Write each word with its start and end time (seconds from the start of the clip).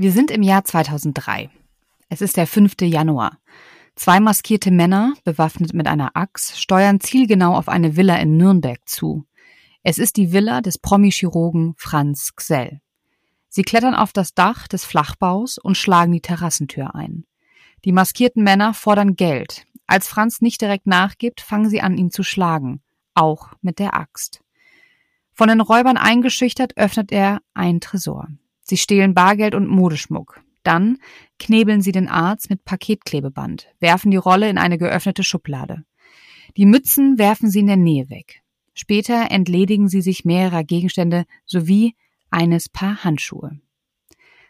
Wir 0.00 0.12
sind 0.12 0.30
im 0.30 0.44
Jahr 0.44 0.62
2003. 0.62 1.50
Es 2.08 2.20
ist 2.20 2.36
der 2.36 2.46
5. 2.46 2.82
Januar. 2.82 3.40
Zwei 3.96 4.20
maskierte 4.20 4.70
Männer, 4.70 5.14
bewaffnet 5.24 5.74
mit 5.74 5.88
einer 5.88 6.16
Axt, 6.16 6.56
steuern 6.56 7.00
zielgenau 7.00 7.56
auf 7.56 7.68
eine 7.68 7.96
Villa 7.96 8.14
in 8.18 8.36
Nürnberg 8.36 8.78
zu. 8.88 9.24
Es 9.82 9.98
ist 9.98 10.16
die 10.16 10.30
Villa 10.30 10.60
des 10.60 10.78
Promi-Chirurgen 10.78 11.74
Franz 11.78 12.30
Gsell. 12.36 12.80
Sie 13.48 13.64
klettern 13.64 13.96
auf 13.96 14.12
das 14.12 14.34
Dach 14.34 14.68
des 14.68 14.84
Flachbaus 14.84 15.58
und 15.58 15.76
schlagen 15.76 16.12
die 16.12 16.20
Terrassentür 16.20 16.94
ein. 16.94 17.24
Die 17.84 17.90
maskierten 17.90 18.44
Männer 18.44 18.74
fordern 18.74 19.16
Geld. 19.16 19.66
Als 19.88 20.06
Franz 20.06 20.40
nicht 20.40 20.60
direkt 20.60 20.86
nachgibt, 20.86 21.40
fangen 21.40 21.68
sie 21.68 21.80
an, 21.80 21.98
ihn 21.98 22.12
zu 22.12 22.22
schlagen. 22.22 22.82
Auch 23.14 23.48
mit 23.62 23.80
der 23.80 23.96
Axt. 23.96 24.44
Von 25.32 25.48
den 25.48 25.60
Räubern 25.60 25.96
eingeschüchtert 25.96 26.76
öffnet 26.76 27.10
er 27.10 27.40
einen 27.52 27.80
Tresor. 27.80 28.28
Sie 28.68 28.76
stehlen 28.76 29.14
Bargeld 29.14 29.54
und 29.54 29.68
Modeschmuck. 29.68 30.42
Dann 30.62 30.98
knebeln 31.38 31.80
sie 31.80 31.92
den 31.92 32.08
Arzt 32.08 32.50
mit 32.50 32.64
Paketklebeband, 32.64 33.68
werfen 33.80 34.10
die 34.10 34.18
Rolle 34.18 34.50
in 34.50 34.58
eine 34.58 34.76
geöffnete 34.76 35.24
Schublade. 35.24 35.84
Die 36.56 36.66
Mützen 36.66 37.18
werfen 37.18 37.50
sie 37.50 37.60
in 37.60 37.66
der 37.66 37.76
Nähe 37.76 38.10
weg. 38.10 38.42
Später 38.74 39.30
entledigen 39.30 39.88
sie 39.88 40.02
sich 40.02 40.24
mehrerer 40.24 40.64
Gegenstände 40.64 41.24
sowie 41.46 41.94
eines 42.30 42.68
Paar 42.68 43.04
Handschuhe. 43.04 43.58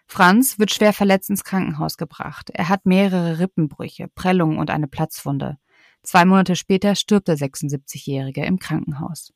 Franz 0.07 0.59
wird 0.59 0.73
schwer 0.73 0.93
verletzt 0.93 1.31
ins 1.31 1.45
Krankenhaus 1.45 1.97
gebracht. 1.97 2.51
Er 2.51 2.69
hat 2.69 2.87
mehrere 2.87 3.39
Rippenbrüche, 3.39 4.09
Prellungen 4.09 4.59
und 4.59 4.71
eine 4.71 4.89
Platzwunde. 4.89 5.59
Zwei 6.03 6.25
Monate 6.25 6.57
später 6.57 6.95
stirbt 6.95 7.29
der 7.29 7.37
76-Jährige 7.37 8.45
im 8.45 8.59
Krankenhaus. 8.59 9.33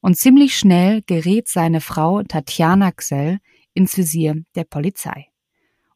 Und 0.00 0.16
ziemlich 0.16 0.56
schnell 0.56 1.02
gerät 1.02 1.48
seine 1.48 1.80
Frau 1.80 2.22
Tatjana 2.22 2.92
Xell 2.92 3.38
ins 3.78 3.96
Visier 3.96 4.42
der 4.56 4.64
Polizei. 4.64 5.28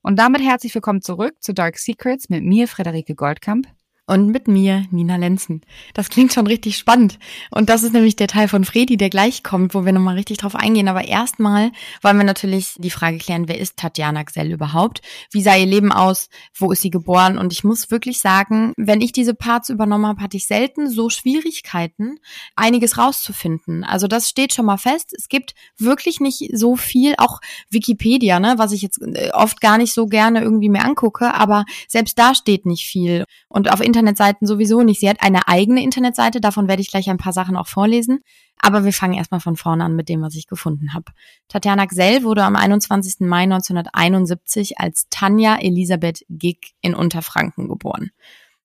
Und 0.03 0.17
damit 0.17 0.41
herzlich 0.41 0.73
willkommen 0.73 1.03
zurück 1.03 1.35
zu 1.41 1.53
Dark 1.53 1.79
Secrets 1.79 2.29
mit 2.29 2.45
mir, 2.45 2.69
Frederike 2.69 3.17
Goldkamp 3.17 3.67
und 4.07 4.29
mit 4.29 4.49
mir, 4.49 4.85
Nina 4.91 5.17
Lenzen. 5.17 5.63
Das 5.95 6.09
klingt 6.09 6.33
schon 6.33 6.49
richtig 6.49 6.77
spannend. 6.77 7.21
Und 7.51 7.69
das 7.69 7.85
ist 7.85 7.93
nämlich 7.93 8.17
der 8.17 8.27
Teil 8.27 8.49
von 8.49 8.65
Fredi, 8.65 8.97
der 8.97 9.11
gleich 9.11 9.45
kommt, 9.45 9.75
wo 9.75 9.85
wir 9.85 9.93
nochmal 9.93 10.17
richtig 10.17 10.39
drauf 10.39 10.57
eingehen. 10.57 10.89
Aber 10.89 11.05
erstmal 11.05 11.71
wollen 12.03 12.17
wir 12.17 12.25
natürlich 12.25 12.75
die 12.79 12.91
Frage 12.91 13.19
klären, 13.19 13.47
wer 13.47 13.59
ist 13.59 13.77
Tatjana 13.77 14.25
Gsell 14.25 14.51
überhaupt? 14.51 15.03
Wie 15.31 15.41
sah 15.41 15.57
ihr 15.57 15.67
Leben 15.67 15.93
aus? 15.93 16.29
Wo 16.59 16.73
ist 16.73 16.83
sie 16.83 16.91
geboren? 16.91 17.39
Und 17.39 17.53
ich 17.53 17.63
muss 17.63 17.93
wirklich 17.93 18.21
sagen, 18.21 18.73
wenn 18.77 19.01
ich 19.01 19.13
diese 19.13 19.35
Parts 19.35 19.69
übernommen 19.69 20.07
habe, 20.07 20.21
hatte 20.21 20.37
ich 20.37 20.47
selten 20.47 20.91
so 20.91 21.09
Schwierigkeiten, 21.09 22.17
einiges 22.57 22.99
rauszufinden. 22.99 23.85
Also 23.85 24.09
das 24.09 24.29
steht 24.29 24.53
schon 24.53 24.67
mal 24.67 24.79
fest. 24.79 25.15
Es 25.17 25.29
gibt 25.29 25.55
wirklich 25.79 26.19
nicht 26.19 26.51
so 26.53 26.75
viel, 26.75 27.15
auch 27.19 27.41
Wikipedia, 27.71 28.41
ne, 28.41 28.55
was 28.57 28.73
ich 28.73 28.83
jetzt 28.83 29.01
äh, 29.01 29.31
oft 29.33 29.61
gar 29.61 29.79
nicht 29.79 29.95
so 29.95 30.07
gerne 30.07 30.43
irgendwie 30.43 30.69
mir 30.69 30.85
angucke, 30.85 31.33
aber 31.33 31.65
selbst 31.87 32.19
da 32.19 32.35
steht 32.35 32.67
nicht 32.67 32.85
viel. 32.85 33.25
Und 33.49 33.73
auf 33.73 33.81
Internetseiten 33.93 34.47
sowieso 34.47 34.83
nicht. 34.83 35.01
Sie 35.01 35.09
hat 35.09 35.21
eine 35.21 35.49
eigene 35.49 35.83
Internetseite, 35.83 36.41
davon 36.41 36.67
werde 36.67 36.81
ich 36.81 36.91
gleich 36.91 37.11
ein 37.11 37.19
paar 37.19 37.35
Sachen 37.35 37.59
auch 37.59 37.67
vorlesen. 37.67 38.21
Aber 38.59 38.85
wir 38.85 38.93
fangen 38.93 39.13
erstmal 39.13 39.41
von 39.41 39.57
vorne 39.57 39.85
an 39.85 39.95
mit 39.95 40.09
dem, 40.09 40.23
was 40.23 40.35
ich 40.35 40.47
gefunden 40.47 40.95
habe. 40.95 41.13
Tatjana 41.49 41.85
Gsell 41.85 42.23
wurde 42.23 42.45
am 42.45 42.57
21. 42.57 43.21
Mai 43.21 43.43
1971 43.43 44.79
als 44.79 45.09
Tanja 45.11 45.57
Elisabeth 45.57 46.25
Gick 46.31 46.73
in 46.81 46.95
Unterfranken 46.95 47.69
geboren. 47.69 48.11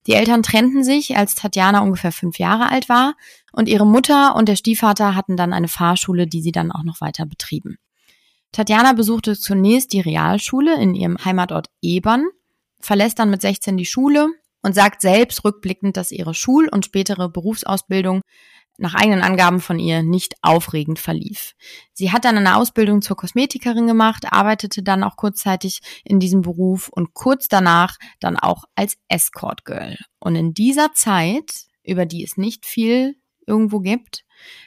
Die 0.05 0.13
Eltern 0.13 0.43
trennten 0.43 0.85
sich, 0.85 1.17
als 1.17 1.35
Tatjana 1.35 1.81
ungefähr 1.81 2.13
fünf 2.13 2.39
Jahre 2.39 2.71
alt 2.71 2.87
war, 2.87 3.15
und 3.51 3.67
ihre 3.67 3.85
Mutter 3.85 4.37
und 4.37 4.47
der 4.47 4.55
Stiefvater 4.55 5.15
hatten 5.15 5.35
dann 5.35 5.51
eine 5.51 5.67
Fahrschule, 5.67 6.27
die 6.27 6.41
sie 6.41 6.53
dann 6.53 6.71
auch 6.71 6.83
noch 6.83 7.01
weiter 7.01 7.25
betrieben. 7.25 7.77
Tatjana 8.53 8.93
besuchte 8.93 9.37
zunächst 9.37 9.91
die 9.91 9.99
Realschule 9.99 10.79
in 10.81 10.95
ihrem 10.95 11.17
Heimatort 11.25 11.67
Ebern, 11.81 12.25
verlässt 12.79 13.19
dann 13.19 13.29
mit 13.29 13.41
16 13.41 13.75
die 13.75 13.85
Schule 13.85 14.29
und 14.61 14.73
sagt 14.73 15.01
selbst 15.01 15.43
rückblickend, 15.43 15.97
dass 15.97 16.11
ihre 16.11 16.33
Schul- 16.33 16.69
und 16.69 16.85
spätere 16.85 17.29
Berufsausbildung 17.29 18.21
nach 18.77 18.93
eigenen 18.93 19.21
Angaben 19.21 19.59
von 19.59 19.79
ihr 19.79 20.03
nicht 20.03 20.35
aufregend 20.41 20.99
verlief. 20.99 21.53
Sie 21.93 22.11
hat 22.11 22.25
dann 22.25 22.37
eine 22.37 22.55
Ausbildung 22.57 23.01
zur 23.01 23.17
Kosmetikerin 23.17 23.87
gemacht, 23.87 24.25
arbeitete 24.31 24.83
dann 24.83 25.03
auch 25.03 25.15
kurzzeitig 25.15 25.79
in 26.03 26.19
diesem 26.19 26.41
Beruf 26.41 26.89
und 26.89 27.13
kurz 27.13 27.47
danach 27.47 27.97
dann 28.19 28.37
auch 28.37 28.65
als 28.75 28.97
Escort 29.07 29.65
Girl. 29.65 29.97
Und 30.19 30.35
in 30.35 30.53
dieser 30.53 30.93
Zeit, 30.93 31.51
über 31.83 32.05
die 32.05 32.23
es 32.23 32.37
nicht 32.37 32.65
viel 32.65 33.15
irgendwo 33.47 33.79
gibt, 33.79 34.23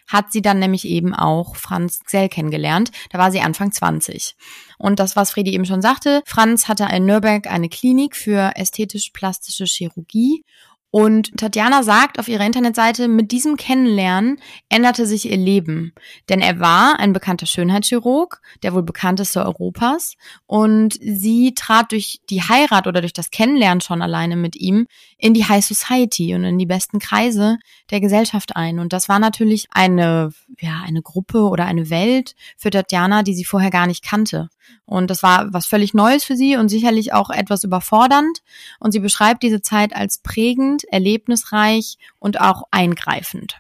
hat 0.09 0.33
sie 0.33 0.43
dann 0.43 0.59
nämlich 0.59 0.85
eben 0.85 1.15
auch 1.15 1.57
Franz 1.57 2.01
Xell 2.05 2.29
kennengelernt. 2.29 2.91
Da 3.11 3.19
war 3.19 3.31
sie 3.31 3.41
Anfang 3.41 3.71
20. 3.71 4.35
Und 4.79 4.99
das, 4.99 5.15
was 5.15 5.31
Fredi 5.31 5.53
eben 5.53 5.67
schon 5.67 5.83
sagte, 5.83 6.23
Franz 6.27 6.67
hatte 6.67 6.89
in 6.93 7.07
Nürnberg 7.07 7.47
eine 7.47 7.69
Klinik 7.69 8.17
für 8.17 8.53
ästhetisch-plastische 8.57 9.65
Chirurgie 9.65 10.45
und 10.93 11.37
Tatjana 11.39 11.85
sagt 11.85 12.19
auf 12.19 12.27
ihrer 12.27 12.45
Internetseite, 12.45 13.07
mit 13.07 13.31
diesem 13.31 13.57
Kennenlernen 13.57 14.41
änderte 14.69 15.07
sich 15.07 15.31
ihr 15.31 15.37
Leben. 15.37 15.93
Denn 16.29 16.41
er 16.41 16.59
war 16.59 16.99
ein 16.99 17.13
bekannter 17.13 17.47
Schönheitschirurg, 17.47 18.41
der 18.65 18.75
wohl 18.75 18.83
bekannteste 18.83 19.45
Europas. 19.45 20.17
Und 20.47 20.99
sie 21.01 21.55
trat 21.55 21.93
durch 21.93 22.21
die 22.29 22.43
Heirat 22.43 22.89
oder 22.89 23.03
durch 23.03 23.13
das 23.13 23.31
Kennenlernen 23.31 23.81
schon 23.81 24.03
alleine 24.03 24.35
mit 24.35 24.57
ihm 24.57 24.89
in 25.17 25.33
die 25.33 25.45
High 25.45 25.65
Society 25.65 26.35
und 26.35 26.43
in 26.43 26.59
die 26.59 26.67
besten 26.67 26.99
Kreise 26.99 27.59
der 27.91 28.01
Gesellschaft 28.01 28.57
ein. 28.57 28.81
Und 28.81 28.93
das 28.93 29.09
war 29.09 29.21
natürlich 29.21 29.67
eine, 29.71 30.33
ja, 30.59 30.83
eine 30.85 31.03
Gruppe 31.03 31.43
oder 31.43 31.67
eine 31.67 31.91
Welt 31.91 32.35
für 32.57 32.71
Tatjana, 32.71 33.23
die 33.23 33.35
sie 33.35 33.45
vorher 33.45 33.71
gar 33.71 33.87
nicht 33.87 34.03
kannte. 34.05 34.49
Und 34.85 35.11
das 35.11 35.23
war 35.23 35.53
was 35.53 35.67
völlig 35.67 35.95
Neues 35.95 36.25
für 36.25 36.37
sie 36.37 36.57
und 36.57 36.69
sicherlich 36.69 37.13
auch 37.13 37.31
etwas 37.31 37.65
überfordernd. 37.65 38.43
Und 38.79 38.93
sie 38.93 39.01
beschreibt 39.01 39.43
diese 39.43 39.63
Zeit 39.63 39.95
als 39.95 40.19
prägend, 40.19 40.85
erlebnisreich 40.85 41.97
und 42.19 42.41
auch 42.41 42.65
eingreifend. 42.71 43.57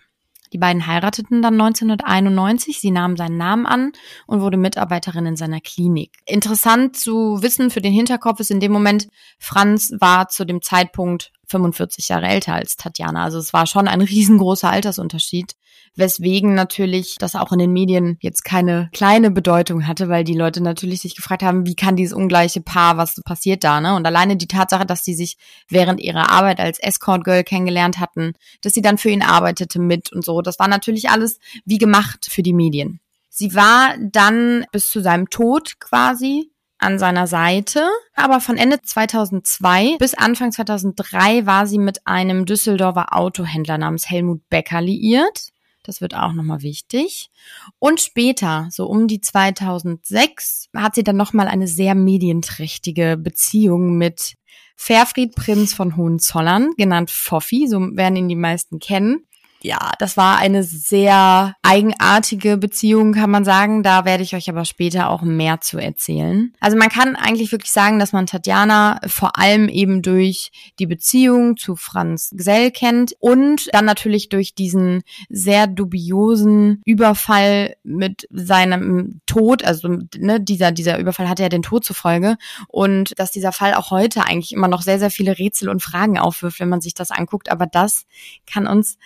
Die 0.53 0.59
beiden 0.59 0.87
heirateten 0.87 1.43
dann 1.43 1.60
1991. 1.60 2.81
Sie 2.81 2.91
nahm 2.91 3.16
seinen 3.16 3.37
Namen 3.37 3.66
an 3.66 3.93
und 4.26 4.41
wurde 4.41 4.56
Mitarbeiterin 4.56 5.26
in 5.26 5.37
seiner 5.37 5.60
Klinik. 5.60 6.19
Interessant 6.26 6.97
zu 6.97 7.42
wissen 7.42 7.71
für 7.71 7.81
den 7.81 7.92
Hinterkopf 7.92 8.41
ist 8.41 8.50
in 8.50 8.60
dem 8.60 8.72
Moment, 8.72 9.09
Franz 9.38 9.92
war 10.00 10.28
zu 10.28 10.44
dem 10.44 10.60
Zeitpunkt 10.62 11.31
45 11.47 12.09
Jahre 12.09 12.27
älter 12.27 12.54
als 12.54 12.77
Tatjana. 12.77 13.25
Also 13.25 13.38
es 13.38 13.53
war 13.53 13.66
schon 13.66 13.87
ein 13.87 14.00
riesengroßer 14.00 14.71
Altersunterschied 14.71 15.54
weswegen 15.97 16.55
natürlich 16.55 17.17
das 17.19 17.34
auch 17.34 17.53
in 17.53 17.59
den 17.59 17.73
Medien 17.73 18.17
jetzt 18.21 18.45
keine 18.45 18.89
kleine 18.93 19.31
Bedeutung 19.31 19.87
hatte, 19.87 20.09
weil 20.09 20.25
die 20.25 20.34
Leute 20.34 20.62
natürlich 20.62 21.01
sich 21.01 21.17
gefragt 21.17 21.43
haben, 21.43 21.67
wie 21.67 21.75
kann 21.75 21.97
dieses 21.97 22.15
ungleiche 22.15 22.61
Paar, 22.61 22.97
was 22.97 23.21
passiert 23.25 23.65
da, 23.65 23.81
ne? 23.81 23.95
Und 23.95 24.06
alleine 24.06 24.37
die 24.37 24.49
Tatsache, 24.49 24.87
dass 24.87 25.05
sie 25.05 25.15
sich 25.15 25.37
während 25.69 26.01
ihrer 26.01 26.31
Arbeit 26.31 26.61
als 26.61 26.78
Escort 26.78 27.25
Girl 27.25 27.45
kennengelernt 27.45 27.99
hatten, 27.99 28.34
dass 28.62 28.73
sie 28.73 28.83
dann 28.83 28.99
für 28.99 29.11
ihn 29.11 29.23
arbeitete 29.23 29.78
mit 29.78 30.12
und 30.12 30.25
so, 30.25 30.43
das 30.43 30.59
war 30.59 30.69
natürlich 30.69 31.11
alles 31.11 31.39
wie 31.65 31.78
gemacht 31.78 32.28
für 32.31 32.43
die 32.43 32.55
Medien. 32.55 33.01
Sie 33.28 33.55
war 33.55 33.95
dann 34.01 34.65
bis 34.72 34.91
zu 34.91 35.01
seinem 35.01 35.31
Tod 35.31 35.78
quasi 35.78 36.51
an 36.81 36.99
seiner 36.99 37.27
Seite. 37.27 37.89
Aber 38.15 38.41
von 38.41 38.57
Ende 38.57 38.81
2002 38.83 39.97
bis 39.99 40.15
Anfang 40.15 40.51
2003 40.51 41.47
war 41.47 41.67
sie 41.67 41.78
mit 41.78 42.07
einem 42.07 42.47
Düsseldorfer 42.47 43.17
Autohändler 43.17 43.78
namens 43.78 44.11
Helmut 44.11 44.49
Becker 44.49 44.81
liiert. 44.81 45.51
Das 45.83 46.01
wird 46.01 46.15
auch 46.15 46.33
nochmal 46.33 46.63
wichtig. 46.63 47.31
Und 47.79 48.01
später, 48.01 48.69
so 48.71 48.87
um 48.87 49.07
die 49.07 49.21
2006, 49.21 50.69
hat 50.77 50.95
sie 50.95 51.05
dann 51.05 51.17
nochmal 51.17 51.49
eine 51.49 51.67
sehr 51.67 51.95
medienträchtige 51.95 53.17
Beziehung 53.17 53.97
mit 53.97 54.35
Fairfried 54.77 55.35
Prinz 55.35 55.75
von 55.75 55.97
Hohenzollern, 55.97 56.73
genannt 56.77 57.11
Foffi, 57.11 57.66
so 57.69 57.78
werden 57.81 58.16
ihn 58.16 58.28
die 58.28 58.37
meisten 58.37 58.78
kennen 58.78 59.27
ja, 59.62 59.92
das 59.98 60.16
war 60.16 60.39
eine 60.39 60.65
sehr 60.65 61.54
eigenartige 61.62 62.57
Beziehung, 62.57 63.12
kann 63.12 63.30
man 63.30 63.45
sagen. 63.45 63.83
Da 63.83 64.04
werde 64.04 64.22
ich 64.22 64.34
euch 64.34 64.48
aber 64.48 64.65
später 64.65 65.10
auch 65.10 65.22
mehr 65.22 65.60
zu 65.60 65.78
erzählen. 65.78 66.53
Also 66.60 66.77
man 66.77 66.89
kann 66.89 67.16
eigentlich 67.16 67.53
wirklich 67.53 67.72
sagen, 67.72 67.98
dass 67.98 68.12
man 68.12 68.27
Tatjana 68.27 69.01
vor 69.07 69.39
allem 69.39 69.68
eben 69.68 70.03
durch 70.03 70.51
die 70.78 70.86
Beziehung 70.86 71.57
zu 71.57 71.77
Franz 71.77 72.30
Gsell 72.34 72.71
kennt 72.71 73.15
und 73.21 73.68
dann 73.72 73.84
natürlich 73.84 74.28
durch 74.28 74.54
diesen 74.54 75.03
sehr 75.28 75.66
dubiosen 75.66 76.80
Überfall 76.84 77.77
mit 77.83 78.27
seinem 78.30 79.21
Tod, 79.27 79.65
also 79.65 79.98
ne, 80.16 80.41
dieser, 80.41 80.72
dieser 80.72 80.98
Überfall 80.98 81.28
hatte 81.28 81.42
ja 81.42 81.48
den 81.48 81.63
Tod 81.63 81.84
zur 81.84 81.97
Folge 81.97 82.36
und 82.68 83.18
dass 83.18 83.30
dieser 83.30 83.53
Fall 83.53 83.74
auch 83.74 83.91
heute 83.91 84.24
eigentlich 84.24 84.53
immer 84.53 84.68
noch 84.68 84.83
sehr, 84.83 84.98
sehr 84.98 85.10
viele 85.10 85.39
Rätsel 85.39 85.68
und 85.68 85.83
Fragen 85.83 86.18
aufwirft, 86.18 86.60
wenn 86.60 86.68
man 86.68 86.80
sich 86.80 86.95
das 86.95 87.10
anguckt. 87.10 87.51
Aber 87.51 87.66
das 87.66 88.06
kann 88.47 88.66
uns 88.66 88.98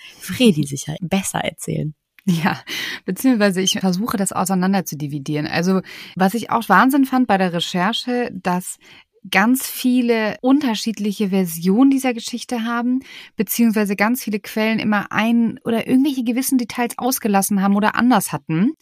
Fredi 0.44 0.64
sicher 0.64 0.96
besser 1.00 1.40
erzählen. 1.40 1.94
Ja, 2.26 2.62
beziehungsweise 3.04 3.60
ich 3.60 3.78
versuche 3.78 4.16
das 4.16 4.32
auseinander 4.32 4.86
zu 4.86 4.96
dividieren. 4.96 5.46
Also 5.46 5.82
was 6.16 6.32
ich 6.32 6.50
auch 6.50 6.68
Wahnsinn 6.70 7.04
fand 7.04 7.26
bei 7.26 7.36
der 7.36 7.52
Recherche, 7.52 8.30
dass 8.32 8.78
ganz 9.30 9.66
viele 9.66 10.36
unterschiedliche 10.40 11.30
Versionen 11.30 11.90
dieser 11.90 12.14
Geschichte 12.14 12.64
haben, 12.64 13.00
beziehungsweise 13.36 13.96
ganz 13.96 14.22
viele 14.22 14.40
Quellen 14.40 14.78
immer 14.78 15.12
ein 15.12 15.58
oder 15.64 15.86
irgendwelche 15.86 16.24
gewissen 16.24 16.58
Details 16.58 16.94
ausgelassen 16.98 17.62
haben 17.62 17.76
oder 17.76 17.94
anders 17.94 18.32
hatten. 18.32 18.72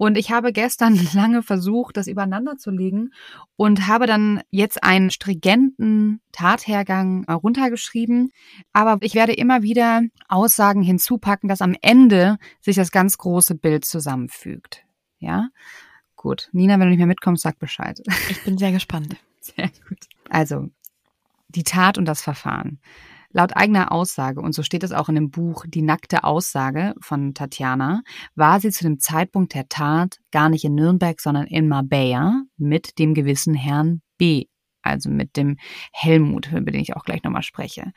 Und 0.00 0.16
ich 0.16 0.30
habe 0.30 0.54
gestern 0.54 0.98
lange 1.12 1.42
versucht, 1.42 1.98
das 1.98 2.06
übereinander 2.06 2.56
zu 2.56 2.70
legen 2.70 3.10
und 3.56 3.86
habe 3.86 4.06
dann 4.06 4.40
jetzt 4.50 4.82
einen 4.82 5.10
stringenten 5.10 6.22
Tathergang 6.32 7.28
runtergeschrieben. 7.28 8.32
Aber 8.72 8.96
ich 9.02 9.14
werde 9.14 9.34
immer 9.34 9.60
wieder 9.60 10.00
Aussagen 10.26 10.80
hinzupacken, 10.80 11.50
dass 11.50 11.60
am 11.60 11.76
Ende 11.82 12.38
sich 12.62 12.76
das 12.76 12.92
ganz 12.92 13.18
große 13.18 13.56
Bild 13.56 13.84
zusammenfügt. 13.84 14.86
Ja? 15.18 15.50
Gut. 16.16 16.48
Nina, 16.52 16.74
wenn 16.74 16.86
du 16.86 16.88
nicht 16.88 16.96
mehr 16.96 17.06
mitkommst, 17.06 17.42
sag 17.42 17.58
Bescheid. 17.58 18.00
Ich 18.30 18.42
bin 18.42 18.56
sehr 18.56 18.72
gespannt. 18.72 19.16
Sehr 19.42 19.70
gut. 19.86 19.98
Also, 20.30 20.68
die 21.48 21.62
Tat 21.62 21.98
und 21.98 22.06
das 22.06 22.22
Verfahren. 22.22 22.78
Laut 23.32 23.56
eigener 23.56 23.92
Aussage, 23.92 24.40
und 24.40 24.54
so 24.54 24.62
steht 24.62 24.82
es 24.82 24.92
auch 24.92 25.08
in 25.08 25.14
dem 25.14 25.30
Buch 25.30 25.64
Die 25.68 25.82
nackte 25.82 26.24
Aussage 26.24 26.94
von 27.00 27.32
Tatjana, 27.32 28.02
war 28.34 28.60
sie 28.60 28.70
zu 28.70 28.84
dem 28.84 28.98
Zeitpunkt 28.98 29.54
der 29.54 29.68
Tat 29.68 30.18
gar 30.32 30.48
nicht 30.48 30.64
in 30.64 30.74
Nürnberg, 30.74 31.20
sondern 31.20 31.46
in 31.46 31.68
Marbella 31.68 32.42
mit 32.56 32.98
dem 32.98 33.14
gewissen 33.14 33.54
Herrn 33.54 34.02
B 34.18 34.46
also 34.82 35.10
mit 35.10 35.36
dem 35.36 35.56
Helmut, 35.92 36.50
über 36.52 36.70
den 36.70 36.80
ich 36.80 36.96
auch 36.96 37.04
gleich 37.04 37.22
nochmal 37.22 37.42
spreche, 37.42 37.92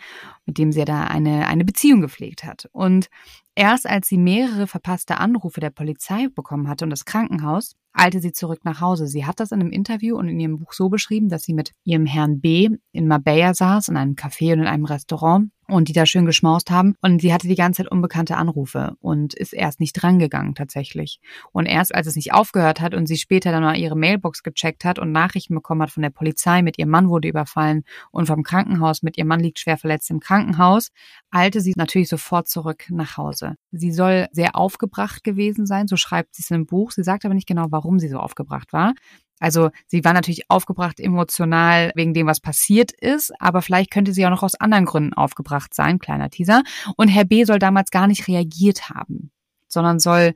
mit 0.46 0.58
dem 0.58 0.72
sie 0.72 0.80
ja 0.80 0.86
da 0.86 1.04
eine, 1.06 1.48
eine 1.48 1.66
Beziehung 1.66 2.02
gepflegt 2.02 2.44
hat. 2.44 2.68
Und 2.72 3.08
erst 3.56 3.88
als 3.88 4.08
sie 4.08 4.18
mehrere 4.18 4.68
verpasste 4.68 5.18
Anrufe 5.18 5.60
der 5.60 5.70
Polizei 5.70 6.28
bekommen 6.34 6.68
hatte 6.68 6.86
und 6.86 6.90
das 6.90 7.06
Krankenhaus, 7.06 7.76
eilte 7.94 8.20
sie 8.20 8.32
zurück 8.32 8.62
nach 8.64 8.82
Hause. 8.82 9.08
Sie 9.08 9.26
hat 9.26 9.40
das 9.40 9.52
in 9.52 9.62
einem 9.62 9.72
Interview 9.72 10.18
und 10.18 10.28
in 10.28 10.40
ihrem 10.40 10.58
Buch 10.58 10.74
so 10.74 10.90
beschrieben, 10.90 11.30
dass 11.30 11.44
sie 11.44 11.54
mit 11.54 11.72
ihrem 11.84 12.06
Herrn 12.06 12.42
B 12.42 12.70
in 12.92 13.08
Marbella 13.08 13.54
saß, 13.54 13.88
in 13.90 13.98
einem 13.98 14.16
Café 14.16 14.54
und 14.54 14.60
in 14.62 14.68
einem 14.68 14.86
Restaurant 14.86 15.52
und 15.68 15.88
die 15.88 15.94
da 15.94 16.06
schön 16.06 16.26
geschmaust 16.26 16.72
haben. 16.72 16.96
Und 17.02 17.22
sie 17.22 17.34
hatte 17.34 17.48
die 17.48 17.56
ganze 17.56 17.84
Zeit 17.84 17.92
unbekannte 17.92 18.36
Anrufe 18.36 18.96
und 19.00 19.34
ist 19.34 19.54
erst 19.54 19.80
nicht 19.80 19.94
drangegangen 19.94 20.56
tatsächlich. 20.56 21.20
Und 21.52 21.66
erst 21.66 21.94
als 21.96 22.08
es 22.08 22.16
nicht 22.16 22.34
aufgehört 22.34 22.82
hat 22.82 22.94
und 22.94 23.08
sie 23.08 23.18
später 23.18 23.52
dann 23.52 23.64
mal 23.64 23.78
ihre 23.78 23.96
Mailbox 23.96 24.44
gecheckt 24.44 24.86
hat 24.86 25.00
und 25.00 25.12
Nachrichten 25.12 25.56
bekommen 25.56 25.82
hat 25.84 25.92
von 25.92 26.04
der 26.04 26.10
Polizei, 26.10 26.62
mit 26.62 26.78
ihrem 26.78 26.90
Mann 26.90 27.10
wurde 27.10 27.28
überfallen 27.28 27.84
und 28.12 28.26
vom 28.26 28.44
Krankenhaus, 28.44 29.04
mit 29.04 29.18
ihrem 29.18 29.28
Mann 29.28 29.40
liegt 29.40 29.60
schwer 29.60 29.78
verletzt 29.78 30.10
im 30.10 30.20
Krankenhaus, 30.20 30.90
eilte 31.34 31.62
sie 31.62 31.74
natürlich 31.76 32.10
sofort 32.10 32.48
zurück 32.48 32.86
nach 32.90 33.18
Hause. 33.18 33.56
Sie 33.72 33.92
soll 33.92 34.28
sehr 34.32 34.56
aufgebracht 34.56 35.24
gewesen 35.24 35.66
sein, 35.66 35.88
so 35.88 35.98
schreibt 35.98 36.36
sie 36.36 36.44
es 36.44 36.52
im 36.52 36.66
Buch. 36.66 36.92
Sie 36.92 37.04
sagt 37.04 37.26
aber 37.26 37.34
nicht 37.34 37.48
genau, 37.48 37.68
warum 37.70 38.00
sie 38.00 38.08
so 38.08 38.20
aufgebracht 38.20 38.72
war. 38.72 38.94
Also 39.40 39.72
sie 39.88 40.06
war 40.06 40.14
natürlich 40.14 40.50
aufgebracht 40.50 41.00
emotional 41.00 41.92
wegen 41.96 42.14
dem, 42.14 42.28
was 42.28 42.40
passiert 42.40 42.92
ist, 42.92 43.34
aber 43.42 43.62
vielleicht 43.62 43.92
könnte 43.92 44.14
sie 44.14 44.26
auch 44.26 44.30
noch 44.30 44.44
aus 44.44 44.56
anderen 44.56 44.86
Gründen 44.86 45.14
aufgebracht 45.14 45.74
sein, 45.74 46.00
kleiner 46.00 46.30
Teaser. 46.30 46.64
Und 46.96 47.10
Herr 47.10 47.26
B 47.26 47.44
soll 47.44 47.60
damals 47.60 47.92
gar 47.92 48.08
nicht 48.08 48.28
reagiert 48.28 48.90
haben, 48.90 49.32
sondern 49.68 50.00
soll 50.00 50.34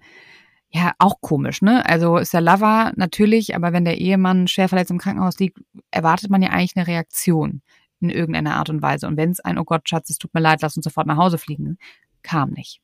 ja, 0.69 0.91
auch 0.99 1.21
komisch, 1.21 1.61
ne? 1.61 1.85
Also 1.85 2.17
ist 2.17 2.33
der 2.33 2.41
Lover 2.41 2.91
natürlich, 2.97 3.55
aber 3.55 3.71
wenn 3.71 3.85
der 3.85 3.99
Ehemann 3.99 4.49
schwer 4.49 4.67
verletzt 4.67 4.91
im 4.91 4.97
Krankenhaus 4.97 5.39
liegt, 5.39 5.59
erwartet 5.91 6.29
man 6.29 6.41
ja 6.41 6.49
eigentlich 6.49 6.75
eine 6.75 6.87
Reaktion 6.87 7.61
in 7.99 8.09
irgendeiner 8.09 8.55
Art 8.55 8.69
und 8.69 8.81
Weise. 8.81 9.07
Und 9.07 9.17
wenn 9.17 9.31
es 9.31 9.39
ein, 9.39 9.57
oh 9.57 9.63
Gott, 9.63 9.87
Schatz, 9.89 10.09
es 10.09 10.17
tut 10.17 10.33
mir 10.33 10.41
leid, 10.41 10.61
lass 10.61 10.77
uns 10.77 10.83
sofort 10.83 11.07
nach 11.07 11.17
Hause 11.17 11.37
fliegen, 11.37 11.77
kam 12.23 12.51
nicht. 12.51 12.81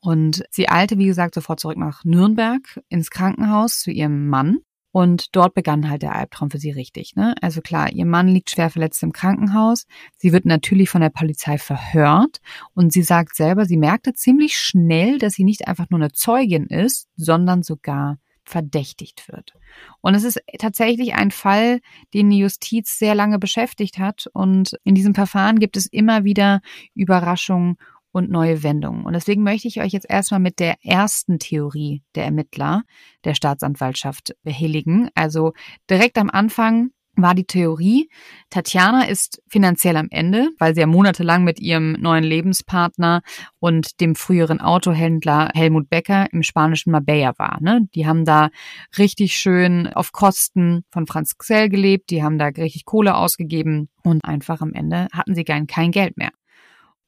Und 0.00 0.44
sie 0.50 0.68
eilte, 0.68 0.98
wie 0.98 1.06
gesagt, 1.06 1.34
sofort 1.34 1.60
zurück 1.60 1.78
nach 1.78 2.04
Nürnberg 2.04 2.60
ins 2.88 3.10
Krankenhaus 3.10 3.80
zu 3.80 3.90
ihrem 3.90 4.28
Mann. 4.28 4.58
Und 4.92 5.34
dort 5.34 5.54
begann 5.54 5.90
halt 5.90 6.02
der 6.02 6.14
Albtraum 6.14 6.50
für 6.50 6.58
sie 6.58 6.70
richtig. 6.70 7.16
Ne? 7.16 7.34
Also 7.40 7.60
klar, 7.62 7.90
ihr 7.90 8.06
Mann 8.06 8.28
liegt 8.28 8.50
schwer 8.50 8.70
verletzt 8.70 9.02
im 9.02 9.12
Krankenhaus. 9.12 9.86
Sie 10.18 10.32
wird 10.32 10.44
natürlich 10.44 10.88
von 10.88 11.00
der 11.00 11.08
Polizei 11.08 11.58
verhört. 11.58 12.38
Und 12.74 12.92
sie 12.92 13.02
sagt 13.02 13.34
selber, 13.34 13.64
sie 13.64 13.76
merkte 13.76 14.12
ziemlich 14.12 14.56
schnell, 14.56 15.18
dass 15.18 15.32
sie 15.32 15.42
nicht 15.42 15.66
einfach 15.66 15.90
nur 15.90 15.98
eine 15.98 16.12
Zeugin 16.12 16.66
ist, 16.66 17.08
sondern 17.16 17.64
sogar 17.64 18.18
verdächtigt 18.44 19.28
wird. 19.28 19.52
Und 20.00 20.14
es 20.14 20.24
ist 20.24 20.40
tatsächlich 20.58 21.14
ein 21.14 21.30
Fall, 21.30 21.80
den 22.12 22.30
die 22.30 22.38
Justiz 22.38 22.98
sehr 22.98 23.14
lange 23.14 23.38
beschäftigt 23.38 23.98
hat. 23.98 24.26
Und 24.32 24.78
in 24.84 24.94
diesem 24.94 25.14
Verfahren 25.14 25.58
gibt 25.58 25.76
es 25.76 25.86
immer 25.86 26.24
wieder 26.24 26.60
Überraschungen 26.94 27.76
und 28.14 28.30
neue 28.30 28.62
Wendungen. 28.62 29.04
Und 29.04 29.12
deswegen 29.12 29.42
möchte 29.42 29.66
ich 29.66 29.80
euch 29.80 29.92
jetzt 29.92 30.08
erstmal 30.08 30.38
mit 30.38 30.60
der 30.60 30.76
ersten 30.84 31.40
Theorie 31.40 32.02
der 32.14 32.24
Ermittler 32.24 32.84
der 33.24 33.34
Staatsanwaltschaft 33.34 34.36
behelligen. 34.44 35.10
Also 35.16 35.52
direkt 35.90 36.16
am 36.16 36.30
Anfang 36.30 36.90
war 37.16 37.34
die 37.34 37.44
Theorie, 37.44 38.08
Tatjana 38.50 39.04
ist 39.04 39.42
finanziell 39.48 39.96
am 39.96 40.08
Ende, 40.10 40.50
weil 40.58 40.74
sie 40.74 40.80
ja 40.80 40.86
monatelang 40.86 41.44
mit 41.44 41.60
ihrem 41.60 41.92
neuen 41.92 42.24
Lebenspartner 42.24 43.22
und 43.58 44.00
dem 44.00 44.14
früheren 44.14 44.60
Autohändler 44.60 45.50
Helmut 45.54 45.88
Becker 45.88 46.32
im 46.32 46.42
spanischen 46.42 46.90
Marbella 46.90 47.34
war. 47.38 47.58
Ne? 47.60 47.88
Die 47.94 48.06
haben 48.06 48.24
da 48.24 48.50
richtig 48.98 49.36
schön 49.36 49.88
auf 49.88 50.12
Kosten 50.12 50.84
von 50.90 51.06
Franz 51.06 51.38
Xell 51.38 51.68
gelebt, 51.68 52.10
die 52.10 52.22
haben 52.22 52.38
da 52.38 52.46
richtig 52.46 52.84
Kohle 52.84 53.14
ausgegeben 53.16 53.88
und 54.02 54.24
einfach 54.24 54.60
am 54.60 54.72
Ende 54.72 55.08
hatten 55.12 55.34
sie 55.34 55.44
gern 55.44 55.66
kein 55.66 55.90
Geld 55.90 56.16
mehr. 56.16 56.30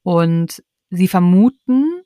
Und 0.03 0.63
Sie 0.89 1.07
vermuten, 1.07 2.01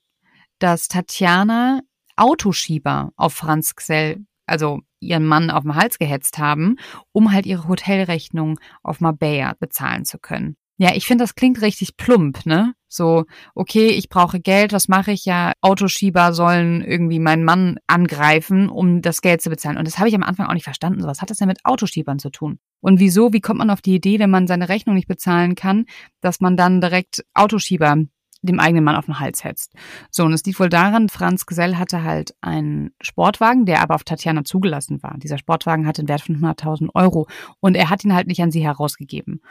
dass 0.60 0.88
Tatjana 0.88 1.82
Autoschieber 2.16 3.12
auf 3.16 3.34
Franz 3.34 3.76
Xell, 3.76 4.26
also 4.52 4.82
ihren 5.00 5.26
Mann 5.26 5.50
auf 5.50 5.64
den 5.64 5.76
Hals 5.76 5.98
gehetzt 5.98 6.38
haben, 6.38 6.78
um 7.12 7.32
halt 7.32 7.46
ihre 7.46 7.68
Hotelrechnung 7.68 8.60
auf 8.84 9.02
Marbella 9.02 9.56
bezahlen 9.60 10.06
zu 10.06 10.20
können. 10.20 10.56
Ja, 10.78 10.96
ich 10.96 11.06
finde, 11.06 11.24
das 11.24 11.36
klingt 11.36 11.62
richtig 11.62 11.96
plump, 11.96 12.46
ne? 12.48 12.74
So, 12.88 13.26
okay, 13.54 13.90
ich 13.90 14.10
brauche 14.10 14.40
Geld, 14.40 14.74
was 14.74 14.88
mache 14.88 15.12
ich 15.12 15.26
ja? 15.26 15.54
Autoschieber 15.62 16.34
sollen 16.34 16.82
irgendwie 16.82 17.20
meinen 17.20 17.46
Mann 17.46 17.78
angreifen, 17.86 18.68
um 18.68 19.04
das 19.04 19.22
Geld 19.22 19.44
zu 19.44 19.52
bezahlen. 19.52 19.78
Und 19.78 19.88
das 19.88 20.00
habe 20.00 20.10
ich 20.10 20.16
am 20.16 20.24
Anfang 20.24 20.48
auch 20.48 20.54
nicht 20.54 20.64
verstanden. 20.64 21.00
So, 21.00 21.08
was 21.08 21.22
hat 21.22 21.30
das 21.30 21.38
denn 21.38 21.48
mit 21.48 21.64
Autoschiebern 21.66 22.18
zu 22.18 22.32
tun? 22.32 22.58
Und 22.82 23.00
wieso, 23.00 23.32
wie 23.32 23.42
kommt 23.42 23.60
man 23.60 23.70
auf 23.70 23.82
die 23.82 23.94
Idee, 23.94 24.18
wenn 24.18 24.32
man 24.32 24.48
seine 24.48 24.70
Rechnung 24.70 24.96
nicht 24.96 25.08
bezahlen 25.08 25.54
kann, 25.54 25.86
dass 26.20 26.42
man 26.42 26.58
dann 26.58 26.82
direkt 26.82 27.24
Autoschieber 27.36 27.98
dem 28.42 28.60
eigenen 28.60 28.84
Mann 28.84 28.96
auf 28.96 29.06
den 29.06 29.20
Hals 29.20 29.44
hetzt. 29.44 29.74
So, 30.10 30.24
und 30.24 30.34
es 30.34 30.44
liegt 30.44 30.60
wohl 30.60 30.70
daran, 30.70 31.10
Franz 31.10 31.46
Gesell 31.46 31.76
hatte 31.76 32.04
halt 32.04 32.36
einen 32.42 32.92
Sportwagen, 33.02 33.66
der 33.66 33.82
aber 33.82 33.96
auf 33.96 34.04
Tatjana 34.04 34.44
zugelassen 34.44 35.04
war. 35.04 35.16
Dieser 35.18 35.38
Sportwagen 35.38 35.86
hatte 35.86 36.02
einen 36.02 36.10
Wert 36.10 36.22
von 36.22 36.38
100.000 36.38 36.90
Euro 36.94 37.28
und 37.60 37.76
er 37.76 37.90
hat 37.90 38.04
ihn 38.04 38.14
halt 38.14 38.28
nicht 38.28 38.42
an 38.42 38.52
sie 38.52 38.64
herausgegeben. 38.64 39.42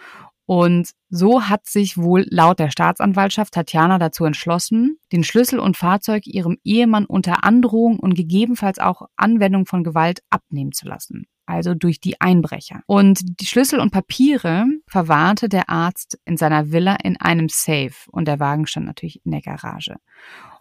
Und 0.46 0.90
so 1.08 1.42
hat 1.42 1.66
sich 1.66 1.96
wohl 1.96 2.26
laut 2.28 2.58
der 2.58 2.72
Staatsanwaltschaft 2.72 3.54
Tatjana 3.54 4.00
dazu 4.00 4.24
entschlossen, 4.24 4.98
den 5.12 5.22
Schlüssel 5.22 5.60
und 5.60 5.76
Fahrzeug 5.76 6.26
ihrem 6.26 6.58
Ehemann 6.64 7.06
unter 7.06 7.44
Androhung 7.44 8.00
und 8.00 8.14
gegebenenfalls 8.14 8.80
auch 8.80 9.02
Anwendung 9.14 9.66
von 9.66 9.84
Gewalt 9.84 10.22
abnehmen 10.28 10.72
zu 10.72 10.88
lassen 10.88 11.28
also 11.50 11.74
durch 11.74 12.00
die 12.00 12.20
Einbrecher. 12.20 12.82
Und 12.86 13.20
die 13.40 13.46
Schlüssel 13.46 13.80
und 13.80 13.90
Papiere 13.90 14.64
verwahrte 14.86 15.48
der 15.48 15.68
Arzt 15.68 16.18
in 16.24 16.36
seiner 16.36 16.70
Villa 16.72 16.96
in 17.02 17.16
einem 17.20 17.48
Safe 17.48 17.94
und 18.10 18.26
der 18.26 18.40
Wagen 18.40 18.66
stand 18.66 18.86
natürlich 18.86 19.24
in 19.24 19.32
der 19.32 19.42
Garage. 19.42 19.96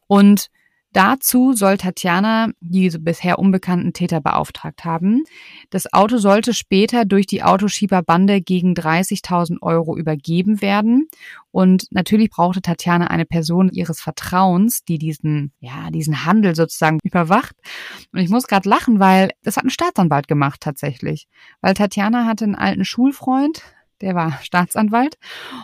Und 0.08 0.50
Dazu 0.92 1.54
soll 1.54 1.78
Tatjana 1.78 2.50
die 2.62 2.90
bisher 2.90 3.38
unbekannten 3.38 3.94
Täter 3.94 4.22
beauftragt 4.22 4.86
haben. 4.86 5.24
Das 5.70 5.94
Auto 5.94 6.18
sollte 6.18 6.56
später 6.56 7.06
durch 7.06 7.28
die 7.28 7.44
Autoschieberbande 7.44 8.42
gegen 8.42 8.74
30.000 8.74 9.62
Euro 9.62 9.96
übergeben 9.96 10.64
werden. 10.64 11.08
Und 11.52 11.86
natürlich 11.92 12.32
brauchte 12.32 12.64
Tatjana 12.64 13.08
eine 13.08 13.26
Person 13.26 13.70
ihres 13.70 14.02
Vertrauens, 14.02 14.84
die 14.84 14.98
diesen, 14.98 15.54
ja, 15.60 15.92
diesen 15.92 16.26
Handel 16.26 16.56
sozusagen 16.56 17.00
überwacht. 17.04 17.56
Und 18.12 18.20
ich 18.20 18.30
muss 18.30 18.48
gerade 18.48 18.68
lachen, 18.68 19.00
weil 19.00 19.30
das 19.44 19.58
hat 19.58 19.66
ein 19.66 19.70
Staatsanwalt 19.70 20.28
gemacht 20.28 20.62
tatsächlich. 20.62 21.28
Weil 21.62 21.76
Tatjana 21.76 22.26
hatte 22.26 22.46
einen 22.46 22.56
alten 22.56 22.86
Schulfreund, 22.86 23.62
der 24.02 24.16
war 24.16 24.40
Staatsanwalt 24.44 25.18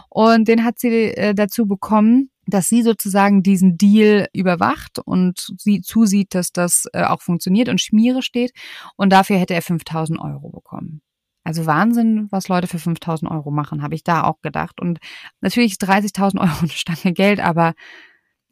und 0.10 0.48
den 0.48 0.64
hat 0.64 0.78
sie 0.78 1.16
äh, 1.16 1.34
dazu 1.34 1.66
bekommen, 1.66 2.30
dass 2.48 2.70
sie 2.70 2.84
sozusagen 2.84 3.44
diesen 3.44 3.78
Deal 3.78 4.28
überwacht 4.34 5.00
und 5.00 5.48
sie 5.58 5.82
zusieht, 5.82 6.36
dass 6.36 6.52
das 6.52 6.88
äh, 6.94 7.04
auch 7.04 7.22
funktioniert 7.22 7.70
und 7.70 7.82
Schmiere 7.82 8.22
steht. 8.22 8.52
Und 8.96 9.12
dafür 9.12 9.38
hätte 9.38 9.54
er 9.54 9.62
5000 9.62 10.20
Euro 10.20 10.50
bekommen. 10.50 11.02
Also 11.44 11.66
Wahnsinn, 11.68 12.28
was 12.32 12.48
Leute 12.48 12.68
für 12.68 12.80
5000 12.80 13.30
Euro 13.30 13.52
machen, 13.52 13.84
habe 13.84 13.94
ich 13.94 14.04
da 14.04 14.24
auch 14.24 14.42
gedacht. 14.42 14.82
Und 14.82 15.00
natürlich 15.42 15.74
ist 15.74 15.84
30.000 15.84 16.40
Euro 16.42 16.60
eine 16.60 16.70
Stange 16.70 17.14
Geld, 17.14 17.40
aber 17.40 17.74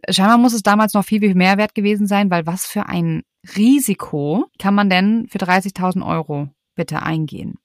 scheinbar 0.09 0.37
muss 0.37 0.53
es 0.53 0.63
damals 0.63 0.93
noch 0.93 1.05
viel, 1.05 1.19
viel 1.19 1.35
mehr 1.35 1.57
wert 1.57 1.75
gewesen 1.75 2.07
sein, 2.07 2.29
weil 2.29 2.45
was 2.45 2.65
für 2.65 2.87
ein 2.87 3.23
Risiko 3.55 4.45
kann 4.59 4.75
man 4.75 4.89
denn 4.89 5.27
für 5.27 5.39
30.000 5.39 6.05
Euro 6.05 6.49
bitte 6.75 7.01
eingehen? 7.01 7.57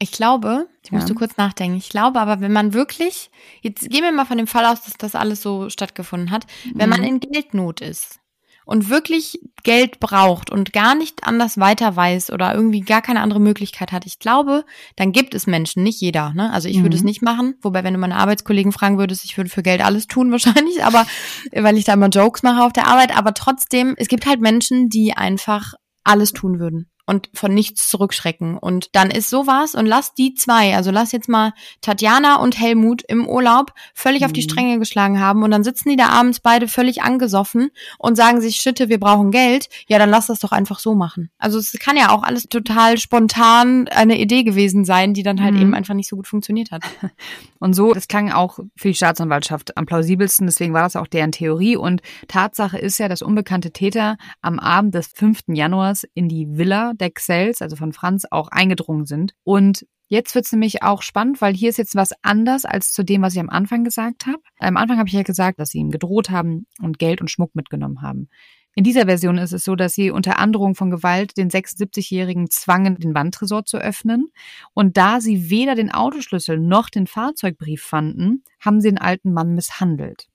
Ich 0.00 0.12
glaube, 0.12 0.68
ich 0.84 0.90
ja. 0.90 0.96
musste 0.96 1.14
kurz 1.14 1.36
nachdenken. 1.36 1.76
Ich 1.76 1.88
glaube 1.88 2.20
aber, 2.20 2.40
wenn 2.40 2.52
man 2.52 2.72
wirklich, 2.72 3.30
jetzt 3.62 3.90
gehen 3.90 4.02
wir 4.02 4.12
mal 4.12 4.26
von 4.26 4.38
dem 4.38 4.46
Fall 4.46 4.64
aus, 4.64 4.82
dass 4.82 4.94
das 4.94 5.14
alles 5.16 5.42
so 5.42 5.70
stattgefunden 5.70 6.30
hat, 6.30 6.46
wenn 6.74 6.88
man 6.88 7.00
mhm. 7.00 7.06
in 7.06 7.20
Geldnot 7.20 7.80
ist 7.80 8.20
und 8.64 8.90
wirklich 8.90 9.40
Geld 9.64 9.98
braucht 9.98 10.50
und 10.50 10.72
gar 10.72 10.94
nicht 10.94 11.24
anders 11.24 11.58
weiter 11.58 11.96
weiß 11.96 12.30
oder 12.30 12.54
irgendwie 12.54 12.82
gar 12.82 13.02
keine 13.02 13.22
andere 13.22 13.40
Möglichkeit 13.40 13.90
hat, 13.90 14.06
ich 14.06 14.20
glaube, 14.20 14.64
dann 14.94 15.10
gibt 15.10 15.34
es 15.34 15.48
Menschen, 15.48 15.82
nicht 15.82 16.00
jeder, 16.00 16.32
ne? 16.32 16.52
Also 16.52 16.68
ich 16.68 16.76
mhm. 16.76 16.82
würde 16.82 16.96
es 16.96 17.02
mhm. 17.02 17.08
nicht 17.08 17.22
machen, 17.22 17.54
wobei 17.62 17.82
wenn 17.82 17.94
du 17.94 17.98
meine 17.98 18.16
Arbeitskollegen 18.16 18.70
fragen 18.70 18.98
würdest, 18.98 19.24
ich 19.24 19.36
würde 19.36 19.50
für 19.50 19.64
Geld 19.64 19.84
alles 19.84 20.06
tun 20.06 20.30
wahrscheinlich, 20.30 20.84
aber 20.84 21.06
weil 21.52 21.76
ich 21.76 21.86
da 21.86 21.94
immer 21.94 22.08
Jokes 22.08 22.44
mache 22.44 22.62
auf 22.62 22.72
der 22.72 22.86
Arbeit, 22.86 23.16
aber 23.16 23.34
trotzdem, 23.34 23.94
es 23.96 24.06
gibt 24.06 24.26
halt 24.26 24.40
Menschen, 24.40 24.90
die 24.90 25.16
einfach 25.16 25.74
alles 26.04 26.32
tun 26.32 26.60
würden 26.60 26.88
und 27.08 27.30
von 27.32 27.54
nichts 27.54 27.88
zurückschrecken. 27.88 28.58
Und 28.58 28.94
dann 28.94 29.10
ist 29.10 29.30
sowas 29.30 29.74
und 29.74 29.86
lass 29.86 30.12
die 30.12 30.34
zwei, 30.34 30.76
also 30.76 30.90
lass 30.90 31.10
jetzt 31.10 31.28
mal 31.28 31.54
Tatjana 31.80 32.36
und 32.36 32.60
Helmut 32.60 33.02
im 33.08 33.26
Urlaub 33.26 33.72
völlig 33.94 34.20
mhm. 34.20 34.26
auf 34.26 34.32
die 34.34 34.42
mhm. 34.42 34.50
Stränge 34.50 34.78
geschlagen 34.78 35.18
haben 35.18 35.42
und 35.42 35.50
dann 35.50 35.64
sitzen 35.64 35.88
die 35.88 35.96
da 35.96 36.10
abends 36.10 36.40
beide 36.40 36.68
völlig 36.68 37.02
angesoffen 37.02 37.70
und 37.98 38.16
sagen 38.16 38.42
sich, 38.42 38.56
Schitte, 38.56 38.90
wir 38.90 39.00
brauchen 39.00 39.30
Geld. 39.30 39.70
Ja, 39.86 39.98
dann 39.98 40.10
lass 40.10 40.26
das 40.26 40.40
doch 40.40 40.52
einfach 40.52 40.80
so 40.80 40.94
machen. 40.94 41.30
Also 41.38 41.58
es 41.58 41.72
kann 41.80 41.96
ja 41.96 42.10
auch 42.10 42.24
alles 42.24 42.42
total 42.44 42.98
spontan 42.98 43.88
eine 43.88 44.18
Idee 44.18 44.42
gewesen 44.42 44.84
sein, 44.84 45.14
die 45.14 45.22
dann 45.22 45.42
halt 45.42 45.54
mhm. 45.54 45.62
eben 45.62 45.74
einfach 45.74 45.94
nicht 45.94 46.10
so 46.10 46.16
gut 46.16 46.26
funktioniert 46.26 46.72
hat. 46.72 46.82
Und 47.58 47.72
so, 47.72 47.94
das 47.94 48.06
klang 48.06 48.30
auch 48.30 48.58
für 48.76 48.88
die 48.88 48.94
Staatsanwaltschaft 48.94 49.78
am 49.78 49.86
plausibelsten, 49.86 50.46
deswegen 50.46 50.74
war 50.74 50.82
das 50.82 50.94
auch 50.94 51.06
deren 51.06 51.32
Theorie. 51.32 51.76
Und 51.76 52.02
Tatsache 52.28 52.76
ist 52.76 52.98
ja, 52.98 53.08
dass 53.08 53.22
unbekannte 53.22 53.70
Täter 53.70 54.18
am 54.42 54.58
Abend 54.58 54.94
des 54.94 55.08
5. 55.08 55.40
Januars 55.48 56.06
in 56.12 56.28
die 56.28 56.46
Villa 56.50 56.92
der 57.00 57.10
Xels, 57.10 57.62
also 57.62 57.76
von 57.76 57.92
Franz, 57.92 58.24
auch 58.30 58.48
eingedrungen 58.48 59.06
sind. 59.06 59.34
Und 59.44 59.86
Jetzt 60.10 60.34
wird's 60.34 60.52
nämlich 60.52 60.82
auch 60.82 61.02
spannend, 61.02 61.42
weil 61.42 61.52
hier 61.52 61.68
ist 61.68 61.76
jetzt 61.76 61.94
was 61.94 62.12
anders 62.22 62.64
als 62.64 62.92
zu 62.92 63.02
dem, 63.02 63.20
was 63.20 63.34
ich 63.34 63.40
am 63.40 63.50
Anfang 63.50 63.84
gesagt 63.84 64.24
habe. 64.24 64.38
Am 64.58 64.78
Anfang 64.78 64.96
habe 64.96 65.08
ich 65.08 65.14
ja 65.14 65.22
gesagt, 65.22 65.60
dass 65.60 65.68
sie 65.68 65.78
ihm 65.80 65.90
gedroht 65.90 66.30
haben 66.30 66.66
und 66.80 66.98
Geld 66.98 67.20
und 67.20 67.30
Schmuck 67.30 67.54
mitgenommen 67.54 68.00
haben. 68.00 68.30
In 68.74 68.84
dieser 68.84 69.04
Version 69.04 69.36
ist 69.36 69.52
es 69.52 69.64
so, 69.64 69.76
dass 69.76 69.92
sie 69.92 70.10
unter 70.10 70.38
Androhung 70.38 70.74
von 70.74 70.90
Gewalt 70.90 71.36
den 71.36 71.50
76-Jährigen 71.50 72.48
zwangen, 72.48 72.96
den 72.96 73.14
Wandtresor 73.14 73.66
zu 73.66 73.76
öffnen. 73.76 74.28
Und 74.72 74.96
da 74.96 75.20
sie 75.20 75.50
weder 75.50 75.74
den 75.74 75.92
Autoschlüssel 75.92 76.58
noch 76.58 76.88
den 76.88 77.06
Fahrzeugbrief 77.06 77.82
fanden, 77.82 78.44
haben 78.60 78.80
sie 78.80 78.88
den 78.88 78.98
alten 78.98 79.32
Mann 79.34 79.54
misshandelt 79.54 80.28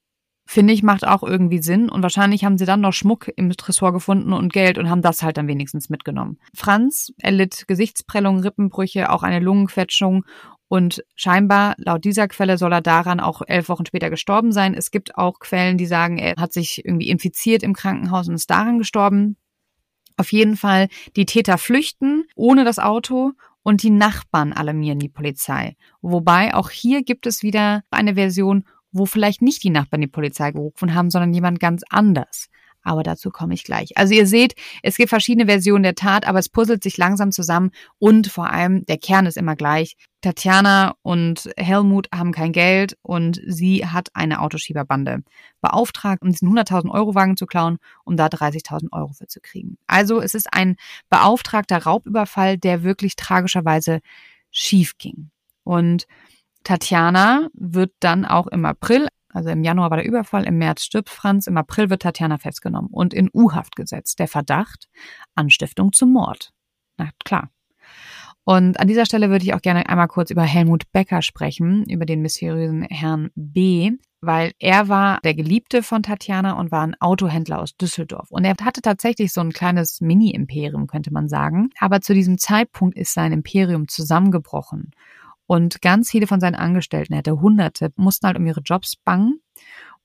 finde 0.46 0.74
ich, 0.74 0.84
macht 0.84 1.08
auch 1.08 1.24
irgendwie 1.24 1.62
Sinn. 1.62 1.90
Und 1.90 2.04
wahrscheinlich 2.04 2.44
haben 2.44 2.58
sie 2.58 2.66
dann 2.66 2.82
noch 2.82 2.94
Schmuck 2.94 3.32
im 3.36 3.50
Tresor 3.52 3.94
gefunden 3.94 4.34
und 4.34 4.52
Geld 4.52 4.78
und 4.78 4.90
haben 4.90 5.02
das 5.02 5.24
halt 5.24 5.38
dann 5.38 5.48
wenigstens 5.48 5.90
mitgenommen. 5.90 6.38
Franz 6.54 7.14
erlitt 7.18 7.66
Gesichtsprellungen, 7.68 8.44
Rippenbrüche, 8.44 9.10
auch 9.10 9.24
eine 9.24 9.40
Lungenquetschung 9.40 10.26
und 10.68 11.04
scheinbar, 11.16 11.76
laut 11.78 12.04
dieser 12.04 12.28
Quelle, 12.28 12.58
soll 12.58 12.74
er 12.74 12.82
daran 12.82 13.20
auch 13.20 13.44
elf 13.46 13.70
Wochen 13.70 13.86
später 13.86 14.10
gestorben 14.10 14.52
sein. 14.52 14.74
Es 14.74 14.90
gibt 14.90 15.18
auch 15.18 15.40
Quellen, 15.40 15.78
die 15.78 15.86
sagen, 15.86 16.18
er 16.18 16.36
hat 16.38 16.52
sich 16.52 16.84
irgendwie 16.84 17.10
infiziert 17.10 17.62
im 17.62 17.74
Krankenhaus 17.74 18.28
und 18.28 18.34
ist 18.34 18.50
daran 18.50 18.80
gestorben. 18.80 19.38
Auf 20.18 20.32
jeden 20.32 20.58
Fall, 20.58 20.88
die 21.16 21.26
Täter 21.26 21.58
flüchten 21.58 22.26
ohne 22.36 22.64
das 22.64 22.80
Auto 22.80 23.34
und 23.64 23.84
die 23.84 23.90
Nachbarn 23.90 24.52
alarmieren 24.52 25.00
die 25.00 25.10
Polizei. 25.10 25.76
Wobei 26.02 26.54
auch 26.54 26.70
hier 26.70 27.04
gibt 27.04 27.26
es 27.26 27.44
wieder 27.44 27.84
eine 27.92 28.16
Version, 28.16 28.66
wo 28.94 29.06
vielleicht 29.06 29.42
nicht 29.42 29.64
die 29.64 29.70
Nachbarn 29.70 30.02
die 30.02 30.08
Polizei 30.08 30.52
gerufen 30.52 30.94
haben, 30.94 31.10
sondern 31.10 31.34
jemand 31.34 31.60
ganz 31.60 31.84
anders. 31.90 32.48
Aber 32.84 33.04
dazu 33.04 33.32
komme 33.32 33.54
ich 33.54 33.64
gleich. 33.64 33.98
Also 33.98 34.14
ihr 34.14 34.28
seht, 34.28 34.56
es 34.82 34.98
gibt 34.98 35.10
verschiedene 35.10 35.46
Versionen 35.46 35.84
der 35.84 35.96
Tat, 35.96 36.28
aber 36.28 36.40
es 36.40 36.50
puzzelt 36.50 36.84
sich 36.84 36.98
langsam 36.98 37.32
zusammen 37.32 37.72
und 37.98 38.28
vor 38.28 38.50
allem 38.52 38.86
der 38.86 38.98
Kern 38.98 39.26
ist 39.26 39.38
immer 39.38 39.56
gleich. 39.56 39.96
Tatjana 40.22 40.96
und 41.02 41.50
Helmut 41.58 42.08
haben 42.14 42.34
kein 42.34 42.52
Geld 42.52 42.98
und 43.02 43.42
sie 43.46 43.86
hat 43.86 44.10
eine 44.14 44.42
Autoschieberbande 44.42 45.24
beauftragt, 45.62 46.22
um 46.22 46.30
diesen 46.30 46.50
100.000 46.50 46.92
Euro 46.92 47.16
Wagen 47.16 47.38
zu 47.38 47.46
klauen, 47.46 47.78
um 48.04 48.18
da 48.18 48.28
30.000 48.28 48.92
Euro 48.92 49.14
für 49.14 49.28
zu 49.28 49.40
kriegen. 49.40 49.78
Also 49.88 50.22
es 50.22 50.34
ist 50.34 50.54
ein 50.54 50.76
beauftragter 51.10 51.84
Raubüberfall, 51.84 52.58
der 52.58 52.84
wirklich 52.84 53.16
tragischerweise 53.16 54.02
schief 54.52 54.98
ging. 54.98 55.32
Und 55.64 56.06
Tatjana 56.63 57.50
wird 57.53 57.91
dann 58.00 58.25
auch 58.25 58.48
im 58.48 58.65
April, 58.65 59.08
also 59.29 59.50
im 59.50 59.63
Januar 59.63 59.89
war 59.89 59.98
der 59.98 60.05
Überfall, 60.05 60.46
im 60.46 60.58
März 60.58 60.84
stirbt 60.84 61.10
Franz, 61.10 61.48
im 61.48 61.58
April 61.58 61.89
wird 61.89 62.03
Tatjana 62.03 62.38
festgenommen 62.38 62.89
und 62.91 63.13
in 63.13 63.29
U-Haft 63.34 63.75
gesetzt. 63.75 64.20
Der 64.20 64.27
Verdacht, 64.27 64.88
Anstiftung 65.36 65.91
zum 65.91 66.13
Mord. 66.13 66.51
Na 66.98 67.10
klar. 67.25 67.50
Und 68.46 68.79
an 68.79 68.88
dieser 68.88 69.05
Stelle 69.05 69.29
würde 69.29 69.46
ich 69.46 69.53
auch 69.53 69.62
gerne 69.62 69.88
einmal 69.88 70.08
kurz 70.08 70.29
über 70.29 70.43
Helmut 70.43 70.91
Becker 70.91 71.22
sprechen, 71.22 71.86
über 71.89 72.05
den 72.05 72.22
mysteriösen 72.22 72.84
Herrn 72.84 73.29
B., 73.36 73.91
weil 74.25 74.53
er 74.58 74.88
war 74.88 75.20
der 75.24 75.34
Geliebte 75.34 75.84
von 75.84 76.01
Tatjana 76.01 76.53
und 76.53 76.72
war 76.72 76.84
ein 76.84 76.96
Autohändler 77.01 77.60
aus 77.60 77.75
Düsseldorf. 77.75 78.32
Und 78.32 78.46
er 78.46 78.55
hatte 78.63 78.82
tatsächlich 78.82 79.34
so 79.34 79.41
ein 79.41 79.51
kleines 79.51 80.00
Mini-Imperium, 80.00 80.88
könnte 80.88 81.12
man 81.12 81.27
sagen. 81.27 81.72
Aber 81.79 82.00
zu 82.00 82.13
diesem 82.13 82.38
Zeitpunkt 82.38 82.98
ist 82.98 83.13
sein 83.13 83.34
Imperium 83.34 83.89
zusammengebrochen. 83.89 84.91
Und 85.53 85.83
ganz 85.83 86.10
viele 86.10 86.25
von 86.25 86.39
seinen 86.39 86.55
Angestellten, 86.55 87.13
er 87.13 87.19
hatte 87.19 87.39
Hunderte, 87.39 87.91
mussten 87.95 88.25
halt 88.25 88.38
um 88.38 88.48
ihre 88.48 88.62
Jobs 88.62 88.95
bangen. 88.95 89.39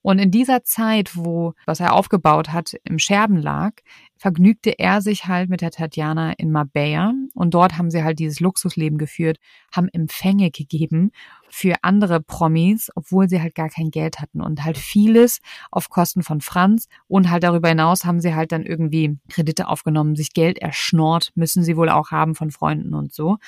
Und 0.02 0.20
in 0.20 0.30
dieser 0.30 0.62
Zeit, 0.62 1.16
wo 1.16 1.54
was 1.66 1.80
er 1.80 1.92
aufgebaut 1.92 2.50
hat, 2.50 2.74
im 2.84 2.98
Scherben 2.98 3.36
lag, 3.36 3.72
vergnügte 4.16 4.78
er 4.78 5.00
sich 5.00 5.26
halt 5.26 5.50
mit 5.50 5.60
der 5.60 5.70
Tatjana 5.70 6.32
in 6.32 6.50
Marbella. 6.52 7.12
Und 7.34 7.54
dort 7.54 7.76
haben 7.76 7.90
sie 7.90 8.04
halt 8.04 8.18
dieses 8.18 8.40
Luxusleben 8.40 8.98
geführt, 8.98 9.38
haben 9.72 9.88
Empfänge 9.88 10.50
gegeben 10.50 11.10
für 11.50 11.74
andere 11.82 12.20
Promis, 12.20 12.90
obwohl 12.94 13.28
sie 13.28 13.40
halt 13.40 13.54
gar 13.54 13.68
kein 13.68 13.90
Geld 13.90 14.20
hatten. 14.20 14.40
Und 14.40 14.64
halt 14.64 14.78
vieles 14.78 15.40
auf 15.70 15.88
Kosten 15.88 16.22
von 16.22 16.40
Franz. 16.40 16.88
Und 17.08 17.30
halt 17.30 17.42
darüber 17.42 17.68
hinaus 17.68 18.04
haben 18.04 18.20
sie 18.20 18.34
halt 18.34 18.52
dann 18.52 18.62
irgendwie 18.62 19.18
Kredite 19.28 19.68
aufgenommen, 19.68 20.16
sich 20.16 20.32
Geld 20.32 20.58
erschnort, 20.58 21.32
müssen 21.34 21.62
sie 21.62 21.76
wohl 21.76 21.88
auch 21.88 22.10
haben 22.10 22.34
von 22.34 22.50
Freunden 22.50 22.94
und 22.94 23.12
so. 23.12 23.38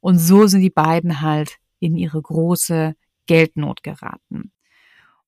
Und 0.00 0.18
so 0.18 0.46
sind 0.46 0.60
die 0.60 0.70
beiden 0.70 1.20
halt 1.20 1.58
in 1.80 1.96
ihre 1.96 2.20
große 2.20 2.94
Geldnot 3.26 3.82
geraten. 3.82 4.52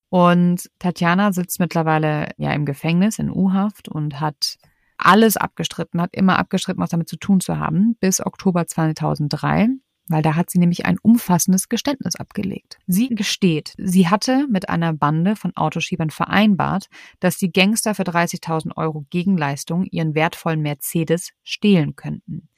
Und 0.09 0.71
Tatjana 0.79 1.33
sitzt 1.33 1.59
mittlerweile 1.61 2.29
ja 2.37 2.53
im 2.53 2.65
Gefängnis 2.65 3.19
in 3.19 3.31
U-Haft 3.31 3.89
und 3.89 4.21
hat 4.21 4.57
alles 4.99 5.37
abgestritten, 5.37 6.01
hat 6.01 6.15
immer 6.15 6.39
abgestritten, 6.39 6.83
was 6.83 6.91
damit 6.91 7.09
zu 7.09 7.17
tun 7.17 7.41
zu 7.41 7.59
haben, 7.59 7.97
bis 8.01 8.25
Oktober 8.25 8.67
2003 8.67 9.69
weil 10.09 10.23
da 10.23 10.37
hat 10.37 10.51
sie 10.51 10.59
nämlich 10.59 10.87
ein 10.87 10.99
umfassendes 11.01 11.69
Geständnis 11.69 12.17
abgelegt. 12.17 12.79
Sie 12.87 13.09
gesteht, 13.09 13.75
sie 13.77 14.09
hatte 14.09 14.47
mit 14.49 14.69
einer 14.69 14.93
Bande 14.93 15.37
von 15.37 15.57
Autoschiebern 15.57 16.11
vereinbart, 16.11 16.89
dass 17.21 17.39
die 17.39 17.51
Gangster 17.51 17.95
für 17.95 18.05
30.000 18.05 18.77
Euro 18.77 19.05
Gegenleistung 19.11 19.85
ihren 19.85 20.15
wertvollen 20.15 20.63
Mercedes 20.63 21.31
stehlen 21.43 21.97
könnten. 21.97 22.49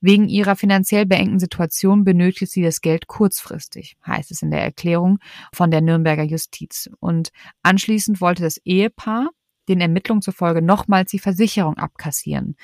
Wegen 0.00 0.28
ihrer 0.28 0.56
finanziell 0.56 1.06
beengten 1.06 1.38
Situation 1.38 2.04
benötigt 2.04 2.52
sie 2.52 2.62
das 2.62 2.80
Geld 2.80 3.06
kurzfristig, 3.06 3.96
heißt 4.06 4.30
es 4.30 4.42
in 4.42 4.50
der 4.50 4.62
Erklärung 4.62 5.18
von 5.52 5.70
der 5.70 5.80
Nürnberger 5.80 6.24
Justiz. 6.24 6.90
Und 7.00 7.30
anschließend 7.62 8.20
wollte 8.20 8.42
das 8.42 8.58
Ehepaar 8.58 9.30
den 9.68 9.80
Ermittlungen 9.80 10.22
zufolge 10.22 10.62
nochmals 10.62 11.10
die 11.10 11.18
Versicherung 11.18 11.76
abkassieren. 11.76 12.56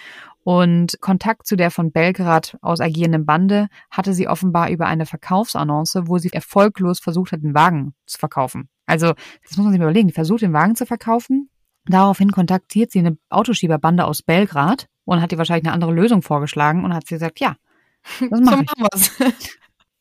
Und 0.42 1.00
Kontakt 1.00 1.46
zu 1.46 1.56
der 1.56 1.70
von 1.70 1.90
Belgrad 1.90 2.58
aus 2.61 2.80
agierenden 2.80 3.25
Bande 3.25 3.68
hatte 3.90 4.12
sie 4.12 4.28
offenbar 4.28 4.70
über 4.70 4.87
eine 4.87 5.06
Verkaufsannonce, 5.06 6.02
wo 6.04 6.18
sie 6.18 6.32
erfolglos 6.32 7.00
versucht 7.00 7.32
hat, 7.32 7.42
den 7.42 7.54
Wagen 7.54 7.94
zu 8.06 8.18
verkaufen. 8.18 8.68
Also, 8.87 9.14
das 9.42 9.56
muss 9.56 9.64
man 9.64 9.73
sich 9.73 9.78
mal 9.78 9.87
überlegen. 9.87 10.08
Die 10.08 10.14
versucht, 10.14 10.42
den 10.42 10.52
Wagen 10.52 10.76
zu 10.76 10.84
verkaufen. 10.84 11.49
Daraufhin 11.87 12.32
kontaktiert 12.32 12.90
sie 12.90 12.99
eine 12.99 13.16
Autoschieberbande 13.30 14.04
aus 14.04 14.23
Belgrad 14.23 14.88
und 15.04 15.20
hat 15.20 15.32
ihr 15.32 15.38
wahrscheinlich 15.38 15.66
eine 15.66 15.75
andere 15.75 15.92
Lösung 15.92 16.23
vorgeschlagen 16.23 16.84
und 16.84 16.94
hat 16.94 17.06
sie 17.06 17.14
gesagt, 17.14 17.40
ja, 17.40 17.56
das 18.30 18.40
machen 18.40 18.66
wir. 18.76 19.32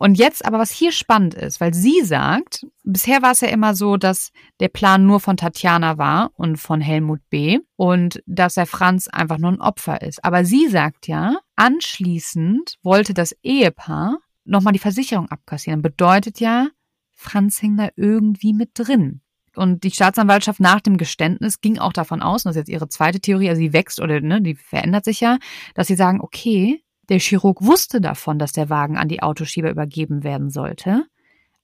Und 0.04 0.16
jetzt 0.16 0.44
aber, 0.44 0.60
was 0.60 0.70
hier 0.70 0.92
spannend 0.92 1.34
ist, 1.34 1.62
weil 1.62 1.74
sie 1.74 2.02
sagt, 2.04 2.68
bisher 2.84 3.22
war 3.22 3.32
es 3.32 3.40
ja 3.40 3.48
immer 3.48 3.74
so, 3.74 3.96
dass 3.96 4.32
der 4.60 4.68
Plan 4.68 5.06
nur 5.06 5.22
von 5.22 5.38
Tatjana 5.38 5.98
war 5.98 6.32
und 6.36 6.58
von 6.58 6.82
Helmut 6.82 7.22
B. 7.30 7.60
und 7.78 8.22
dass 8.26 8.56
der 8.56 8.66
Franz 8.66 9.08
einfach 9.08 9.38
nur 9.38 9.54
ein 9.54 9.62
Opfer 9.62 10.02
ist. 10.02 10.26
Aber 10.26 10.44
sie 10.44 10.68
sagt 10.68 11.08
ja, 11.08 11.38
anschließend 11.56 12.80
wollte 12.84 13.14
das 13.14 13.34
Ehepaar 13.44 14.18
nochmal 14.44 14.74
die 14.74 14.80
Versicherung 14.80 15.30
abkassieren. 15.30 15.82
Bedeutet 15.82 16.42
ja, 16.42 16.68
Franz 17.14 17.60
hing 17.60 17.78
da 17.78 17.88
irgendwie 17.96 18.52
mit 18.52 18.72
drin. 18.74 19.22
Und 19.56 19.86
die 19.86 19.92
Staatsanwaltschaft 19.92 20.60
nach 20.60 20.82
dem 20.82 20.98
Geständnis 20.98 21.62
ging 21.62 21.78
auch 21.78 21.94
davon 21.94 22.22
aus, 22.22 22.44
und 22.44 22.50
das 22.50 22.58
ist 22.58 22.68
jetzt 22.68 22.74
ihre 22.76 22.90
zweite 22.90 23.22
Theorie, 23.22 23.48
also 23.48 23.62
sie 23.62 23.72
wächst 23.72 24.02
oder 24.02 24.20
ne, 24.20 24.42
die 24.42 24.56
verändert 24.56 25.06
sich 25.06 25.22
ja, 25.22 25.38
dass 25.76 25.88
sie 25.88 25.96
sagen, 25.96 26.20
okay, 26.20 26.84
der 27.10 27.20
Chirurg 27.20 27.62
wusste 27.62 28.02
davon, 28.02 28.40
dass 28.40 28.54
der 28.54 28.70
Wagen 28.70 28.98
an 28.98 29.08
die 29.08 29.22
Autoschieber 29.22 29.70
übergeben 29.70 30.24
werden 30.24 30.50
sollte. 30.50 31.06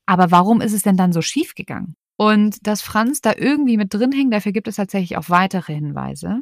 Aber 0.06 0.32
warum 0.32 0.62
ist 0.62 0.74
es 0.74 0.82
denn 0.82 0.98
dann 0.98 1.14
so 1.14 1.22
schief 1.22 1.56
gegangen? 1.56 1.96
Und 2.18 2.68
dass 2.68 2.82
Franz 2.82 3.22
da 3.22 3.34
irgendwie 3.38 3.78
mit 3.78 3.94
drin 3.94 4.12
hängt, 4.12 4.34
dafür 4.34 4.52
gibt 4.52 4.68
es 4.68 4.76
tatsächlich 4.76 5.18
auch 5.18 5.30
weitere 5.30 5.74
Hinweise. 5.74 6.42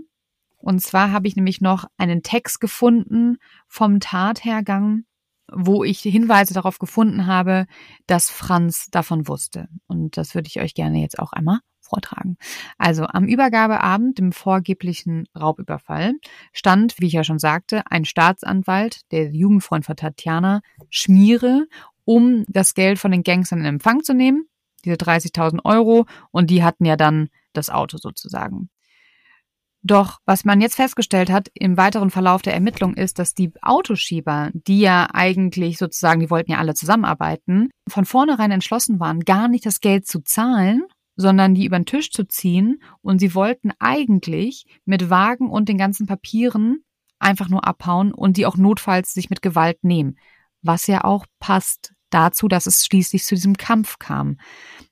Und 0.58 0.82
zwar 0.82 1.12
habe 1.12 1.28
ich 1.28 1.36
nämlich 1.36 1.62
noch 1.62 1.86
einen 1.98 2.24
Text 2.24 2.60
gefunden 2.60 3.38
vom 3.68 4.00
Tathergang, 4.00 5.04
wo 5.52 5.84
ich 5.84 6.00
Hinweise 6.00 6.54
darauf 6.54 6.80
gefunden 6.80 7.28
habe, 7.28 7.68
dass 8.08 8.30
Franz 8.30 8.88
davon 8.90 9.28
wusste. 9.28 9.68
Und 9.86 10.18
das 10.18 10.34
würde 10.34 10.48
ich 10.48 10.60
euch 10.60 10.74
gerne 10.74 11.00
jetzt 11.00 11.20
auch 11.20 11.32
einmal 11.32 11.60
vortragen. 11.88 12.38
Also 12.78 13.06
am 13.06 13.26
Übergabeabend, 13.26 14.20
dem 14.20 14.32
vorgeblichen 14.32 15.28
Raubüberfall, 15.38 16.14
stand, 16.54 16.96
wie 17.00 17.08
ich 17.08 17.14
ja 17.14 17.24
schon 17.24 17.40
sagte, 17.40 17.84
ein 17.90 18.06
Staatsanwalt, 18.06 19.02
der 19.12 19.32
Jugendfreund 19.32 19.86
von 19.86 19.96
Tatjana, 19.96 20.62
Schmiere, 20.90 21.68
um 22.06 22.46
das 22.48 22.74
Geld 22.74 23.00
von 23.00 23.12
den 23.12 23.24
Gangstern 23.24 23.60
in 23.60 23.66
Empfang 23.66 24.04
zu 24.04 24.14
nehmen, 24.14 24.48
diese 24.86 24.96
30.000 24.96 25.66
Euro, 25.66 26.06
und 26.32 26.50
die 26.50 26.64
hatten 26.64 26.86
ja 26.86 26.96
dann 26.96 27.30
das 27.54 27.70
Auto 27.70 27.98
sozusagen. 27.98 28.70
Doch 29.84 30.20
was 30.26 30.44
man 30.44 30.60
jetzt 30.60 30.76
festgestellt 30.76 31.30
hat 31.30 31.50
im 31.54 31.78
weiteren 31.78 32.10
Verlauf 32.10 32.42
der 32.42 32.54
Ermittlung 32.54 32.94
ist, 32.96 33.20
dass 33.20 33.34
die 33.34 33.52
Autoschieber, 33.62 34.50
die 34.54 34.82
ja 34.82 35.08
eigentlich 35.14 35.78
sozusagen, 35.78 36.20
die 36.20 36.30
wollten 36.30 36.52
ja 36.52 36.58
alle 36.58 36.74
zusammenarbeiten, 36.74 37.70
von 37.88 38.06
vornherein 38.06 38.52
entschlossen 38.52 39.00
waren, 39.00 39.22
gar 39.22 39.48
nicht 39.48 39.66
das 39.66 39.80
Geld 39.80 40.06
zu 40.06 40.22
zahlen, 40.22 40.84
sondern 41.18 41.56
die 41.56 41.66
über 41.66 41.78
den 41.78 41.86
Tisch 41.86 42.12
zu 42.12 42.26
ziehen 42.26 42.82
und 43.02 43.20
sie 43.20 43.36
wollten 43.36 43.72
eigentlich 43.80 44.66
mit 44.86 45.10
Wagen 45.10 45.50
und 45.50 45.68
den 45.68 45.78
ganzen 45.78 46.08
Papieren 46.08 46.84
einfach 47.20 47.50
nur 47.50 47.68
abhauen 47.68 48.14
und 48.14 48.38
die 48.38 48.46
auch 48.46 48.56
notfalls 48.56 49.14
sich 49.14 49.30
mit 49.30 49.42
Gewalt 49.42 49.84
nehmen. 49.84 50.18
Was 50.62 50.88
ja 50.88 51.04
auch 51.04 51.26
passt 51.40 51.94
dazu, 52.12 52.48
dass 52.48 52.68
es 52.68 52.86
schließlich 52.86 53.24
zu 53.26 53.36
diesem 53.36 53.58
Kampf 53.58 54.00
kam. 54.00 54.38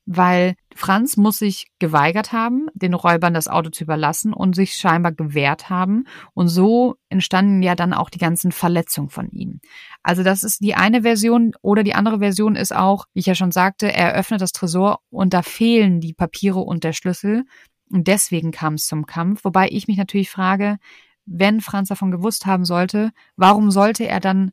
Weil 0.06 0.56
Franz 0.78 1.16
muss 1.16 1.40
sich 1.40 1.68
geweigert 1.80 2.34
haben, 2.34 2.68
den 2.74 2.94
Räubern 2.94 3.34
das 3.34 3.48
Auto 3.48 3.70
zu 3.70 3.86
überlassen 3.86 4.34
und 4.34 4.56
sich 4.56 4.76
scheinbar 4.76 5.14
gewehrt 5.14 5.70
haben. 5.70 6.06
Und 6.34 6.50
so 6.50 6.98
entstanden 7.08 7.64
ja 7.64 7.76
dann 7.76 7.94
auch 7.94 8.10
die 8.10 8.20
ganzen 8.20 8.52
Verletzungen 8.52 9.10
von 9.10 9.30
ihm. 9.32 9.62
Also 10.04 10.22
das 10.22 10.44
ist 10.44 10.60
die 10.60 10.76
eine 10.76 11.04
Version 11.04 11.54
oder 11.62 11.84
die 11.84 11.96
andere 11.96 12.20
Version 12.20 12.58
ist 12.58 12.76
auch, 12.76 13.06
wie 13.14 13.22
ich 13.22 13.26
ja 13.26 13.36
schon 13.36 13.54
sagte, 13.54 13.92
er 13.92 14.16
öffnet 14.16 14.42
das 14.42 14.52
Tresor 14.52 15.00
und 15.10 15.34
da 15.34 15.44
fehlen 15.44 16.02
die 16.02 16.14
Papiere 16.14 16.60
und 16.60 16.84
der 16.84 16.92
Schlüssel. 16.92 17.46
Und 17.90 18.08
deswegen 18.08 18.52
kam 18.52 18.74
es 18.74 18.86
zum 18.86 19.06
Kampf. 19.06 19.46
Wobei 19.46 19.70
ich 19.70 19.88
mich 19.88 19.96
natürlich 19.96 20.30
frage, 20.30 20.78
wenn 21.26 21.62
Franz 21.62 21.88
davon 21.88 22.12
gewusst 22.12 22.46
haben 22.46 22.66
sollte, 22.66 23.12
warum 23.38 23.72
sollte 23.72 24.06
er 24.06 24.20
dann 24.20 24.52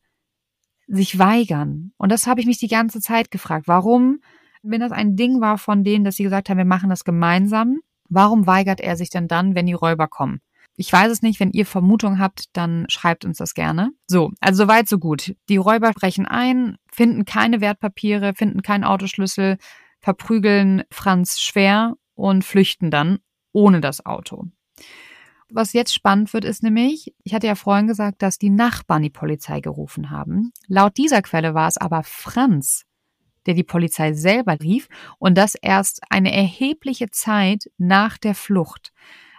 sich 0.86 1.18
weigern? 1.18 1.92
Und 1.96 2.12
das 2.12 2.28
habe 2.28 2.40
ich 2.40 2.46
mich 2.46 2.58
die 2.58 2.68
ganze 2.68 3.00
Zeit 3.00 3.32
gefragt. 3.32 3.66
Warum, 3.66 4.20
wenn 4.62 4.80
das 4.80 4.92
ein 4.92 5.16
Ding 5.16 5.40
war 5.40 5.58
von 5.58 5.84
denen, 5.84 6.04
dass 6.04 6.16
sie 6.16 6.22
gesagt 6.22 6.48
haben, 6.48 6.58
wir 6.58 6.64
machen 6.64 6.90
das 6.90 7.04
gemeinsam, 7.04 7.80
warum 8.08 8.46
weigert 8.46 8.80
er 8.80 8.96
sich 8.96 9.10
denn 9.10 9.28
dann, 9.28 9.54
wenn 9.54 9.66
die 9.66 9.72
Räuber 9.72 10.08
kommen? 10.08 10.40
Ich 10.76 10.92
weiß 10.92 11.12
es 11.12 11.22
nicht, 11.22 11.38
wenn 11.38 11.50
ihr 11.50 11.66
Vermutung 11.66 12.18
habt, 12.18 12.44
dann 12.56 12.86
schreibt 12.88 13.24
uns 13.24 13.38
das 13.38 13.54
gerne. 13.54 13.90
So, 14.06 14.30
also 14.40 14.64
soweit 14.64 14.88
so 14.88 14.98
gut. 14.98 15.34
Die 15.48 15.58
Räuber 15.58 15.92
brechen 15.92 16.26
ein, 16.26 16.76
finden 16.90 17.24
keine 17.24 17.60
Wertpapiere, 17.60 18.34
finden 18.34 18.62
keinen 18.62 18.84
Autoschlüssel, 18.84 19.58
verprügeln 20.00 20.82
Franz 20.90 21.40
schwer 21.40 21.94
und 22.14 22.44
flüchten 22.44 22.90
dann 22.90 23.18
ohne 23.52 23.80
das 23.80 24.06
Auto. 24.06 24.46
Was 25.50 25.74
jetzt 25.74 25.92
spannend 25.92 26.32
wird, 26.32 26.46
ist 26.46 26.62
nämlich, 26.62 27.14
ich 27.22 27.34
hatte 27.34 27.46
ja 27.46 27.54
vorhin 27.54 27.86
gesagt, 27.86 28.22
dass 28.22 28.38
die 28.38 28.48
Nachbarn 28.48 29.02
die 29.02 29.10
Polizei 29.10 29.60
gerufen 29.60 30.08
haben. 30.08 30.52
Laut 30.66 30.96
dieser 30.96 31.20
Quelle 31.20 31.52
war 31.52 31.68
es 31.68 31.76
aber 31.76 32.02
Franz, 32.04 32.84
der 33.46 33.54
die 33.54 33.64
Polizei 33.64 34.12
selber 34.12 34.58
rief 34.60 34.88
und 35.18 35.36
das 35.36 35.54
erst 35.54 36.00
eine 36.10 36.34
erhebliche 36.34 37.10
Zeit 37.10 37.70
nach 37.78 38.18
der 38.18 38.34
Flucht. 38.34 38.92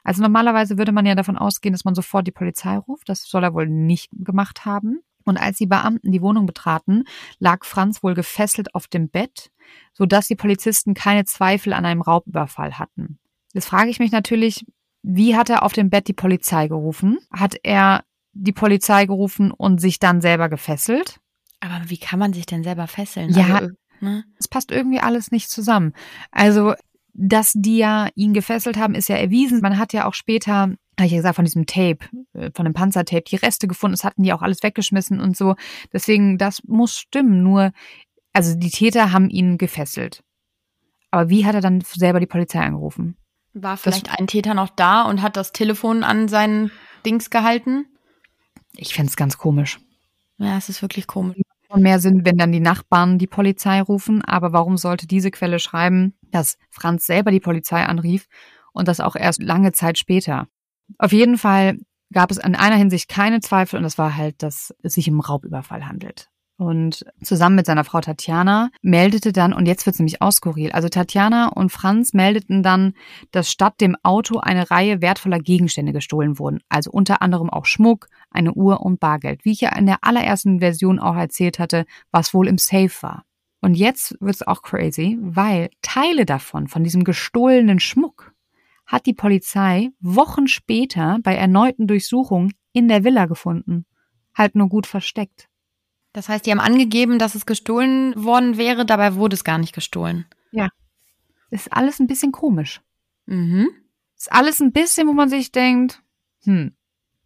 Also 0.04 0.22
normalerweise 0.22 0.78
würde 0.78 0.92
man 0.92 1.06
ja 1.06 1.16
davon 1.16 1.38
ausgehen, 1.38 1.74
dass 1.74 1.86
man 1.86 1.96
sofort 1.96 2.28
die 2.28 2.32
Polizei 2.32 2.78
ruft. 2.78 3.08
Das 3.10 3.24
soll 3.24 3.44
er 3.44 3.54
wohl 3.54 3.68
nicht 3.68 4.10
gemacht 4.12 4.66
haben. 4.66 5.00
Und 5.26 5.38
als 5.38 5.58
die 5.58 5.66
Beamten 5.68 6.12
die 6.12 6.22
Wohnung 6.22 6.46
betraten, 6.46 7.06
lag 7.40 7.64
Franz 7.64 8.04
wohl 8.04 8.14
gefesselt 8.14 8.76
auf 8.76 8.88
dem 8.88 9.10
Bett, 9.10 9.52
sodass 9.94 10.28
die 10.28 10.36
Polizisten 10.36 10.94
keine 10.94 11.24
Zweifel 11.24 11.72
an 11.72 11.86
einem 11.86 12.02
Raubüberfall 12.02 12.78
hatten. 12.78 13.20
Jetzt 13.54 13.68
frage 13.68 13.90
ich 13.90 14.00
mich 14.00 14.12
natürlich, 14.12 14.66
wie 15.02 15.36
hat 15.36 15.50
er 15.50 15.64
auf 15.64 15.74
dem 15.74 15.90
Bett 15.90 16.08
die 16.08 16.14
Polizei 16.14 16.68
gerufen? 16.68 17.20
Hat 17.32 17.56
er 17.64 18.04
die 18.34 18.52
Polizei 18.52 19.06
gerufen 19.06 19.52
und 19.52 19.80
sich 19.80 20.00
dann 20.00 20.22
selber 20.22 20.50
gefesselt? 20.50 21.20
Aber 21.60 21.90
wie 21.90 21.98
kann 21.98 22.20
man 22.20 22.34
sich 22.34 22.46
denn 22.46 22.64
selber 22.64 22.88
fesseln? 22.88 23.30
Ja, 23.30 23.56
also, 23.56 23.70
ne? 24.04 24.26
es 24.38 24.48
passt 24.48 24.72
irgendwie 24.72 25.00
alles 25.00 25.32
nicht 25.32 25.50
zusammen. 25.50 25.94
Also, 26.32 26.76
dass 27.14 27.54
die 27.56 27.78
ja 27.78 28.10
ihn 28.16 28.34
gefesselt 28.34 28.78
haben, 28.78 28.96
ist 28.96 29.10
ja 29.10 29.16
erwiesen. 29.16 29.62
Man 29.62 29.78
hat 29.78 29.94
ja 29.94 30.06
auch 30.06 30.14
später, 30.14 30.54
habe 30.54 30.78
ich 31.06 31.12
ja 31.12 31.18
gesagt, 31.18 31.36
von 31.36 31.46
diesem 31.46 31.66
Tape, 31.66 32.00
äh, 32.34 32.52
von 32.54 32.66
dem 32.66 32.74
Panzertape, 32.74 33.24
die 33.24 33.36
Reste 33.36 33.68
gefunden. 33.68 33.94
Es 33.94 34.04
hatten 34.04 34.24
die 34.24 34.34
auch 34.34 34.42
alles 34.42 34.64
weggeschmissen 34.64 35.20
und 35.20 35.38
so. 35.38 35.56
Deswegen, 35.92 36.38
das 36.38 36.64
muss 36.64 36.98
stimmen. 36.98 37.44
Nur, 37.44 37.72
also 38.34 38.56
die 38.56 38.72
Täter 38.72 39.12
haben 39.12 39.30
ihn 39.30 39.58
gefesselt. 39.58 40.24
Aber 41.12 41.30
wie 41.30 41.46
hat 41.46 41.54
er 41.54 41.62
dann 41.62 41.82
selber 41.82 42.20
die 42.20 42.26
Polizei 42.26 42.60
angerufen? 42.60 43.16
War 43.54 43.78
vielleicht 43.78 44.08
das, 44.08 44.20
ein 44.20 44.26
Täter 44.26 44.56
noch 44.56 44.70
da 44.70 45.04
und 45.04 45.22
hat 45.22 45.38
das 45.38 45.52
Telefon 45.52 46.04
an 46.04 46.28
seinen 46.28 46.72
Dings 47.06 47.30
gehalten? 47.30 47.86
Ich 48.76 48.96
fände 48.96 49.12
es 49.12 49.16
ganz 49.16 49.38
komisch. 49.38 49.80
Ja, 50.38 50.58
es 50.58 50.70
ist 50.70 50.82
wirklich 50.82 51.06
komisch. 51.06 51.38
Und 51.74 51.82
mehr 51.82 52.00
Sinn, 52.00 52.24
wenn 52.24 52.38
dann 52.38 52.52
die 52.52 52.60
Nachbarn 52.60 53.18
die 53.18 53.26
Polizei 53.26 53.82
rufen. 53.82 54.22
Aber 54.24 54.54
warum 54.54 54.78
sollte 54.78 55.08
diese 55.08 55.32
Quelle 55.32 55.58
schreiben, 55.58 56.14
dass 56.30 56.60
Franz 56.70 57.08
selber 57.08 57.32
die 57.32 57.40
Polizei 57.40 57.84
anrief 57.84 58.28
und 58.74 58.88
das 58.88 59.00
auch 59.00 59.16
erst 59.16 59.42
lange 59.42 59.72
Zeit 59.72 59.98
später? 59.98 60.48
Auf 61.00 61.12
jeden 61.12 61.36
Fall 61.36 61.80
gab 62.12 62.30
es 62.30 62.38
in 62.38 62.54
einer 62.54 62.76
Hinsicht 62.76 63.10
keine 63.10 63.40
Zweifel 63.40 63.78
und 63.78 63.84
das 63.84 63.98
war 63.98 64.16
halt, 64.16 64.44
dass 64.44 64.72
es 64.84 64.94
sich 64.94 65.10
um 65.10 65.20
Raubüberfall 65.20 65.88
handelt. 65.88 66.30
Und 66.58 67.04
zusammen 67.24 67.56
mit 67.56 67.66
seiner 67.66 67.84
Frau 67.84 68.00
Tatjana 68.00 68.70
meldete 68.82 69.34
dann, 69.34 69.54
und 69.54 69.66
jetzt 69.66 69.86
wird 69.86 69.96
es 69.96 70.00
nämlich 70.00 70.22
ausskurril, 70.22 70.72
also 70.72 70.88
Tatjana 70.88 71.48
und 71.48 71.72
Franz 71.72 72.14
meldeten 72.14 72.62
dann, 72.62 72.94
dass 73.32 73.50
statt 73.50 73.82
dem 73.82 73.96
Auto 74.04 74.38
eine 74.38 74.70
Reihe 74.70 75.02
wertvoller 75.02 75.40
Gegenstände 75.40 75.94
gestohlen 75.94 76.38
wurden. 76.38 76.60
Also 76.70 76.92
unter 76.92 77.22
anderem 77.24 77.50
auch 77.50 77.66
Schmuck, 77.66 78.08
eine 78.30 78.54
Uhr 78.54 78.82
und 78.82 79.00
Bargeld. 79.00 79.46
Wie 79.46 79.52
ich 79.52 79.62
ja 79.62 79.76
in 79.76 79.88
der 79.88 80.00
allerersten 80.02 80.60
Version 80.60 81.00
auch 81.00 81.16
erzählt 81.16 81.58
hatte, 81.58 81.86
was 82.12 82.34
wohl 82.34 82.48
im 82.48 82.60
Safe 82.60 82.94
war. 83.02 83.26
Und 83.62 83.76
jetzt 83.76 84.16
wird 84.20 84.36
es 84.36 84.46
auch 84.46 84.62
crazy, 84.62 85.18
weil 85.22 85.70
Teile 85.82 86.26
davon, 86.26 86.68
von 86.68 86.84
diesem 86.84 87.04
gestohlenen 87.04 87.80
Schmuck, 87.80 88.34
hat 88.86 89.06
die 89.06 89.14
Polizei 89.14 89.90
Wochen 90.02 90.48
später 90.48 91.18
bei 91.24 91.36
erneuten 91.36 91.88
Durchsuchungen 91.88 92.54
in 92.74 92.90
der 92.90 93.04
Villa 93.04 93.26
gefunden. 93.26 93.86
Halt 94.36 94.56
nur 94.56 94.68
gut 94.68 94.86
versteckt. 94.86 95.48
Das 96.14 96.30
heißt, 96.30 96.46
die 96.46 96.52
haben 96.52 96.60
angegeben, 96.60 97.20
dass 97.20 97.36
es 97.36 97.46
gestohlen 97.46 98.14
worden 98.16 98.58
wäre, 98.58 98.86
dabei 98.86 99.16
wurde 99.16 99.34
es 99.34 99.44
gar 99.44 99.58
nicht 99.58 99.74
gestohlen. 99.74 100.26
Ja. 100.52 100.70
Ist 101.50 101.74
alles 101.74 102.00
ein 102.00 102.08
bisschen 102.08 102.32
komisch. 102.32 102.82
Mhm. 103.26 103.70
Ist 104.18 104.32
alles 104.32 104.60
ein 104.60 104.72
bisschen, 104.72 105.08
wo 105.08 105.14
man 105.14 105.30
sich 105.30 105.52
denkt, 105.52 106.02
hm. 106.44 106.74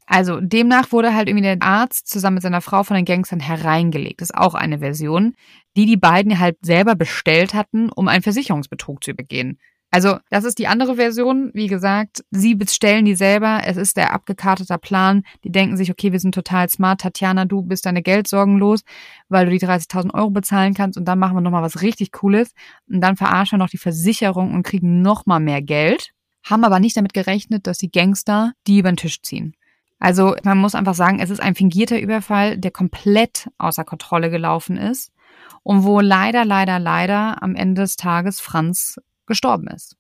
Also 0.10 0.40
demnach 0.40 0.94
wurde 0.94 1.14
halt 1.14 1.28
irgendwie 1.28 1.44
der 1.44 1.62
Arzt 1.62 2.08
zusammen 2.08 2.36
mit 2.36 2.44
seiner 2.44 2.62
Frau 2.62 2.84
von 2.84 2.96
den 2.96 3.04
Gangstern 3.04 3.42
hereingelegt. 3.42 4.22
Das 4.22 4.30
ist 4.30 4.38
auch 4.38 4.54
eine 4.54 4.80
Version, 4.80 5.36
die 5.76 5.86
die 5.86 5.98
beiden 5.98 6.40
halt 6.40 6.56
selber 6.62 6.96
bestellt 6.96 7.54
hatten, 7.54 7.90
um 7.90 8.08
einen 8.08 8.24
Versicherungsbetrug 8.24 9.04
zu 9.04 9.14
begehen. 9.14 9.60
Also, 9.90 10.18
das 10.30 10.44
ist 10.44 10.60
die 10.60 10.68
andere 10.68 10.96
Version. 10.96 11.50
Wie 11.54 11.68
gesagt, 11.68 12.24
sie 12.30 12.56
bestellen 12.56 13.06
die 13.06 13.16
selber. 13.16 13.62
Es 13.66 13.78
ist 13.78 13.96
der 13.96 14.14
abgekartete 14.14 14.78
Plan. 14.78 15.24
Die 15.46 15.52
denken 15.52 15.78
sich, 15.78 15.90
okay, 15.90 16.12
wir 16.12 16.20
sind 16.20 16.36
total 16.36 16.70
smart. 16.70 17.02
Tatjana, 17.02 17.46
du 17.46 17.62
bist 17.62 17.86
deine 17.86 18.02
Geldsorgen 18.02 18.58
los, 18.58 18.82
weil 19.30 19.46
du 19.46 19.52
die 19.52 19.66
30.000 19.66 20.14
Euro 20.14 20.30
bezahlen 20.30 20.74
kannst. 20.74 20.98
Und 20.98 21.06
dann 21.06 21.20
machen 21.20 21.36
wir 21.36 21.42
nochmal 21.42 21.64
was 21.64 21.82
richtig 21.82 22.12
Cooles. 22.12 22.54
Und 22.90 23.00
dann 23.00 23.16
verarschen 23.16 23.58
wir 23.58 23.64
noch 23.64 23.70
die 23.70 23.78
Versicherung 23.78 24.54
und 24.54 24.64
kriegen 24.64 25.02
nochmal 25.02 25.40
mehr 25.40 25.62
Geld. 25.62 26.12
Haben 26.44 26.66
aber 26.66 26.80
nicht 26.80 26.98
damit 26.98 27.14
gerechnet, 27.14 27.66
dass 27.66 27.78
die 27.78 27.92
Gangster 27.92 28.54
die 28.68 28.80
über 28.80 28.92
den 28.92 28.98
Tisch 28.98 29.22
ziehen. 29.22 29.56
Also, 30.00 30.36
man 30.44 30.58
muss 30.58 30.76
einfach 30.76 30.96
sagen, 30.96 31.20
es 31.20 31.30
ist 31.30 31.40
ein 31.40 31.56
fingierter 31.56 32.00
Überfall, 32.00 32.58
der 32.58 32.72
komplett 32.72 33.50
außer 33.58 33.86
Kontrolle 33.86 34.30
gelaufen 34.30 34.78
ist. 34.78 35.12
Und 35.64 35.84
wo 35.84 36.02
leider, 36.02 36.46
leider, 36.46 36.78
leider 36.78 37.42
am 37.42 37.56
Ende 37.56 37.82
des 37.82 37.96
Tages 37.96 38.40
Franz 38.40 39.00
gestorben 39.28 39.68
ist. 39.68 39.98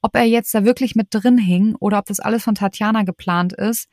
Ob 0.00 0.14
er 0.14 0.24
jetzt 0.24 0.54
da 0.54 0.64
wirklich 0.64 0.94
mit 0.94 1.08
drin 1.10 1.38
hing 1.38 1.74
oder 1.74 1.98
ob 1.98 2.06
das 2.06 2.20
alles 2.20 2.44
von 2.44 2.54
Tatjana 2.54 3.02
geplant 3.02 3.52
ist, 3.52 3.88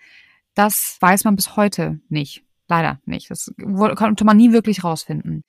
das 0.54 0.98
weiß 1.00 1.24
man 1.24 1.36
bis 1.36 1.56
heute 1.56 2.00
nicht. 2.10 2.44
Leider 2.68 3.00
nicht. 3.06 3.30
Das 3.30 3.52
konnte 3.96 4.26
man 4.26 4.38
nie 4.38 4.52
wirklich 4.52 4.84
rausfinden. 4.84 5.44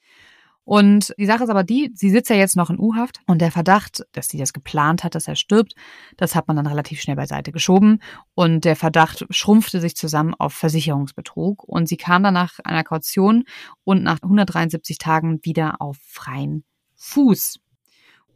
Und 0.66 1.14
die 1.16 1.26
Sache 1.26 1.44
ist 1.44 1.50
aber 1.50 1.62
die, 1.62 1.92
sie 1.94 2.10
sitzt 2.10 2.28
ja 2.28 2.34
jetzt 2.34 2.56
noch 2.56 2.70
in 2.70 2.80
U-Haft 2.80 3.20
und 3.28 3.40
der 3.40 3.52
Verdacht, 3.52 4.04
dass 4.10 4.26
sie 4.26 4.36
das 4.36 4.52
geplant 4.52 5.04
hat, 5.04 5.14
dass 5.14 5.28
er 5.28 5.36
stirbt, 5.36 5.76
das 6.16 6.34
hat 6.34 6.48
man 6.48 6.56
dann 6.56 6.66
relativ 6.66 7.00
schnell 7.00 7.14
beiseite 7.14 7.52
geschoben 7.52 8.02
und 8.34 8.64
der 8.64 8.74
Verdacht 8.74 9.24
schrumpfte 9.30 9.80
sich 9.80 9.94
zusammen 9.94 10.34
auf 10.34 10.54
Versicherungsbetrug 10.54 11.62
und 11.62 11.88
sie 11.88 11.96
kam 11.96 12.24
dann 12.24 12.34
nach 12.34 12.58
einer 12.64 12.82
Kaution 12.82 13.44
und 13.84 14.02
nach 14.02 14.20
173 14.22 14.98
Tagen 14.98 15.38
wieder 15.44 15.80
auf 15.80 15.98
freien 16.04 16.64
Fuß. 16.96 17.60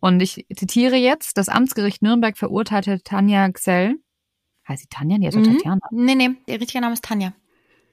Und 0.00 0.20
ich 0.20 0.46
zitiere 0.54 0.96
jetzt, 0.96 1.36
das 1.36 1.48
Amtsgericht 1.48 2.02
Nürnberg 2.02 2.36
verurteilte 2.36 3.02
Tanja 3.02 3.50
Xell. 3.50 3.96
Heißt 4.66 4.82
sie 4.82 4.88
Tanja? 4.88 5.18
Die 5.18 5.26
ist 5.26 5.36
mhm. 5.36 5.58
Tatjana. 5.58 5.80
Nee, 5.90 6.14
nee, 6.14 6.30
der 6.48 6.60
richtige 6.60 6.80
Name 6.80 6.94
ist 6.94 7.04
Tanja. 7.04 7.34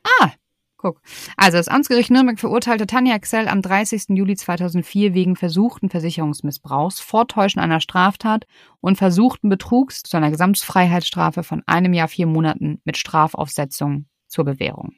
Ah, 0.04 0.32
guck. 0.78 1.02
Also 1.36 1.58
das 1.58 1.68
Amtsgericht 1.68 2.10
Nürnberg 2.10 2.40
verurteilte 2.40 2.88
Tanja 2.88 3.18
Xell 3.20 3.48
am 3.48 3.62
30. 3.62 4.10
Juli 4.10 4.36
2004 4.36 5.14
wegen 5.14 5.36
versuchten 5.36 5.90
Versicherungsmissbrauchs, 5.90 7.00
Vortäuschen 7.00 7.62
einer 7.62 7.82
Straftat 7.82 8.46
und 8.80 8.98
versuchten 8.98 9.50
Betrugs 9.50 10.04
zu 10.04 10.16
einer 10.18 10.32
Gesamtfreiheitsstrafe 10.32 11.44
von 11.44 11.64
einem 11.66 11.94
Jahr 11.94 12.08
vier 12.08 12.28
Monaten 12.28 12.80
mit 12.86 12.98
Strafaufsetzung 12.98 14.06
zur 14.28 14.46
Bewährung. 14.46 14.94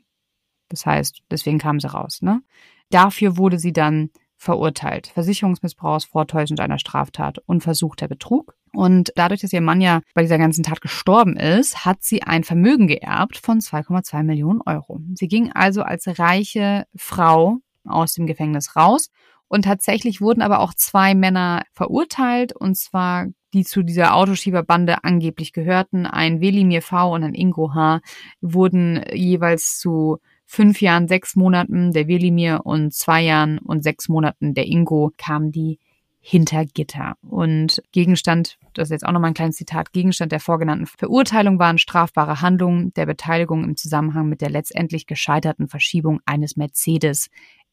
Das 0.69 0.85
heißt, 0.85 1.23
deswegen 1.31 1.57
kam 1.57 1.79
sie 1.79 1.91
raus. 1.91 2.21
Ne? 2.21 2.41
Dafür 2.89 3.37
wurde 3.37 3.57
sie 3.57 3.73
dann 3.73 4.11
verurteilt. 4.39 5.07
Versicherungsmissbrauchs, 5.07 6.05
Vortäuschung 6.05 6.57
einer 6.59 6.79
Straftat 6.79 7.39
und 7.45 7.61
versuchter 7.61 8.07
Betrug. 8.07 8.55
Und 8.71 9.11
dadurch, 9.15 9.41
dass 9.41 9.51
ihr 9.51 9.61
Mann 9.61 9.81
ja 9.81 10.01
bei 10.13 10.21
dieser 10.21 10.37
ganzen 10.37 10.63
Tat 10.63 10.79
gestorben 10.79 11.35
ist, 11.35 11.85
hat 11.85 12.01
sie 12.01 12.23
ein 12.23 12.45
Vermögen 12.45 12.87
geerbt 12.87 13.37
von 13.37 13.59
2,2 13.59 14.23
Millionen 14.23 14.61
Euro. 14.65 15.01
Sie 15.15 15.27
ging 15.27 15.51
also 15.51 15.81
als 15.81 16.19
reiche 16.19 16.85
Frau 16.95 17.57
aus 17.83 18.13
dem 18.13 18.27
Gefängnis 18.27 18.75
raus. 18.77 19.09
Und 19.49 19.65
tatsächlich 19.65 20.21
wurden 20.21 20.41
aber 20.41 20.59
auch 20.59 20.73
zwei 20.73 21.15
Männer 21.15 21.63
verurteilt, 21.73 22.55
und 22.55 22.77
zwar 22.77 23.25
die 23.53 23.65
zu 23.65 23.83
dieser 23.83 24.13
Autoschieberbande 24.15 25.03
angeblich 25.03 25.53
gehörten, 25.53 26.05
ein 26.05 26.39
Welimir 26.39 26.81
V 26.81 27.13
und 27.15 27.23
ein 27.23 27.33
Ingo 27.33 27.73
H., 27.73 27.99
wurden 28.41 29.03
jeweils 29.11 29.79
zu 29.79 30.19
fünf 30.51 30.81
Jahren, 30.81 31.07
sechs 31.07 31.35
Monaten 31.35 31.93
der 31.93 32.07
Welimir 32.07 32.61
und 32.63 32.91
zwei 32.91 33.21
Jahren 33.21 33.59
und 33.59 33.83
sechs 33.83 34.09
Monaten 34.09 34.55
der 34.55 34.65
Ingo 34.65 35.11
kamen 35.15 35.51
die 35.51 35.77
hinter 36.19 36.65
Gitter. 36.65 37.13
Und 37.21 37.83
Gegenstand, 37.91 38.57
das 38.73 38.87
ist 38.87 38.91
jetzt 38.93 39.05
auch 39.05 39.11
nochmal 39.11 39.29
ein 39.29 39.35
kleines 39.35 39.57
Zitat, 39.57 39.93
Gegenstand 39.93 40.31
der 40.31 40.39
vorgenannten 40.39 40.87
Verurteilung 40.87 41.59
waren 41.59 41.77
strafbare 41.77 42.41
Handlungen 42.41 42.91
der 42.95 43.05
Beteiligung 43.05 43.63
im 43.63 43.77
Zusammenhang 43.77 44.27
mit 44.27 44.41
der 44.41 44.49
letztendlich 44.49 45.05
gescheiterten 45.05 45.67
Verschiebung 45.67 46.19
eines 46.25 46.57
Mercedes 46.57 47.29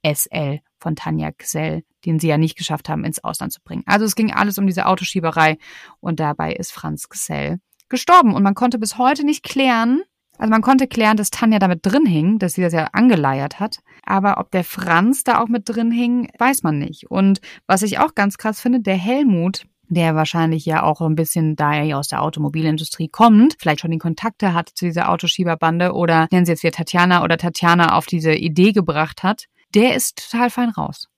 SL 0.07 0.61
von 0.79 0.97
Tanja 0.97 1.31
Gsell, 1.31 1.83
den 2.05 2.21
sie 2.21 2.29
ja 2.29 2.37
nicht 2.37 2.59
geschafft 2.59 2.91
haben, 2.91 3.05
ins 3.05 3.25
Ausland 3.25 3.55
zu 3.55 3.62
bringen. 3.62 3.85
Also 3.87 4.05
es 4.05 4.15
ging 4.15 4.35
alles 4.35 4.59
um 4.59 4.67
diese 4.67 4.85
Autoschieberei 4.85 5.57
und 6.01 6.21
dabei 6.21 6.53
ist 6.53 6.73
Franz 6.73 7.09
Gsell 7.09 7.59
gestorben 7.89 8.35
und 8.35 8.43
man 8.43 8.55
konnte 8.55 8.79
bis 8.79 8.99
heute 8.99 9.25
nicht 9.25 9.43
klären, 9.43 10.03
also 10.38 10.51
man 10.51 10.62
konnte 10.62 10.87
klären, 10.87 11.16
dass 11.16 11.31
Tanja 11.31 11.59
damit 11.59 11.81
drin 11.83 12.07
hing, 12.07 12.38
dass 12.38 12.55
sie 12.55 12.62
das 12.62 12.72
ja 12.72 12.88
angeleiert 12.92 13.61
hat. 13.61 13.79
Aber 14.05 14.38
ob 14.38 14.51
der 14.51 14.64
Franz 14.64 15.25
da 15.25 15.40
auch 15.40 15.49
mit 15.49 15.68
drin 15.68 15.90
hing, 15.90 16.29
weiß 16.38 16.62
man 16.62 16.79
nicht. 16.79 17.11
Und 17.11 17.40
was 17.66 17.83
ich 17.83 17.99
auch 17.99 18.14
ganz 18.14 18.38
krass 18.38 18.61
finde, 18.61 18.81
der 18.81 18.96
Helmut, 18.96 19.66
der 19.88 20.14
wahrscheinlich 20.14 20.66
ja 20.66 20.83
auch 20.83 21.01
ein 21.01 21.14
bisschen, 21.14 21.57
da 21.57 21.75
er 21.75 21.85
ja 21.85 21.99
aus 21.99 22.09
der 22.09 22.22
Automobilindustrie 22.22 23.09
kommt, 23.09 23.57
vielleicht 23.59 23.81
schon 23.81 23.90
die 23.90 23.99
Kontakte 23.99 24.53
hat 24.53 24.70
zu 24.75 24.85
dieser 24.85 25.11
Autoschieberbande 25.11 25.92
oder 25.92 26.29
nennen 26.31 26.46
sie 26.46 26.53
jetzt 26.53 26.62
wieder 26.62 26.72
Tatjana 26.72 27.22
oder 27.22 27.38
Tatjana 27.38 27.96
auf 27.96 28.07
diese 28.07 28.35
Idee 28.35 28.72
gebracht 28.72 29.22
hat, 29.22 29.44
der 29.75 29.94
ist 29.94 30.31
total 30.31 30.51
fein 30.51 30.70
raus. 30.70 31.09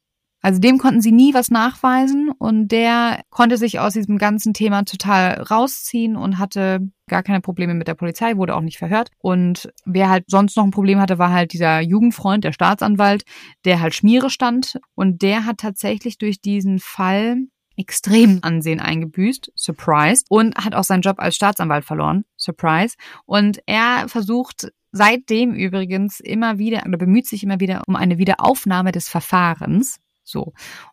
Also 0.40 0.60
dem 0.60 0.78
konnten 0.78 1.00
sie 1.00 1.10
nie 1.10 1.34
was 1.34 1.50
nachweisen 1.50 2.30
und 2.30 2.68
der 2.68 3.22
konnte 3.30 3.56
sich 3.56 3.80
aus 3.80 3.94
diesem 3.94 4.18
ganzen 4.18 4.54
Thema 4.54 4.84
total 4.84 5.42
rausziehen 5.42 6.16
und 6.16 6.38
hatte 6.38 6.80
gar 7.08 7.22
keine 7.22 7.40
Probleme 7.40 7.74
mit 7.74 7.88
der 7.88 7.94
Polizei, 7.94 8.36
wurde 8.36 8.54
auch 8.54 8.60
nicht 8.60 8.78
verhört. 8.78 9.10
Und 9.18 9.70
wer 9.84 10.10
halt 10.10 10.24
sonst 10.28 10.56
noch 10.56 10.64
ein 10.64 10.70
Problem 10.70 11.00
hatte, 11.00 11.18
war 11.18 11.32
halt 11.32 11.52
dieser 11.52 11.80
Jugendfreund, 11.80 12.44
der 12.44 12.52
Staatsanwalt, 12.52 13.24
der 13.64 13.80
halt 13.80 13.94
Schmiere 13.94 14.30
stand 14.30 14.78
und 14.94 15.22
der 15.22 15.44
hat 15.44 15.58
tatsächlich 15.58 16.18
durch 16.18 16.40
diesen 16.40 16.78
Fall 16.78 17.38
extrem 17.76 18.40
Ansehen 18.42 18.80
eingebüßt, 18.80 19.52
surprised, 19.54 20.26
und 20.28 20.56
hat 20.56 20.74
auch 20.74 20.84
seinen 20.84 21.02
Job 21.02 21.16
als 21.18 21.36
Staatsanwalt 21.36 21.84
verloren, 21.84 22.24
surprise. 22.36 22.96
Und 23.24 23.60
er 23.66 24.08
versucht 24.08 24.68
seitdem 24.90 25.54
übrigens 25.54 26.20
immer 26.20 26.58
wieder 26.58 26.84
oder 26.86 26.98
bemüht 26.98 27.26
sich 27.26 27.42
immer 27.42 27.60
wieder 27.60 27.82
um 27.86 27.96
eine 27.96 28.18
Wiederaufnahme 28.18 28.92
des 28.92 29.08
Verfahrens. 29.08 29.98
So. 30.28 30.52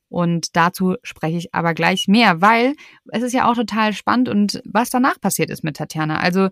Und 0.10 0.56
dazu 0.56 0.95
spreche 1.04 1.38
ich 1.38 1.54
aber 1.54 1.74
gleich 1.74 2.08
mehr, 2.08 2.41
weil 2.41 2.76
es 3.12 3.24
ist 3.24 3.34
ja 3.34 3.50
auch 3.50 3.56
total 3.56 3.93
spannend 3.93 4.30
und 4.30 4.62
was 4.65 4.89
danach 4.89 5.19
passiert 5.19 5.50
ist 5.50 5.63
mit 5.63 5.78
Tatjana. 5.78 6.19
Also 6.19 6.50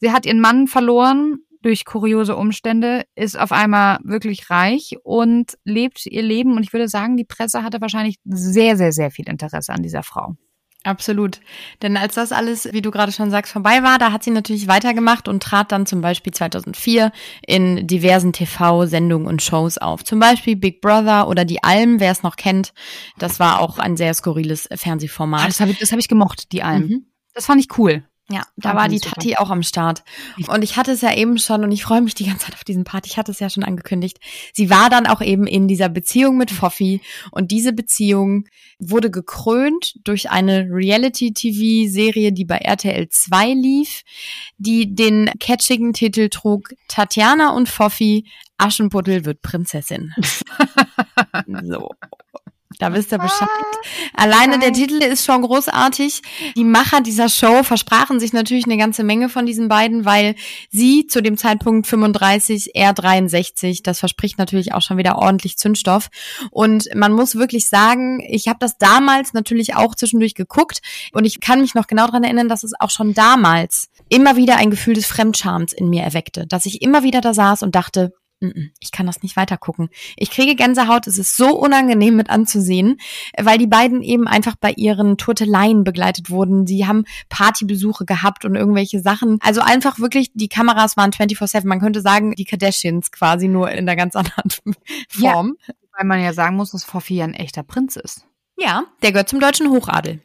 sie 0.00 0.12
hat 0.12 0.26
ihren 0.26 0.40
Mann 0.40 0.66
verloren 0.66 1.38
durch 1.62 1.84
kuriose 1.84 2.36
Umstände, 2.36 3.04
ist 3.16 3.38
auf 3.38 3.50
einmal 3.50 3.98
wirklich 4.04 4.50
reich 4.50 4.96
und 5.02 5.58
lebt 5.64 6.06
ihr 6.06 6.22
Leben. 6.22 6.56
Und 6.56 6.62
ich 6.62 6.72
würde 6.72 6.88
sagen, 6.88 7.16
die 7.16 7.24
Presse 7.24 7.62
hatte 7.62 7.80
wahrscheinlich 7.80 8.16
sehr, 8.24 8.76
sehr, 8.76 8.92
sehr 8.92 9.10
viel 9.10 9.28
Interesse 9.28 9.72
an 9.72 9.82
dieser 9.82 10.02
Frau. 10.02 10.36
Absolut. 10.86 11.40
Denn 11.82 11.96
als 11.96 12.14
das 12.14 12.30
alles, 12.30 12.72
wie 12.72 12.80
du 12.80 12.92
gerade 12.92 13.10
schon 13.10 13.30
sagst, 13.30 13.52
vorbei 13.52 13.82
war, 13.82 13.98
da 13.98 14.12
hat 14.12 14.22
sie 14.22 14.30
natürlich 14.30 14.68
weitergemacht 14.68 15.26
und 15.26 15.42
trat 15.42 15.72
dann 15.72 15.84
zum 15.84 16.00
Beispiel 16.00 16.32
2004 16.32 17.10
in 17.44 17.88
diversen 17.88 18.32
TV-Sendungen 18.32 19.26
und 19.26 19.42
Shows 19.42 19.78
auf. 19.78 20.04
Zum 20.04 20.20
Beispiel 20.20 20.54
Big 20.54 20.80
Brother 20.80 21.26
oder 21.26 21.44
Die 21.44 21.64
Alm, 21.64 21.98
wer 21.98 22.12
es 22.12 22.22
noch 22.22 22.36
kennt. 22.36 22.72
Das 23.18 23.40
war 23.40 23.60
auch 23.60 23.78
ein 23.80 23.96
sehr 23.96 24.14
skurriles 24.14 24.68
Fernsehformat. 24.72 25.40
Ah, 25.42 25.46
das 25.48 25.60
habe 25.60 25.72
ich, 25.72 25.78
das 25.80 25.90
hab 25.90 25.98
ich 25.98 26.06
gemocht, 26.06 26.52
Die 26.52 26.62
Alm. 26.62 26.82
Mhm. 26.82 27.06
Das 27.34 27.46
fand 27.46 27.60
ich 27.60 27.76
cool. 27.78 28.04
Ja, 28.28 28.42
da 28.56 28.74
war 28.74 28.88
die 28.88 28.98
Tati 28.98 29.36
auch 29.36 29.50
am 29.50 29.62
Start. 29.62 30.02
Und 30.48 30.64
ich 30.64 30.76
hatte 30.76 30.90
es 30.90 31.00
ja 31.00 31.14
eben 31.14 31.38
schon, 31.38 31.62
und 31.62 31.70
ich 31.70 31.84
freue 31.84 32.02
mich 32.02 32.14
die 32.14 32.26
ganze 32.26 32.46
Zeit 32.46 32.54
auf 32.54 32.64
diesen 32.64 32.82
Part, 32.82 33.06
ich 33.06 33.18
hatte 33.18 33.30
es 33.30 33.38
ja 33.38 33.48
schon 33.48 33.62
angekündigt. 33.62 34.18
Sie 34.52 34.68
war 34.68 34.90
dann 34.90 35.06
auch 35.06 35.20
eben 35.20 35.46
in 35.46 35.68
dieser 35.68 35.88
Beziehung 35.88 36.36
mit 36.36 36.50
Foffi. 36.50 37.00
Und 37.30 37.52
diese 37.52 37.72
Beziehung 37.72 38.46
wurde 38.80 39.12
gekrönt 39.12 39.94
durch 40.02 40.28
eine 40.28 40.66
Reality-TV-Serie, 40.68 42.32
die 42.32 42.44
bei 42.44 42.56
RTL 42.56 43.08
2 43.08 43.52
lief, 43.52 44.02
die 44.58 44.92
den 44.92 45.30
catchigen 45.38 45.92
Titel 45.92 46.28
trug 46.28 46.70
Tatjana 46.88 47.50
und 47.50 47.68
Foffi, 47.68 48.26
Aschenputtel 48.58 49.24
wird 49.24 49.40
Prinzessin. 49.42 50.12
so. 51.62 51.90
Da 52.78 52.92
wisst 52.92 53.12
ihr 53.12 53.18
Bescheid. 53.18 53.48
Ah, 54.12 54.24
Alleine 54.24 54.58
der 54.58 54.72
Titel 54.72 55.02
ist 55.02 55.24
schon 55.24 55.42
großartig. 55.42 56.20
Die 56.56 56.64
Macher 56.64 57.00
dieser 57.00 57.28
Show 57.28 57.62
versprachen 57.62 58.20
sich 58.20 58.32
natürlich 58.32 58.66
eine 58.66 58.76
ganze 58.76 59.02
Menge 59.02 59.28
von 59.28 59.46
diesen 59.46 59.68
beiden, 59.68 60.04
weil 60.04 60.34
sie 60.70 61.06
zu 61.06 61.22
dem 61.22 61.36
Zeitpunkt 61.36 61.86
35, 61.86 62.70
er 62.74 62.92
63, 62.92 63.82
das 63.82 64.00
verspricht 64.00 64.38
natürlich 64.38 64.74
auch 64.74 64.82
schon 64.82 64.98
wieder 64.98 65.16
ordentlich 65.16 65.56
Zündstoff. 65.56 66.08
Und 66.50 66.88
man 66.94 67.12
muss 67.12 67.36
wirklich 67.36 67.68
sagen, 67.68 68.20
ich 68.28 68.48
habe 68.48 68.58
das 68.60 68.76
damals 68.78 69.32
natürlich 69.32 69.74
auch 69.74 69.94
zwischendurch 69.94 70.34
geguckt 70.34 70.80
und 71.12 71.24
ich 71.24 71.40
kann 71.40 71.60
mich 71.60 71.74
noch 71.74 71.86
genau 71.86 72.06
daran 72.06 72.24
erinnern, 72.24 72.48
dass 72.48 72.62
es 72.62 72.72
auch 72.78 72.90
schon 72.90 73.14
damals 73.14 73.88
immer 74.08 74.36
wieder 74.36 74.56
ein 74.56 74.70
Gefühl 74.70 74.94
des 74.94 75.06
Fremdschams 75.06 75.72
in 75.72 75.88
mir 75.88 76.02
erweckte, 76.02 76.46
dass 76.46 76.66
ich 76.66 76.82
immer 76.82 77.02
wieder 77.02 77.20
da 77.20 77.32
saß 77.32 77.62
und 77.62 77.74
dachte, 77.74 78.12
ich 78.80 78.92
kann 78.92 79.06
das 79.06 79.22
nicht 79.22 79.36
weitergucken. 79.36 79.88
Ich 80.16 80.30
kriege 80.30 80.54
Gänsehaut, 80.54 81.06
es 81.06 81.18
ist 81.18 81.36
so 81.36 81.56
unangenehm 81.58 82.16
mit 82.16 82.28
anzusehen, 82.28 82.98
weil 83.38 83.56
die 83.56 83.66
beiden 83.66 84.02
eben 84.02 84.28
einfach 84.28 84.56
bei 84.56 84.72
ihren 84.72 85.16
Turteleien 85.16 85.84
begleitet 85.84 86.28
wurden. 86.28 86.66
Sie 86.66 86.86
haben 86.86 87.04
Partybesuche 87.28 88.04
gehabt 88.04 88.44
und 88.44 88.54
irgendwelche 88.54 89.00
Sachen. 89.00 89.38
Also 89.40 89.62
einfach 89.62 89.98
wirklich, 89.98 90.32
die 90.34 90.48
Kameras 90.48 90.96
waren 90.96 91.12
24-7. 91.12 91.66
Man 91.66 91.80
könnte 91.80 92.02
sagen, 92.02 92.34
die 92.34 92.44
Kardashians 92.44 93.10
quasi 93.10 93.48
nur 93.48 93.70
in 93.70 93.78
einer 93.78 93.96
ganz 93.96 94.14
anderen 94.14 94.74
Form. 95.08 95.56
Ja, 95.66 95.74
weil 95.96 96.06
man 96.06 96.22
ja 96.22 96.32
sagen 96.34 96.56
muss, 96.56 96.72
dass 96.72 96.84
Foffi 96.84 97.22
ein 97.22 97.34
echter 97.34 97.62
Prinz 97.62 97.96
ist. 97.96 98.26
Ja, 98.58 98.84
der 99.02 99.12
gehört 99.12 99.28
zum 99.28 99.40
deutschen 99.40 99.70
Hochadel. 99.70 100.20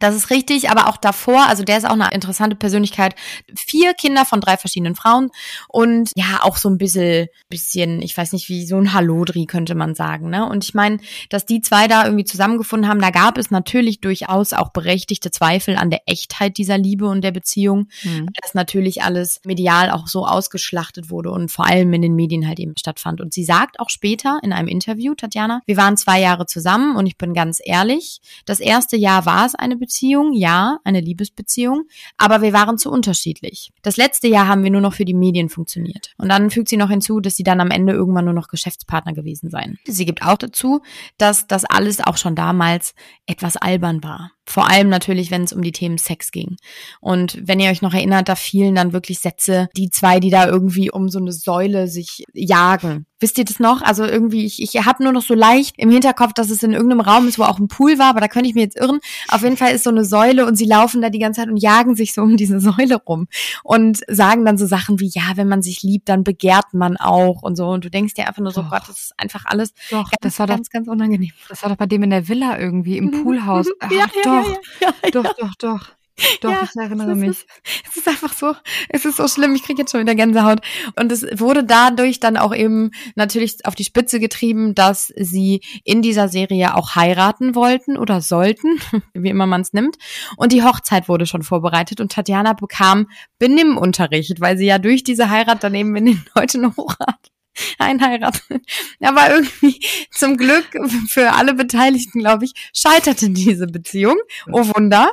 Das 0.00 0.14
ist 0.14 0.30
richtig, 0.30 0.70
aber 0.70 0.88
auch 0.88 0.96
davor, 0.96 1.46
also 1.48 1.64
der 1.64 1.78
ist 1.78 1.86
auch 1.86 1.92
eine 1.92 2.10
interessante 2.12 2.56
Persönlichkeit. 2.56 3.14
Vier 3.54 3.94
Kinder 3.94 4.24
von 4.24 4.40
drei 4.40 4.56
verschiedenen 4.56 4.94
Frauen 4.94 5.30
und 5.68 6.10
ja, 6.14 6.40
auch 6.42 6.56
so 6.56 6.68
ein 6.68 6.78
bisschen, 6.78 7.28
bisschen, 7.48 8.02
ich 8.02 8.16
weiß 8.16 8.32
nicht, 8.32 8.48
wie 8.48 8.66
so 8.66 8.76
ein 8.76 8.92
Hallodri 8.92 9.46
könnte 9.46 9.74
man 9.74 9.94
sagen, 9.94 10.30
ne? 10.30 10.48
Und 10.48 10.64
ich 10.64 10.74
meine, 10.74 10.98
dass 11.30 11.46
die 11.46 11.60
zwei 11.60 11.88
da 11.88 12.04
irgendwie 12.04 12.24
zusammengefunden 12.24 12.88
haben, 12.88 13.00
da 13.00 13.10
gab 13.10 13.38
es 13.38 13.50
natürlich 13.50 14.00
durchaus 14.00 14.52
auch 14.52 14.70
berechtigte 14.70 15.30
Zweifel 15.30 15.76
an 15.76 15.90
der 15.90 16.02
Echtheit 16.06 16.58
dieser 16.58 16.78
Liebe 16.78 17.06
und 17.06 17.22
der 17.22 17.32
Beziehung, 17.32 17.88
mhm. 18.02 18.28
dass 18.40 18.54
natürlich 18.54 19.02
alles 19.02 19.40
medial 19.44 19.90
auch 19.90 20.06
so 20.06 20.26
ausgeschlachtet 20.26 21.10
wurde 21.10 21.30
und 21.30 21.50
vor 21.50 21.66
allem 21.66 21.92
in 21.92 22.02
den 22.02 22.14
Medien 22.14 22.46
halt 22.46 22.60
eben 22.60 22.74
stattfand. 22.78 23.20
Und 23.20 23.32
sie 23.32 23.44
sagt 23.44 23.80
auch 23.80 23.90
später 23.90 24.38
in 24.42 24.52
einem 24.52 24.68
Interview, 24.68 25.14
Tatjana, 25.14 25.60
wir 25.66 25.76
waren 25.76 25.96
zwei 25.96 26.20
Jahre 26.20 26.46
zusammen 26.46 26.96
und 26.96 27.06
ich 27.06 27.16
bin 27.16 27.34
ganz 27.34 27.60
ehrlich, 27.62 28.20
das 28.44 28.60
erste 28.60 28.96
Jahr 28.96 29.26
war 29.26 29.46
es 29.46 29.54
eine 29.54 29.76
Beziehung, 29.76 29.87
Beziehung, 29.88 30.34
ja, 30.34 30.80
eine 30.84 31.00
Liebesbeziehung, 31.00 31.84
aber 32.18 32.42
wir 32.42 32.52
waren 32.52 32.76
zu 32.76 32.90
unterschiedlich. 32.90 33.72
Das 33.82 33.96
letzte 33.96 34.28
Jahr 34.28 34.46
haben 34.46 34.62
wir 34.62 34.70
nur 34.70 34.82
noch 34.82 34.92
für 34.92 35.06
die 35.06 35.14
Medien 35.14 35.48
funktioniert. 35.48 36.12
Und 36.18 36.28
dann 36.28 36.50
fügt 36.50 36.68
sie 36.68 36.76
noch 36.76 36.90
hinzu, 36.90 37.20
dass 37.20 37.36
sie 37.36 37.42
dann 37.42 37.62
am 37.62 37.70
Ende 37.70 37.94
irgendwann 37.94 38.26
nur 38.26 38.34
noch 38.34 38.48
Geschäftspartner 38.48 39.14
gewesen 39.14 39.48
seien. 39.48 39.78
Sie 39.86 40.04
gibt 40.04 40.22
auch 40.22 40.36
dazu, 40.36 40.82
dass 41.16 41.46
das 41.46 41.64
alles 41.64 42.00
auch 42.00 42.18
schon 42.18 42.34
damals 42.34 42.94
etwas 43.24 43.56
albern 43.56 44.04
war. 44.04 44.32
Vor 44.48 44.70
allem 44.70 44.88
natürlich, 44.88 45.30
wenn 45.30 45.44
es 45.44 45.52
um 45.52 45.60
die 45.60 45.72
Themen 45.72 45.98
Sex 45.98 46.30
ging. 46.30 46.56
Und 47.00 47.38
wenn 47.46 47.60
ihr 47.60 47.70
euch 47.70 47.82
noch 47.82 47.92
erinnert, 47.92 48.30
da 48.30 48.34
fielen 48.34 48.74
dann 48.74 48.94
wirklich 48.94 49.18
Sätze, 49.18 49.68
die 49.76 49.90
zwei, 49.90 50.20
die 50.20 50.30
da 50.30 50.46
irgendwie 50.48 50.90
um 50.90 51.10
so 51.10 51.18
eine 51.18 51.32
Säule 51.32 51.86
sich 51.86 52.24
jagen. 52.32 53.04
Wisst 53.20 53.36
ihr 53.36 53.44
das 53.44 53.58
noch? 53.58 53.82
Also 53.82 54.04
irgendwie, 54.04 54.46
ich, 54.46 54.62
ich 54.62 54.86
habe 54.86 55.02
nur 55.02 55.12
noch 55.12 55.22
so 55.22 55.34
leicht 55.34 55.74
im 55.76 55.90
Hinterkopf, 55.90 56.32
dass 56.32 56.48
es 56.48 56.62
in 56.62 56.72
irgendeinem 56.72 57.00
Raum 57.00 57.28
ist, 57.28 57.38
wo 57.38 57.42
auch 57.42 57.58
ein 57.58 57.68
Pool 57.68 57.98
war, 57.98 58.10
aber 58.10 58.20
da 58.20 58.28
könnte 58.28 58.48
ich 58.48 58.54
mir 58.54 58.62
jetzt 58.62 58.78
irren. 58.78 59.00
Auf 59.28 59.42
jeden 59.42 59.56
Fall 59.58 59.74
ist 59.78 59.84
so 59.84 59.90
eine 59.90 60.04
Säule 60.04 60.46
und 60.46 60.56
sie 60.56 60.66
laufen 60.66 61.00
da 61.00 61.10
die 61.10 61.18
ganze 61.18 61.40
Zeit 61.40 61.48
und 61.48 61.56
jagen 61.56 61.94
sich 61.94 62.12
so 62.12 62.22
um 62.22 62.36
diese 62.36 62.60
Säule 62.68 62.96
rum 62.96 63.28
und 63.62 64.00
sagen 64.08 64.44
dann 64.44 64.58
so 64.58 64.66
Sachen 64.66 65.00
wie, 65.00 65.10
ja, 65.12 65.36
wenn 65.36 65.48
man 65.48 65.62
sich 65.62 65.82
liebt, 65.82 66.08
dann 66.08 66.24
begehrt 66.24 66.74
man 66.74 66.96
auch 66.96 67.42
und 67.42 67.56
so. 67.56 67.68
Und 67.68 67.84
du 67.84 67.90
denkst 67.90 68.14
dir 68.14 68.28
einfach 68.28 68.42
nur 68.42 68.52
so, 68.52 68.62
doch. 68.62 68.70
Gott, 68.70 68.82
das 68.88 68.98
ist 68.98 69.14
einfach 69.16 69.44
alles 69.46 69.72
doch, 69.90 70.10
ganz, 70.10 70.20
das 70.20 70.38
war 70.38 70.46
ganz, 70.46 70.68
doch, 70.68 70.72
ganz 70.72 70.88
unangenehm. 70.88 71.32
Das 71.48 71.62
war 71.62 71.70
doch 71.70 71.76
bei 71.76 71.86
dem 71.86 72.02
in 72.02 72.10
der 72.10 72.28
Villa 72.28 72.58
irgendwie 72.58 72.98
im 72.98 73.06
mhm. 73.06 73.22
Poolhaus. 73.22 73.66
Ach, 73.80 73.90
ja, 73.90 74.06
doch, 74.22 74.48
ja, 74.80 74.92
ja, 75.02 75.10
doch, 75.10 75.34
doch, 75.34 75.54
doch. 75.54 75.78
Doch, 75.78 75.97
ja, 76.42 76.62
ich 76.62 76.76
erinnere 76.76 77.14
mich. 77.14 77.30
Ist, 77.30 77.46
es 77.88 77.96
ist 77.96 78.08
einfach 78.08 78.32
so, 78.32 78.54
es 78.88 79.04
ist 79.04 79.16
so 79.16 79.28
schlimm, 79.28 79.54
ich 79.54 79.62
kriege 79.62 79.82
jetzt 79.82 79.92
schon 79.92 80.00
wieder 80.00 80.14
Gänsehaut. 80.14 80.60
Und 80.96 81.12
es 81.12 81.22
wurde 81.38 81.64
dadurch 81.64 82.20
dann 82.20 82.36
auch 82.36 82.54
eben 82.54 82.90
natürlich 83.14 83.64
auf 83.64 83.74
die 83.74 83.84
Spitze 83.84 84.20
getrieben, 84.20 84.74
dass 84.74 85.12
sie 85.16 85.60
in 85.84 86.02
dieser 86.02 86.28
Serie 86.28 86.74
auch 86.74 86.94
heiraten 86.94 87.54
wollten 87.54 87.96
oder 87.96 88.20
sollten, 88.20 88.80
wie 89.14 89.30
immer 89.30 89.46
man 89.46 89.60
es 89.60 89.72
nimmt. 89.72 89.96
Und 90.36 90.52
die 90.52 90.62
Hochzeit 90.62 91.08
wurde 91.08 91.26
schon 91.26 91.42
vorbereitet 91.42 92.00
und 92.00 92.12
Tatjana 92.12 92.52
bekam 92.52 93.08
Benimmunterricht, 93.38 94.40
weil 94.40 94.58
sie 94.58 94.66
ja 94.66 94.78
durch 94.78 95.04
diese 95.04 95.30
Heirat 95.30 95.62
daneben 95.62 95.96
in 95.96 96.06
den 96.06 96.24
deutschen 96.34 96.76
Hochrat 96.76 97.30
einheiratet. 97.78 98.62
Aber 99.00 99.30
irgendwie 99.30 99.80
zum 100.10 100.36
Glück 100.36 100.66
für 101.08 101.32
alle 101.32 101.54
Beteiligten, 101.54 102.20
glaube 102.20 102.44
ich, 102.44 102.52
scheiterte 102.72 103.30
diese 103.30 103.66
Beziehung. 103.66 104.16
Oh 104.52 104.64
Wunder. 104.74 105.12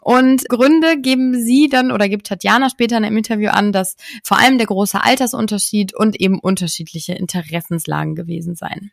Und 0.00 0.48
Gründe 0.48 0.98
geben 1.00 1.42
sie 1.42 1.68
dann 1.68 1.92
oder 1.92 2.08
gibt 2.08 2.26
Tatjana 2.26 2.70
später 2.70 2.98
in 2.98 3.04
einem 3.04 3.16
Interview 3.16 3.50
an, 3.50 3.72
dass 3.72 3.96
vor 4.24 4.38
allem 4.38 4.58
der 4.58 4.66
große 4.66 5.02
Altersunterschied 5.02 5.94
und 5.94 6.20
eben 6.20 6.38
unterschiedliche 6.38 7.14
Interessenslagen 7.14 8.14
gewesen 8.14 8.54
seien. 8.54 8.92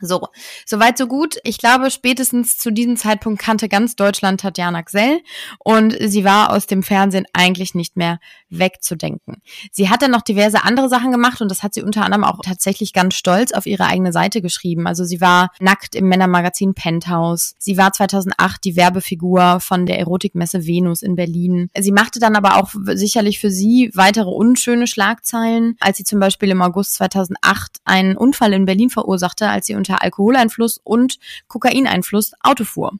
So, 0.00 0.28
soweit 0.64 0.96
so 0.96 1.08
gut. 1.08 1.38
Ich 1.42 1.58
glaube, 1.58 1.90
spätestens 1.90 2.56
zu 2.56 2.70
diesem 2.70 2.96
Zeitpunkt 2.96 3.42
kannte 3.42 3.68
ganz 3.68 3.96
Deutschland 3.96 4.40
Tatjana 4.40 4.82
Gsell 4.82 5.20
und 5.58 5.96
sie 6.00 6.24
war 6.24 6.52
aus 6.52 6.66
dem 6.66 6.84
Fernsehen 6.84 7.26
eigentlich 7.32 7.74
nicht 7.74 7.96
mehr 7.96 8.20
wegzudenken. 8.48 9.42
Sie 9.72 9.88
hat 9.88 10.02
dann 10.02 10.12
noch 10.12 10.22
diverse 10.22 10.62
andere 10.62 10.88
Sachen 10.88 11.10
gemacht 11.10 11.40
und 11.40 11.50
das 11.50 11.64
hat 11.64 11.74
sie 11.74 11.82
unter 11.82 12.04
anderem 12.04 12.22
auch 12.22 12.38
tatsächlich 12.44 12.92
ganz 12.92 13.14
stolz 13.14 13.50
auf 13.50 13.66
ihre 13.66 13.86
eigene 13.86 14.12
Seite 14.12 14.40
geschrieben. 14.40 14.86
Also 14.86 15.02
sie 15.02 15.20
war 15.20 15.50
nackt 15.58 15.96
im 15.96 16.08
Männermagazin 16.08 16.74
Penthouse. 16.74 17.56
Sie 17.58 17.76
war 17.76 17.92
2008 17.92 18.62
die 18.62 18.76
Werbefigur 18.76 19.58
von 19.58 19.84
der 19.84 19.98
Erotikmesse 19.98 20.64
Venus 20.64 21.02
in 21.02 21.16
Berlin. 21.16 21.70
Sie 21.76 21.92
machte 21.92 22.20
dann 22.20 22.36
aber 22.36 22.56
auch 22.56 22.70
sicherlich 22.94 23.40
für 23.40 23.50
sie 23.50 23.90
weitere 23.94 24.30
unschöne 24.30 24.86
Schlagzeilen, 24.86 25.76
als 25.80 25.98
sie 25.98 26.04
zum 26.04 26.20
Beispiel 26.20 26.50
im 26.50 26.62
August 26.62 26.94
2008 26.94 27.78
einen 27.84 28.16
Unfall 28.16 28.52
in 28.52 28.64
Berlin 28.64 28.90
verursachte, 28.90 29.48
als 29.48 29.66
sie 29.66 29.74
unter 29.74 29.87
unter 29.88 30.02
Alkoholeinfluss 30.02 30.80
und 30.82 31.18
Kokaineinfluss 31.48 32.32
Auto 32.42 32.64
fuhr. 32.64 32.92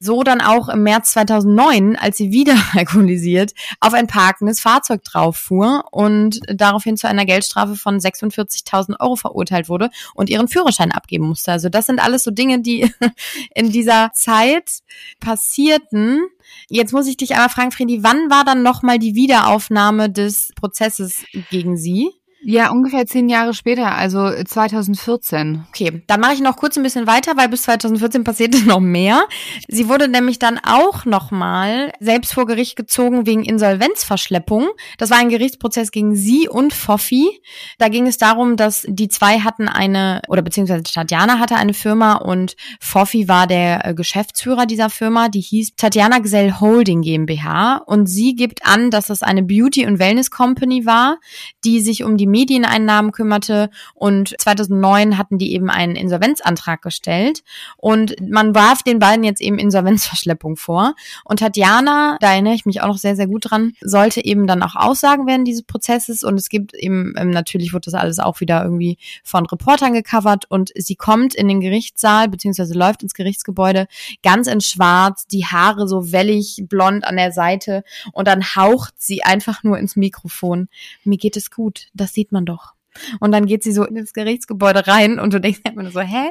So 0.00 0.22
dann 0.22 0.40
auch 0.40 0.68
im 0.68 0.84
März 0.84 1.10
2009, 1.10 1.96
als 1.96 2.18
sie 2.18 2.30
wieder 2.30 2.56
alkoholisiert 2.74 3.52
auf 3.80 3.94
ein 3.94 4.06
parkendes 4.06 4.60
Fahrzeug 4.60 5.02
drauf 5.02 5.36
fuhr 5.36 5.82
und 5.90 6.38
daraufhin 6.46 6.96
zu 6.96 7.08
einer 7.08 7.24
Geldstrafe 7.24 7.74
von 7.74 7.98
46.000 7.98 9.00
Euro 9.00 9.16
verurteilt 9.16 9.68
wurde 9.68 9.90
und 10.14 10.30
ihren 10.30 10.46
Führerschein 10.46 10.92
abgeben 10.92 11.26
musste. 11.26 11.50
Also 11.50 11.68
das 11.68 11.86
sind 11.86 11.98
alles 11.98 12.22
so 12.22 12.30
Dinge, 12.30 12.60
die 12.60 12.88
in 13.56 13.72
dieser 13.72 14.12
Zeit 14.14 14.70
passierten. 15.18 16.20
Jetzt 16.68 16.92
muss 16.92 17.08
ich 17.08 17.16
dich 17.16 17.32
einmal 17.32 17.48
fragen, 17.48 17.72
Friedi, 17.72 18.04
wann 18.04 18.30
war 18.30 18.44
dann 18.44 18.62
nochmal 18.62 19.00
die 19.00 19.16
Wiederaufnahme 19.16 20.10
des 20.10 20.52
Prozesses 20.54 21.24
gegen 21.50 21.76
sie? 21.76 22.17
Ja, 22.40 22.70
ungefähr 22.70 23.04
zehn 23.04 23.28
Jahre 23.28 23.52
später, 23.52 23.96
also 23.96 24.30
2014. 24.30 25.64
Okay, 25.68 26.02
dann 26.06 26.20
mache 26.20 26.34
ich 26.34 26.40
noch 26.40 26.56
kurz 26.56 26.76
ein 26.76 26.84
bisschen 26.84 27.08
weiter, 27.08 27.36
weil 27.36 27.48
bis 27.48 27.62
2014 27.62 28.22
passierte 28.22 28.58
noch 28.66 28.78
mehr. 28.78 29.24
Sie 29.66 29.88
wurde 29.88 30.06
nämlich 30.06 30.38
dann 30.38 30.60
auch 30.62 31.04
nochmal 31.04 31.92
selbst 31.98 32.34
vor 32.34 32.46
Gericht 32.46 32.76
gezogen 32.76 33.26
wegen 33.26 33.44
Insolvenzverschleppung. 33.44 34.68
Das 34.98 35.10
war 35.10 35.18
ein 35.18 35.30
Gerichtsprozess 35.30 35.90
gegen 35.90 36.14
sie 36.14 36.48
und 36.48 36.72
Foffi. 36.72 37.40
Da 37.78 37.88
ging 37.88 38.06
es 38.06 38.18
darum, 38.18 38.56
dass 38.56 38.86
die 38.88 39.08
zwei 39.08 39.40
hatten 39.40 39.66
eine, 39.66 40.22
oder 40.28 40.42
beziehungsweise 40.42 40.84
Tatjana 40.84 41.40
hatte 41.40 41.56
eine 41.56 41.74
Firma 41.74 42.14
und 42.14 42.54
Foffi 42.80 43.26
war 43.26 43.48
der 43.48 43.84
äh, 43.84 43.94
Geschäftsführer 43.94 44.66
dieser 44.66 44.90
Firma. 44.90 45.28
Die 45.28 45.40
hieß 45.40 45.74
Tatjana 45.76 46.20
Gsell 46.20 46.54
Holding 46.60 47.02
GmbH 47.02 47.78
und 47.78 48.06
sie 48.06 48.36
gibt 48.36 48.64
an, 48.64 48.92
dass 48.92 49.10
es 49.10 49.22
eine 49.22 49.42
Beauty- 49.42 49.86
und 49.86 49.98
Wellness 49.98 50.30
Company 50.30 50.86
war, 50.86 51.18
die 51.64 51.80
sich 51.80 52.04
um 52.04 52.16
die 52.16 52.27
Medieneinnahmen 52.28 53.12
kümmerte 53.12 53.70
und 53.94 54.34
2009 54.38 55.18
hatten 55.18 55.38
die 55.38 55.52
eben 55.52 55.70
einen 55.70 55.96
Insolvenzantrag 55.96 56.82
gestellt 56.82 57.42
und 57.76 58.14
man 58.20 58.54
warf 58.54 58.82
den 58.82 58.98
beiden 58.98 59.24
jetzt 59.24 59.40
eben 59.40 59.58
Insolvenzverschleppung 59.58 60.56
vor 60.56 60.94
und 61.24 61.40
Tatjana, 61.40 62.16
da 62.20 62.32
erinnere 62.32 62.54
ich 62.54 62.66
mich 62.66 62.82
auch 62.82 62.88
noch 62.88 62.98
sehr, 62.98 63.16
sehr 63.16 63.26
gut 63.26 63.50
dran, 63.50 63.72
sollte 63.80 64.24
eben 64.24 64.46
dann 64.46 64.62
auch 64.62 64.76
Aussagen 64.76 65.26
während 65.26 65.48
dieses 65.48 65.62
Prozesses 65.62 66.22
und 66.22 66.36
es 66.36 66.48
gibt 66.48 66.74
eben, 66.74 67.14
ähm, 67.16 67.30
natürlich 67.30 67.72
wird 67.72 67.86
das 67.86 67.94
alles 67.94 68.18
auch 68.18 68.40
wieder 68.40 68.62
irgendwie 68.62 68.98
von 69.24 69.46
Reportern 69.46 69.92
gecovert 69.92 70.44
und 70.48 70.70
sie 70.74 70.96
kommt 70.96 71.34
in 71.34 71.48
den 71.48 71.60
Gerichtssaal 71.60 72.28
beziehungsweise 72.28 72.74
läuft 72.74 73.02
ins 73.02 73.14
Gerichtsgebäude 73.14 73.86
ganz 74.22 74.46
in 74.46 74.60
schwarz, 74.60 75.26
die 75.26 75.46
Haare 75.46 75.88
so 75.88 76.12
wellig 76.12 76.64
blond 76.68 77.04
an 77.04 77.16
der 77.16 77.32
Seite 77.32 77.84
und 78.12 78.28
dann 78.28 78.54
haucht 78.56 78.94
sie 78.98 79.22
einfach 79.22 79.62
nur 79.62 79.78
ins 79.78 79.96
Mikrofon. 79.96 80.68
Mir 81.04 81.18
geht 81.18 81.36
es 81.36 81.50
gut. 81.50 81.88
Das 81.94 82.12
sieht 82.18 82.32
man 82.32 82.44
doch. 82.44 82.74
Und 83.20 83.30
dann 83.30 83.46
geht 83.46 83.62
sie 83.62 83.70
so 83.70 83.84
in 83.84 83.94
das 83.94 84.12
Gerichtsgebäude 84.12 84.88
rein 84.88 85.20
und 85.20 85.32
du 85.32 85.40
denkst 85.40 85.60
einfach 85.64 85.82
nur 85.82 85.92
so, 85.92 86.00
hä? 86.00 86.30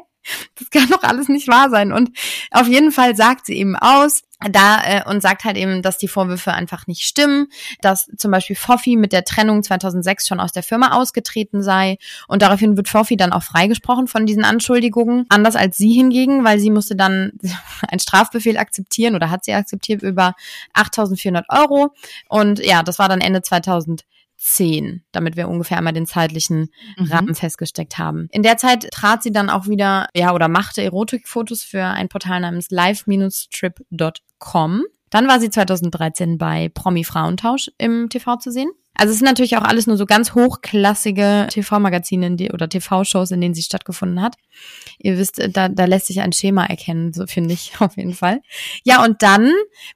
Das 0.60 0.69
kann 0.69 0.89
doch 0.89 1.04
alles 1.04 1.30
nicht 1.30 1.47
wahr 1.47 1.69
sein. 1.69 1.93
Und 1.93 2.10
auf 2.52 2.67
jeden 2.67 2.91
Fall 2.91 3.15
sagt 3.15 3.45
sie 3.45 3.54
eben 3.54 3.78
aus, 3.78 4.23
da 4.52 4.84
äh, 4.84 5.10
und 5.10 5.21
sagt 5.21 5.45
halt 5.45 5.56
eben, 5.56 5.82
dass 5.82 5.97
die 5.97 6.10
Vorwürfe 6.10 6.52
einfach 6.54 6.86
nicht 6.86 7.04
stimmen, 7.04 7.47
dass 7.80 8.08
zum 8.17 8.32
Beispiel 8.32 8.58
Foffi 8.58 8.97
mit 8.97 9.13
der 9.13 9.23
Trennung 9.23 9.63
2006 9.63 10.28
schon 10.28 10.41
aus 10.41 10.52
der 10.52 10.63
Firma 10.63 10.91
ausgetreten 10.91 11.63
sei 11.63 11.97
und 12.28 12.41
daraufhin 12.41 12.76
wird 12.76 12.89
Foffi 12.89 13.15
dann 13.15 13.32
auch 13.32 13.43
freigesprochen 13.43 14.08
von 14.08 14.26
diesen 14.26 14.43
Anschuldigungen, 14.43 15.26
anders 15.30 15.56
als 15.56 15.78
sie 15.78 15.93
hingegen, 15.93 16.43
weil 16.43 16.60
sie 16.60 16.69
musste 16.69 16.97
dann 16.97 17.32
einen 17.88 18.00
Strafbefehl 18.00 18.58
akzeptieren 18.58 19.15
oder 19.15 19.32
hat 19.32 19.45
sie 19.45 19.54
akzeptiert 19.54 20.04
über 20.04 20.36
8.400 20.76 21.45
Euro 21.50 21.93
und 22.28 22.60
ja, 22.60 22.84
das 22.84 23.00
war 23.00 23.08
dann 23.08 23.21
Ende 23.21 23.41
2000 23.41 24.04
10, 24.38 25.04
damit 25.12 25.36
wir 25.36 25.50
ungefähr 25.50 25.78
einmal 25.78 25.93
den 25.93 26.06
zeitlichen 26.06 26.69
mhm. 26.97 27.12
Rahmen 27.12 27.36
festgesteckt 27.36 27.97
haben. 27.97 28.28
In 28.32 28.43
der 28.43 28.58
Zeit 28.58 28.89
trat 28.91 29.23
sie 29.23 29.32
dann 29.32 29.50
auch 29.50 29.67
wieder, 29.67 30.08
ja, 30.15 30.34
oder 30.34 30.47
machte 30.47 30.84
Erotikfotos 30.84 31.63
für 31.63 31.84
ein 31.84 32.08
Portal 32.10 32.41
namens 32.41 32.69
live-trip.com. 32.69 34.84
Dann 35.10 35.28
war 35.28 35.39
sie 35.39 35.50
2013 35.50 36.38
bei 36.38 36.69
Promi 36.69 37.04
Frauentausch 37.04 37.71
im 37.78 38.10
TV 38.10 38.36
zu 38.38 38.52
sehen. 38.52 38.69
Also 38.97 39.12
es 39.12 39.19
sind 39.19 39.27
natürlich 39.27 39.57
auch 39.57 39.63
alles 39.63 39.88
nur 39.88 39.95
so 39.95 40.05
ganz 40.05 40.33
hochklassige 40.33 41.47
TV-Magazine 41.51 42.36
oder 42.51 42.67
TV-Shows, 42.67 43.31
in 43.31 43.41
denen 43.41 43.53
sie 43.53 43.62
stattgefunden 43.62 44.21
hat. 44.21 44.36
Ihr 44.99 45.17
wisst, 45.17 45.39
da, 45.51 45.69
da 45.69 45.86
lässt 45.86 46.07
sich 46.07 46.21
ein 46.21 46.33
Schema 46.33 46.65
erkennen, 46.65 47.13
so 47.13 47.27
finde 47.27 47.53
ich 47.53 47.73
auf 47.79 47.95
jeden 47.95 48.13
Fall. 48.13 48.41
Ja, 48.83 49.03
und 49.03 49.21
dann 49.21 49.51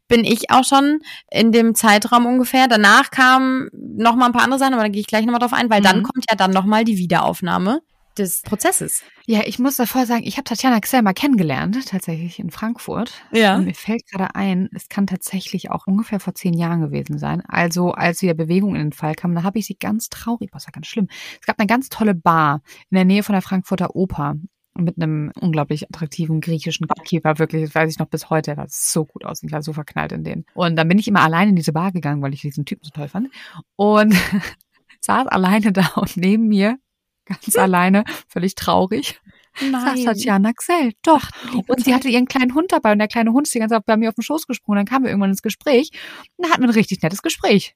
bin 0.08 0.24
ich 0.24 0.52
auch 0.52 0.64
schon 0.64 1.00
in 1.30 1.52
dem 1.52 1.76
Zeitraum 1.76 2.26
ungefähr. 2.26 2.68
Danach 2.68 3.12
kamen 3.12 3.70
noch 3.74 4.16
mal 4.16 4.28
ein 4.28 4.34
paar 4.34 4.44
andere 4.44 4.60
Sachen, 4.60 4.74
aber 4.74 4.84
da 4.84 4.90
gehe 4.90 5.02
ich 5.02 5.08
gleich 5.08 5.26
nochmal 5.26 5.40
drauf 5.42 5.54
ein, 5.54 5.70
weil 5.70 5.80
mhm. 5.80 5.86
dann 5.86 6.04
kommt 6.04 6.26
ja 6.30 6.36
dann 6.36 6.52
nochmal 6.52 6.84
die 6.84 6.98
Wiederaufnahme 6.98 7.82
des 8.22 8.42
Prozesses. 8.42 9.04
Ja, 9.26 9.42
ich 9.46 9.60
muss 9.60 9.76
davor 9.76 10.06
sagen, 10.06 10.24
ich 10.26 10.38
habe 10.38 10.44
Tatjana 10.44 10.80
Xell 10.80 11.02
mal 11.02 11.14
kennengelernt, 11.14 11.78
tatsächlich 11.88 12.40
in 12.40 12.50
Frankfurt. 12.50 13.14
Ja. 13.32 13.56
Und 13.56 13.66
mir 13.66 13.74
fällt 13.74 14.08
gerade 14.08 14.36
ein, 14.36 14.70
es 14.74 14.90
kann 14.90 15.08
tatsächlich 15.08 15.72
auch 15.72 15.88
ungefähr 15.88 16.20
vor 16.20 16.34
zehn 16.34 16.54
Jahren 16.54 16.82
gewesen 16.82 17.18
sein. 17.18 17.42
Also 17.48 17.92
als 17.92 18.22
wieder 18.22 18.34
Bewegung 18.34 18.76
in 18.76 18.82
den 18.82 18.94
Fall 18.94 19.16
kam, 19.16 19.36
da 19.36 19.44
habe 19.44 19.60
ich 19.60 19.66
sie 19.66 19.76
ganz 19.76 20.10
traurig, 20.10 20.50
was 20.54 20.68
war 20.68 20.72
ganz 20.72 20.88
schlimm. 20.88 21.08
Es 21.40 21.46
gab 21.46 21.60
eine 21.60 21.68
ganz 21.68 21.90
tolle 21.90 22.16
Bar 22.16 22.62
in 22.90 22.96
der 22.96 23.06
Nähe 23.06 23.24
von 23.24 23.34
der 23.34 23.42
Frankfurter 23.42 23.96
Oper 23.96 24.36
mit 24.74 24.98
einem 24.98 25.32
unglaublich 25.40 25.90
attraktiven 25.90 26.40
griechischen 26.40 26.88
Keeper, 27.04 27.40
wirklich, 27.40 27.66
das 27.66 27.76
weiß 27.76 27.92
ich 27.92 28.00
noch 28.00 28.08
bis 28.08 28.30
heute, 28.30 28.52
er 28.52 28.58
war 28.58 28.68
so 28.70 29.06
gut 29.06 29.26
aus, 29.26 29.44
ich 29.44 29.52
war 29.52 29.62
so 29.62 29.74
verknallt 29.74 30.14
in 30.14 30.24
den. 30.24 30.46
Und 30.54 30.78
dann 30.78 30.88
bin 30.88 30.98
ich 30.98 31.08
immer 31.08 31.22
allein 31.22 31.50
in 31.50 31.56
diese 31.56 31.74
Bar 31.74 31.92
gegangen, 31.92 32.22
weil 32.22 32.34
ich 32.34 32.42
diesen 32.42 32.66
Typen 32.66 32.84
so 32.84 32.92
toll 32.92 33.10
fand. 33.10 33.30
Und 33.76 34.16
saß 35.02 35.28
alleine 35.28 35.72
da 35.72 35.88
und 35.96 36.16
neben 36.16 36.48
mir 36.48 36.78
ganz 37.26 37.56
alleine, 37.56 38.04
völlig 38.28 38.56
traurig. 38.56 39.20
Nein. 39.60 39.82
Saß 39.82 40.04
Tatjana 40.06 40.54
Xell, 40.54 40.94
doch. 41.04 41.30
Ach, 41.48 41.56
und 41.68 41.84
sie 41.84 41.94
hatte 41.94 42.10
ihren 42.10 42.28
kleinen 42.28 42.56
Hund 42.56 42.72
dabei 42.72 42.94
und 42.94 43.00
der 43.00 43.08
kleine 43.08 43.34
Hund 43.34 43.48
ist 43.48 43.54
die 43.54 43.60
ganze 43.60 43.76
Zeit 43.76 43.86
bei 43.86 43.98
mir 43.98 44.10
auf 44.10 44.16
den 44.16 44.24
Schoß 44.24 44.48
gesprungen. 44.48 44.78
Dann 44.78 44.86
kamen 44.86 45.06
wir 45.06 45.12
irgendwann 45.12 45.32
ins 45.32 45.42
Gespräch 45.42 45.92
und 46.38 46.46
da 46.46 46.52
hatten 46.52 46.62
wir 46.62 46.70
ein 46.70 46.74
richtig 46.74 47.02
nettes 47.02 47.22
Gespräch. 47.22 47.76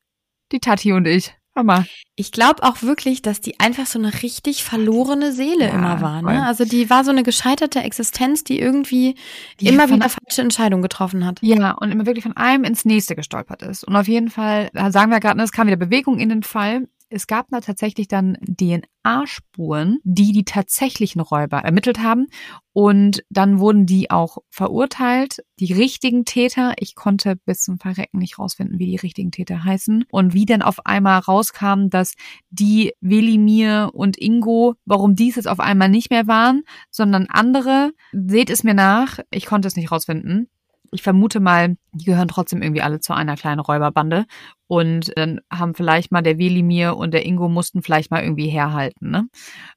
Die 0.51 0.59
Tati 0.59 0.93
und 0.93 1.05
ich. 1.05 1.33
Mama. 1.55 1.85
Ich 2.17 2.33
glaube 2.33 2.63
auch 2.63 2.81
wirklich, 2.81 3.21
dass 3.21 3.39
die 3.39 3.61
einfach 3.61 3.85
so 3.85 3.97
eine 3.97 4.23
richtig 4.23 4.65
verlorene 4.65 5.31
Seele 5.31 5.67
ja, 5.67 5.73
immer 5.73 6.01
war. 6.01 6.21
Ne? 6.21 6.45
Also 6.45 6.65
die 6.65 6.89
war 6.89 7.05
so 7.05 7.11
eine 7.11 7.23
gescheiterte 7.23 7.79
Existenz, 7.79 8.43
die 8.43 8.59
irgendwie 8.59 9.15
die 9.61 9.67
immer 9.67 9.89
wieder 9.89 10.09
falsche 10.09 10.41
Entscheidungen 10.41 10.81
getroffen 10.81 11.25
hat. 11.25 11.39
Ja, 11.41 11.71
und 11.71 11.91
immer 11.91 12.05
wirklich 12.05 12.23
von 12.23 12.35
einem 12.35 12.65
ins 12.65 12.83
nächste 12.83 13.15
gestolpert 13.15 13.61
ist. 13.61 13.85
Und 13.85 13.95
auf 13.95 14.07
jeden 14.07 14.29
Fall, 14.29 14.69
sagen 14.89 15.11
wir 15.11 15.21
gerade, 15.21 15.41
es 15.41 15.53
kam 15.53 15.67
wieder 15.67 15.77
Bewegung 15.77 16.19
in 16.19 16.27
den 16.27 16.43
Fall 16.43 16.89
es 17.15 17.27
gab 17.27 17.47
da 17.49 17.61
tatsächlich 17.61 18.09
dann 18.09 18.37
DNA-Spuren, 18.41 19.99
die 20.03 20.33
die 20.33 20.43
tatsächlichen 20.43 21.21
Räuber 21.21 21.59
ermittelt 21.59 21.99
haben. 21.99 22.27
Und 22.73 23.23
dann 23.29 23.59
wurden 23.59 23.85
die 23.85 24.11
auch 24.11 24.39
verurteilt. 24.49 25.37
Die 25.59 25.71
richtigen 25.71 26.25
Täter, 26.25 26.73
ich 26.77 26.93
konnte 26.93 27.37
bis 27.37 27.61
zum 27.61 27.79
Verrecken 27.79 28.17
nicht 28.17 28.37
rausfinden, 28.37 28.79
wie 28.79 28.87
die 28.87 28.97
richtigen 28.97 29.31
Täter 29.31 29.63
heißen. 29.63 30.03
Und 30.11 30.33
wie 30.33 30.45
dann 30.45 30.61
auf 30.61 30.85
einmal 30.85 31.19
rauskam, 31.19 31.87
dass 31.89 32.15
die 32.49 32.91
Velimir 32.99 33.91
und 33.93 34.17
Ingo, 34.17 34.75
warum 34.83 35.15
dies 35.15 35.37
jetzt 35.37 35.47
auf 35.47 35.61
einmal 35.61 35.87
nicht 35.87 36.09
mehr 36.09 36.27
waren, 36.27 36.63
sondern 36.91 37.27
andere. 37.29 37.93
Seht 38.11 38.49
es 38.49 38.65
mir 38.65 38.73
nach, 38.73 39.19
ich 39.31 39.45
konnte 39.45 39.69
es 39.69 39.77
nicht 39.77 39.89
rausfinden. 39.89 40.49
Ich 40.91 41.01
vermute 41.01 41.39
mal, 41.39 41.77
die 41.93 42.05
gehören 42.05 42.27
trotzdem 42.27 42.61
irgendwie 42.61 42.81
alle 42.81 42.99
zu 42.99 43.13
einer 43.13 43.35
kleinen 43.35 43.59
Räuberbande. 43.59 44.25
Und 44.67 45.11
dann 45.15 45.41
haben 45.51 45.75
vielleicht 45.75 46.11
mal 46.11 46.21
der 46.23 46.37
Welimir 46.39 46.97
und 46.97 47.13
der 47.13 47.25
Ingo 47.25 47.49
mussten 47.49 47.83
vielleicht 47.83 48.09
mal 48.11 48.23
irgendwie 48.23 48.49
herhalten, 48.49 49.11
ne? 49.11 49.27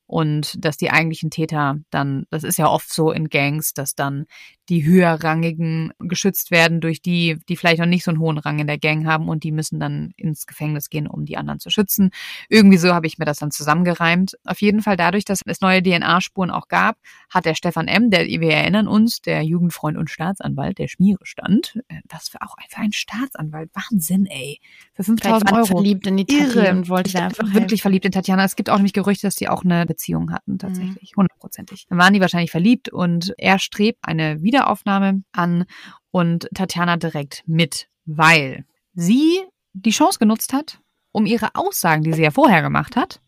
Und 0.08 0.64
dass 0.64 0.78
die 0.78 0.90
eigentlichen 0.90 1.30
Täter 1.30 1.76
dann, 1.90 2.24
das 2.30 2.42
ist 2.42 2.56
ja 2.56 2.66
oft 2.66 2.90
so 2.90 3.12
in 3.12 3.28
Gangs, 3.28 3.74
dass 3.74 3.94
dann 3.94 4.24
die 4.70 4.84
höherrangigen 4.84 5.92
geschützt 5.98 6.50
werden 6.50 6.80
durch 6.80 7.02
die, 7.02 7.38
die 7.48 7.56
vielleicht 7.56 7.78
noch 7.78 7.86
nicht 7.86 8.04
so 8.04 8.10
einen 8.10 8.20
hohen 8.20 8.38
Rang 8.38 8.58
in 8.58 8.66
der 8.66 8.78
Gang 8.78 9.06
haben 9.06 9.28
und 9.28 9.44
die 9.44 9.52
müssen 9.52 9.78
dann 9.78 10.12
ins 10.16 10.46
Gefängnis 10.46 10.88
gehen, 10.88 11.06
um 11.06 11.26
die 11.26 11.36
anderen 11.36 11.60
zu 11.60 11.68
schützen. 11.68 12.10
Irgendwie 12.48 12.78
so 12.78 12.94
habe 12.94 13.06
ich 13.06 13.18
mir 13.18 13.26
das 13.26 13.38
dann 13.38 13.50
zusammengereimt. 13.50 14.38
Auf 14.44 14.62
jeden 14.62 14.80
Fall 14.80 14.96
dadurch, 14.96 15.26
dass 15.26 15.42
es 15.44 15.60
neue 15.60 15.82
DNA-Spuren 15.82 16.50
auch 16.50 16.68
gab, 16.68 16.96
hat 17.28 17.44
der 17.44 17.54
Stefan 17.54 17.86
M., 17.86 18.10
der, 18.10 18.26
wir 18.26 18.52
erinnern 18.52 18.88
uns, 18.88 19.20
der 19.20 19.42
Jugendfreund 19.42 19.98
und 19.98 20.08
Staatsanwalt, 20.08 20.78
der 20.78 20.88
Schmiere 20.88 21.24
stand, 21.24 21.78
äh, 21.88 22.00
was 22.08 22.30
für 22.30 22.40
auch 22.40 22.56
für 22.68 22.78
ein 22.78 22.92
Staatsanwalt, 22.92 23.70
Wahnsinn, 23.74 24.24
ey 24.24 24.58
für 24.94 25.04
5000 25.04 25.52
Euro. 25.52 25.66
verliebt 25.66 26.06
in 26.06 26.16
die 26.16 26.26
Irre. 26.28 26.70
und 26.70 26.88
wollte 26.88 27.10
ich 27.10 27.16
einfach 27.16 27.52
wirklich 27.52 27.82
verliebt 27.82 28.06
in 28.06 28.12
Tatjana. 28.12 28.44
Es 28.44 28.56
gibt 28.56 28.70
auch 28.70 28.76
nämlich 28.76 28.92
Gerüchte, 28.92 29.26
dass 29.26 29.34
die 29.34 29.48
auch 29.48 29.64
eine 29.64 29.86
Beziehung 29.98 30.30
hatten, 30.30 30.58
tatsächlich. 30.58 31.12
Mhm. 31.12 31.22
Hundertprozentig. 31.22 31.86
Dann 31.88 31.98
waren 31.98 32.14
die 32.14 32.20
wahrscheinlich 32.20 32.52
verliebt 32.52 32.88
und 32.88 33.34
er 33.36 33.58
strebt 33.58 33.98
eine 34.02 34.40
Wiederaufnahme 34.42 35.24
an 35.32 35.64
und 36.12 36.48
Tatjana 36.54 36.96
direkt 36.96 37.42
mit, 37.46 37.88
weil 38.06 38.64
sie 38.94 39.40
die 39.72 39.90
Chance 39.90 40.18
genutzt 40.20 40.52
hat, 40.52 40.80
um 41.10 41.26
ihre 41.26 41.54
Aussagen, 41.54 42.04
die 42.04 42.12
sie 42.12 42.22
ja 42.22 42.30
vorher 42.30 42.62
gemacht 42.62 42.94
hat, 42.94 43.20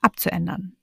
abzuändern. 0.00 0.76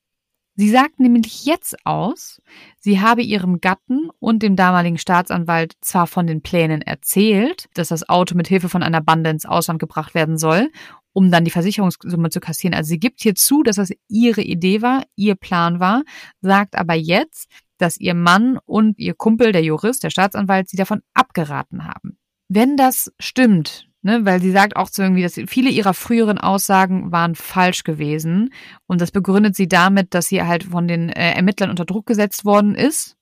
Sie 0.56 0.69
sagt 0.69 0.99
nämlich 0.99 1.45
jetzt 1.45 1.86
aus, 1.86 2.41
sie 2.77 2.99
habe 2.99 3.21
ihrem 3.21 3.62
Gatten 3.62 4.10
und 4.19 4.43
dem 4.43 4.58
damaligen 4.58 4.97
Staatsanwalt 4.97 5.77
zwar 5.80 6.06
von 6.08 6.27
den 6.27 6.41
Plänen 6.41 6.82
erzählt, 6.82 7.69
dass 7.73 7.88
das 7.88 8.08
Auto 8.10 8.36
mit 8.36 8.49
Hilfe 8.49 8.67
von 8.67 8.84
einer 8.84 9.01
Bande 9.01 9.30
ins 9.30 9.45
Ausland 9.45 9.80
gebracht 9.80 10.13
werden 10.13 10.38
soll, 10.38 10.69
um 11.13 11.32
dann 11.32 11.45
die 11.45 11.52
Versicherungssumme 11.52 12.30
zu 12.30 12.39
kassieren. 12.39 12.74
Also 12.74 12.89
sie 12.89 13.00
gibt 13.00 13.21
hier 13.21 13.36
zu, 13.36 13.63
dass 13.63 13.76
das 13.78 13.91
ihre 14.08 14.41
Idee 14.41 14.82
war, 14.82 15.04
ihr 15.15 15.36
Plan 15.36 15.80
war, 15.80 16.04
sagt 16.41 16.76
aber 16.76 16.93
jetzt, 16.93 17.50
dass 17.78 17.97
ihr 17.97 18.13
Mann 18.13 18.60
und 18.65 19.00
ihr 19.00 19.13
Kumpel, 19.13 19.52
der 19.52 19.63
Jurist, 19.63 20.04
der 20.04 20.10
Staatsanwalt, 20.10 20.69
sie 20.69 20.78
davon 20.78 21.02
abgeraten 21.13 21.86
haben. 21.86 22.17
Wenn 22.47 22.78
das 22.78 23.12
stimmt, 23.19 23.88
Ne, 24.04 24.26
weil 24.26 24.41
sie 24.41 24.50
sagt 24.50 24.78
auch 24.78 24.88
so 24.88 25.04
irgendwie, 25.04 25.21
dass 25.21 25.39
viele 25.45 25.69
ihrer 25.69 25.93
früheren 25.93 26.39
Aussagen 26.39 27.12
waren 27.12 27.36
falsch 27.36 27.84
gewesen. 27.84 28.52
Und 28.88 29.00
das 29.00 29.12
begründet 29.12 29.56
sie 29.56 29.67
damit, 29.67 30.15
dass 30.15 30.26
sie 30.26 30.41
halt 30.41 30.63
von 30.63 30.88
den 30.88 31.10
äh, 31.10 31.34
Ermittlern 31.34 31.69
unter 31.69 31.86
Druck 31.86 32.08
gesetzt 32.08 32.43
worden 32.43 32.74
ist. 32.74 33.15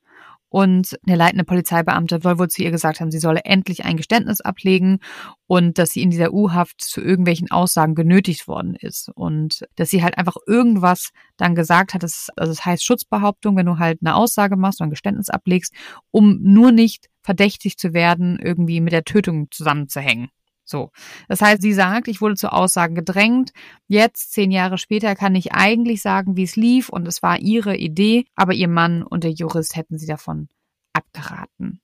Und 0.50 0.98
der 1.04 1.16
leitende 1.16 1.44
Polizeibeamte 1.44 2.20
soll 2.22 2.40
wohl 2.40 2.50
zu 2.50 2.64
ihr 2.64 2.72
gesagt 2.72 3.00
haben, 3.00 3.12
sie 3.12 3.20
solle 3.20 3.42
endlich 3.46 3.86
ein 3.86 3.98
Geständnis 3.98 4.42
ablegen 4.42 5.00
und 5.46 5.78
dass 5.78 5.92
sie 5.92 6.02
in 6.02 6.10
dieser 6.10 6.34
U-Haft 6.34 6.82
zu 6.82 7.02
irgendwelchen 7.02 7.52
Aussagen 7.52 7.94
genötigt 7.94 8.48
worden 8.48 8.76
ist. 8.76 9.10
Und 9.14 9.66
dass 9.76 9.92
sie 9.92 10.04
halt 10.04 10.18
einfach 10.18 10.36
irgendwas 10.48 11.12
dann 11.38 11.54
gesagt 11.54 11.94
hat, 11.94 12.02
das, 12.02 12.30
also 12.36 12.52
das 12.52 12.66
heißt 12.66 12.84
Schutzbehauptung, 12.84 13.56
wenn 13.56 13.68
du 13.68 13.78
halt 13.78 14.00
eine 14.02 14.16
Aussage 14.16 14.58
machst 14.58 14.82
oder 14.82 14.88
ein 14.88 14.92
Geständnis 14.92 15.30
ablegst, 15.30 15.74
um 16.10 16.40
nur 16.42 16.72
nicht 16.72 17.10
verdächtig 17.22 17.78
zu 17.78 17.94
werden, 17.94 18.40
irgendwie 18.42 18.82
mit 18.82 18.94
der 18.94 19.04
Tötung 19.04 19.52
zusammenzuhängen. 19.52 20.30
So. 20.70 20.92
Das 21.28 21.42
heißt, 21.42 21.62
sie 21.62 21.74
sagt, 21.74 22.08
ich 22.08 22.22
wurde 22.22 22.36
zu 22.36 22.52
Aussagen 22.52 22.96
gedrängt. 22.96 23.52
Jetzt, 23.88 24.34
zehn 24.34 24.52
Jahre 24.52 24.78
später, 24.78 25.16
kann 25.16 25.36
ich 25.36 25.54
eigentlich 25.54 26.02
sagen, 26.02 26.36
wie 26.38 26.44
es 26.44 26.56
lief 26.56 26.90
und 26.90 27.08
es 27.08 27.24
war 27.24 27.40
ihre 27.40 27.76
Idee, 27.76 28.26
aber 28.36 28.54
ihr 28.54 28.68
Mann 28.68 29.04
und 29.04 29.24
der 29.24 29.32
Jurist 29.32 29.76
hätten 29.76 29.98
sie 29.98 30.08
davon 30.08 30.48
abgeraten. 30.94 31.82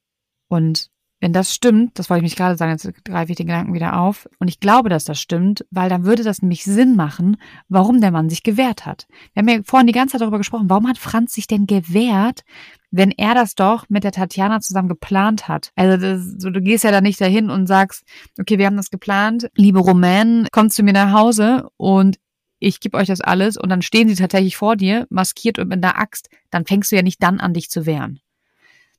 Und 0.47 0.89
wenn 1.25 1.33
das 1.33 1.55
stimmt, 1.55 1.97
das 1.97 2.11
wollte 2.11 2.19
ich 2.19 2.29
mich 2.29 2.35
gerade 2.35 2.55
sagen, 2.55 2.73
jetzt 2.73 3.03
greife 3.03 3.31
ich 3.31 3.35
den 3.35 3.47
Gedanken 3.47 3.73
wieder 3.73 3.99
auf. 3.99 4.29
Und 4.37 4.47
ich 4.47 4.59
glaube, 4.59 4.89
dass 4.89 5.05
das 5.05 5.19
stimmt, 5.19 5.65
weil 5.71 5.89
dann 5.89 6.05
würde 6.05 6.21
das 6.21 6.43
nämlich 6.43 6.63
Sinn 6.63 6.95
machen, 6.95 7.37
warum 7.67 7.99
der 7.99 8.11
Mann 8.11 8.29
sich 8.29 8.43
gewehrt 8.43 8.85
hat. 8.85 9.07
Wir 9.33 9.41
haben 9.41 9.49
ja 9.49 9.59
vorhin 9.63 9.87
die 9.87 9.93
ganze 9.93 10.11
Zeit 10.11 10.21
darüber 10.21 10.37
gesprochen, 10.37 10.69
warum 10.69 10.87
hat 10.87 10.99
Franz 10.99 11.33
sich 11.33 11.47
denn 11.47 11.65
gewehrt, 11.65 12.43
wenn 12.91 13.09
er 13.09 13.33
das 13.33 13.55
doch 13.55 13.85
mit 13.89 14.03
der 14.03 14.11
Tatjana 14.11 14.59
zusammen 14.59 14.87
geplant 14.87 15.47
hat. 15.47 15.71
Also 15.75 15.99
das, 15.99 16.21
so, 16.37 16.51
du 16.51 16.61
gehst 16.61 16.83
ja 16.83 16.91
da 16.91 17.01
nicht 17.01 17.19
dahin 17.19 17.49
und 17.49 17.65
sagst, 17.65 18.03
okay, 18.39 18.59
wir 18.59 18.67
haben 18.67 18.77
das 18.77 18.91
geplant, 18.91 19.49
liebe 19.55 19.79
Romain, 19.79 20.45
kommst 20.51 20.77
du 20.77 20.83
mir 20.83 20.93
nach 20.93 21.11
Hause 21.11 21.69
und 21.77 22.19
ich 22.59 22.79
gebe 22.81 22.99
euch 22.99 23.07
das 23.07 23.21
alles 23.21 23.57
und 23.57 23.69
dann 23.69 23.81
stehen 23.81 24.09
sie 24.09 24.15
tatsächlich 24.15 24.57
vor 24.57 24.75
dir, 24.75 25.07
maskiert 25.09 25.57
und 25.57 25.69
mit 25.69 25.83
einer 25.83 25.97
Axt, 25.97 26.29
dann 26.51 26.67
fängst 26.67 26.91
du 26.91 26.95
ja 26.95 27.01
nicht 27.01 27.23
dann 27.23 27.39
an, 27.39 27.55
dich 27.55 27.71
zu 27.71 27.87
wehren. 27.87 28.19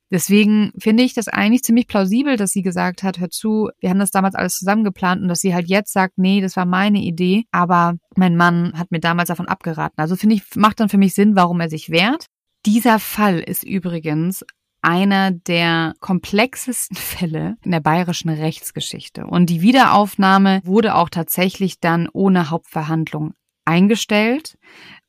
Deswegen 0.09 0.71
finde 0.79 1.03
ich 1.03 1.13
das 1.13 1.27
eigentlich 1.27 1.63
ziemlich 1.63 1.87
plausibel, 1.87 2.37
dass 2.37 2.51
sie 2.51 2.61
gesagt 2.61 3.03
hat, 3.03 3.19
hör 3.19 3.29
zu, 3.29 3.69
wir 3.79 3.89
haben 3.89 3.99
das 3.99 4.11
damals 4.11 4.35
alles 4.35 4.57
zusammen 4.57 4.83
geplant 4.83 5.21
und 5.21 5.27
dass 5.27 5.41
sie 5.41 5.53
halt 5.53 5.67
jetzt 5.67 5.91
sagt, 5.91 6.17
nee, 6.17 6.39
das 6.39 6.55
war 6.55 6.65
meine 6.65 6.99
Idee, 6.99 7.43
aber 7.51 7.95
mein 8.15 8.37
Mann 8.37 8.73
hat 8.77 8.91
mir 8.91 9.01
damals 9.01 9.27
davon 9.27 9.47
abgeraten. 9.47 9.99
Also 9.99 10.15
finde 10.15 10.35
ich, 10.35 10.55
macht 10.55 10.79
dann 10.79 10.89
für 10.89 10.97
mich 10.97 11.13
Sinn, 11.13 11.35
warum 11.35 11.59
er 11.59 11.69
sich 11.69 11.89
wehrt. 11.89 12.27
Dieser 12.65 12.99
Fall 12.99 13.39
ist 13.39 13.63
übrigens 13.63 14.43
einer 14.81 15.31
der 15.31 15.93
komplexesten 15.99 16.95
Fälle 16.97 17.57
in 17.63 17.71
der 17.71 17.81
bayerischen 17.81 18.29
Rechtsgeschichte. 18.29 19.25
Und 19.25 19.49
die 19.49 19.61
Wiederaufnahme 19.61 20.61
wurde 20.63 20.95
auch 20.95 21.09
tatsächlich 21.09 21.79
dann 21.79 22.07
ohne 22.11 22.49
Hauptverhandlung 22.49 23.33
eingestellt. 23.65 24.57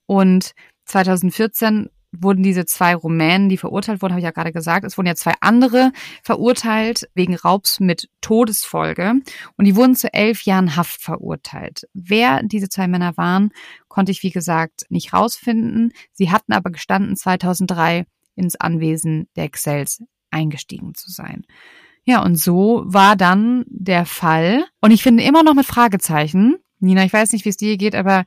Und 0.07 0.53
2014 0.87 1.91
wurden 2.13 2.43
diese 2.43 2.65
zwei 2.65 2.95
Rumänen, 2.95 3.49
die 3.49 3.57
verurteilt 3.57 4.03
wurden, 4.03 4.13
habe 4.13 4.21
ich 4.21 4.25
ja 4.25 4.31
gerade 4.31 4.53
gesagt, 4.53 4.85
es 4.85 4.97
wurden 4.97 5.09
ja 5.09 5.15
zwei 5.15 5.35
andere 5.41 5.93
verurteilt 6.23 7.09
wegen 7.15 7.35
Raubs 7.35 7.81
mit 7.81 8.09
Todesfolge 8.21 9.15
und 9.57 9.65
die 9.65 9.77
wurden 9.77 9.95
zu 9.95 10.13
elf 10.13 10.43
Jahren 10.43 10.77
Haft 10.77 11.03
verurteilt. 11.03 11.87
Wer 11.93 12.43
diese 12.43 12.69
zwei 12.69 12.89
Männer 12.89 13.17
waren, 13.17 13.51
konnte 13.89 14.13
ich 14.13 14.23
wie 14.23 14.31
gesagt 14.31 14.87
nicht 14.89 15.13
rausfinden. 15.13 15.93
Sie 16.13 16.31
hatten 16.31 16.53
aber 16.53 16.71
gestanden, 16.71 17.17
2003 17.17 18.07
ins 18.37 18.57
Anwesen 18.57 19.29
der 19.37 19.45
Excels 19.45 20.03
eingestiegen 20.31 20.95
zu 20.95 21.11
sein. 21.11 21.45
Ja, 22.05 22.23
und 22.23 22.39
so 22.39 22.85
war 22.87 23.17
dann 23.17 23.65
der 23.67 24.07
Fall. 24.07 24.65
Und 24.81 24.93
ich 24.93 25.03
finde 25.03 25.25
immer 25.25 25.43
noch 25.43 25.55
mit 25.55 25.67
Fragezeichen. 25.67 26.57
Nina, 26.81 27.05
ich 27.05 27.13
weiß 27.13 27.33
nicht, 27.33 27.45
wie 27.45 27.51
es 27.51 27.57
dir 27.57 27.77
geht, 27.77 27.95
aber 27.95 28.25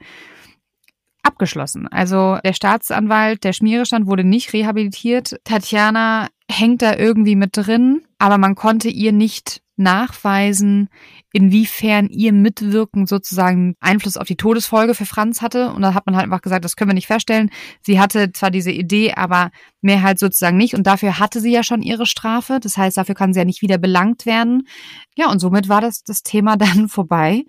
abgeschlossen. 1.23 1.87
Also 1.87 2.37
der 2.43 2.53
Staatsanwalt, 2.53 3.43
der 3.43 3.53
Schmierestand 3.53 4.07
wurde 4.07 4.23
nicht 4.23 4.53
rehabilitiert. 4.53 5.39
Tatjana 5.43 6.27
hängt 6.49 6.81
da 6.81 6.95
irgendwie 6.95 7.35
mit 7.35 7.57
drin, 7.57 8.03
aber 8.19 8.37
man 8.37 8.55
konnte 8.55 8.89
ihr 8.89 9.11
nicht 9.11 9.61
nachweisen, 9.81 10.89
inwiefern 11.33 12.07
ihr 12.07 12.33
Mitwirken 12.33 13.07
sozusagen 13.07 13.75
Einfluss 13.79 14.17
auf 14.17 14.27
die 14.27 14.35
Todesfolge 14.35 14.93
für 14.93 15.05
Franz 15.05 15.41
hatte. 15.41 15.71
Und 15.71 15.81
da 15.81 15.93
hat 15.93 16.05
man 16.05 16.15
halt 16.15 16.25
einfach 16.25 16.41
gesagt, 16.41 16.63
das 16.65 16.75
können 16.75 16.89
wir 16.89 16.95
nicht 16.95 17.07
feststellen. 17.07 17.49
Sie 17.81 17.99
hatte 17.99 18.31
zwar 18.31 18.51
diese 18.51 18.71
Idee, 18.71 19.13
aber 19.13 19.51
mehr 19.81 20.03
halt 20.03 20.19
sozusagen 20.19 20.57
nicht. 20.57 20.75
Und 20.75 20.87
dafür 20.87 21.19
hatte 21.19 21.39
sie 21.39 21.51
ja 21.51 21.63
schon 21.63 21.81
ihre 21.81 22.05
Strafe. 22.05 22.59
Das 22.61 22.77
heißt, 22.77 22.97
dafür 22.97 23.15
kann 23.15 23.33
sie 23.33 23.39
ja 23.39 23.45
nicht 23.45 23.61
wieder 23.61 23.77
belangt 23.77 24.25
werden. 24.25 24.67
Ja, 25.17 25.29
und 25.29 25.39
somit 25.39 25.67
war 25.67 25.81
das, 25.81 26.03
das 26.03 26.23
Thema 26.23 26.57
dann 26.57 26.87
vorbei. 26.87 27.43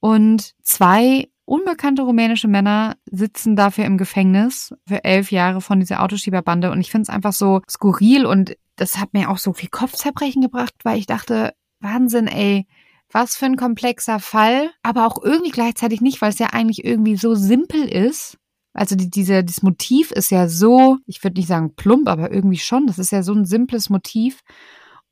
Und 0.00 0.52
zwei 0.62 1.28
unbekannte 1.44 2.02
rumänische 2.02 2.48
Männer 2.48 2.96
sitzen 3.10 3.56
dafür 3.56 3.84
im 3.84 3.98
Gefängnis 3.98 4.74
für 4.86 5.04
elf 5.04 5.30
Jahre 5.30 5.60
von 5.60 5.80
dieser 5.80 6.02
Autoschieberbande. 6.02 6.70
Und 6.70 6.80
ich 6.80 6.90
finde 6.90 7.02
es 7.02 7.08
einfach 7.08 7.32
so 7.32 7.60
skurril 7.68 8.26
und 8.26 8.56
das 8.76 8.98
hat 8.98 9.12
mir 9.12 9.30
auch 9.30 9.38
so 9.38 9.52
viel 9.52 9.68
Kopfzerbrechen 9.68 10.42
gebracht, 10.42 10.74
weil 10.82 10.98
ich 10.98 11.06
dachte, 11.06 11.54
Wahnsinn, 11.80 12.26
ey, 12.26 12.66
was 13.10 13.36
für 13.36 13.46
ein 13.46 13.56
komplexer 13.56 14.18
Fall, 14.18 14.70
aber 14.82 15.06
auch 15.06 15.22
irgendwie 15.22 15.52
gleichzeitig 15.52 16.00
nicht, 16.00 16.20
weil 16.20 16.30
es 16.30 16.38
ja 16.38 16.48
eigentlich 16.48 16.84
irgendwie 16.84 17.16
so 17.16 17.34
simpel 17.34 17.84
ist. 17.84 18.38
Also 18.72 18.96
die, 18.96 19.08
diese, 19.08 19.44
dieses 19.44 19.62
Motiv 19.62 20.10
ist 20.10 20.30
ja 20.30 20.48
so, 20.48 20.98
ich 21.06 21.22
würde 21.22 21.38
nicht 21.38 21.46
sagen 21.46 21.74
plump, 21.76 22.08
aber 22.08 22.32
irgendwie 22.32 22.58
schon. 22.58 22.88
Das 22.88 22.98
ist 22.98 23.12
ja 23.12 23.22
so 23.22 23.32
ein 23.32 23.44
simples 23.44 23.88
Motiv. 23.88 24.40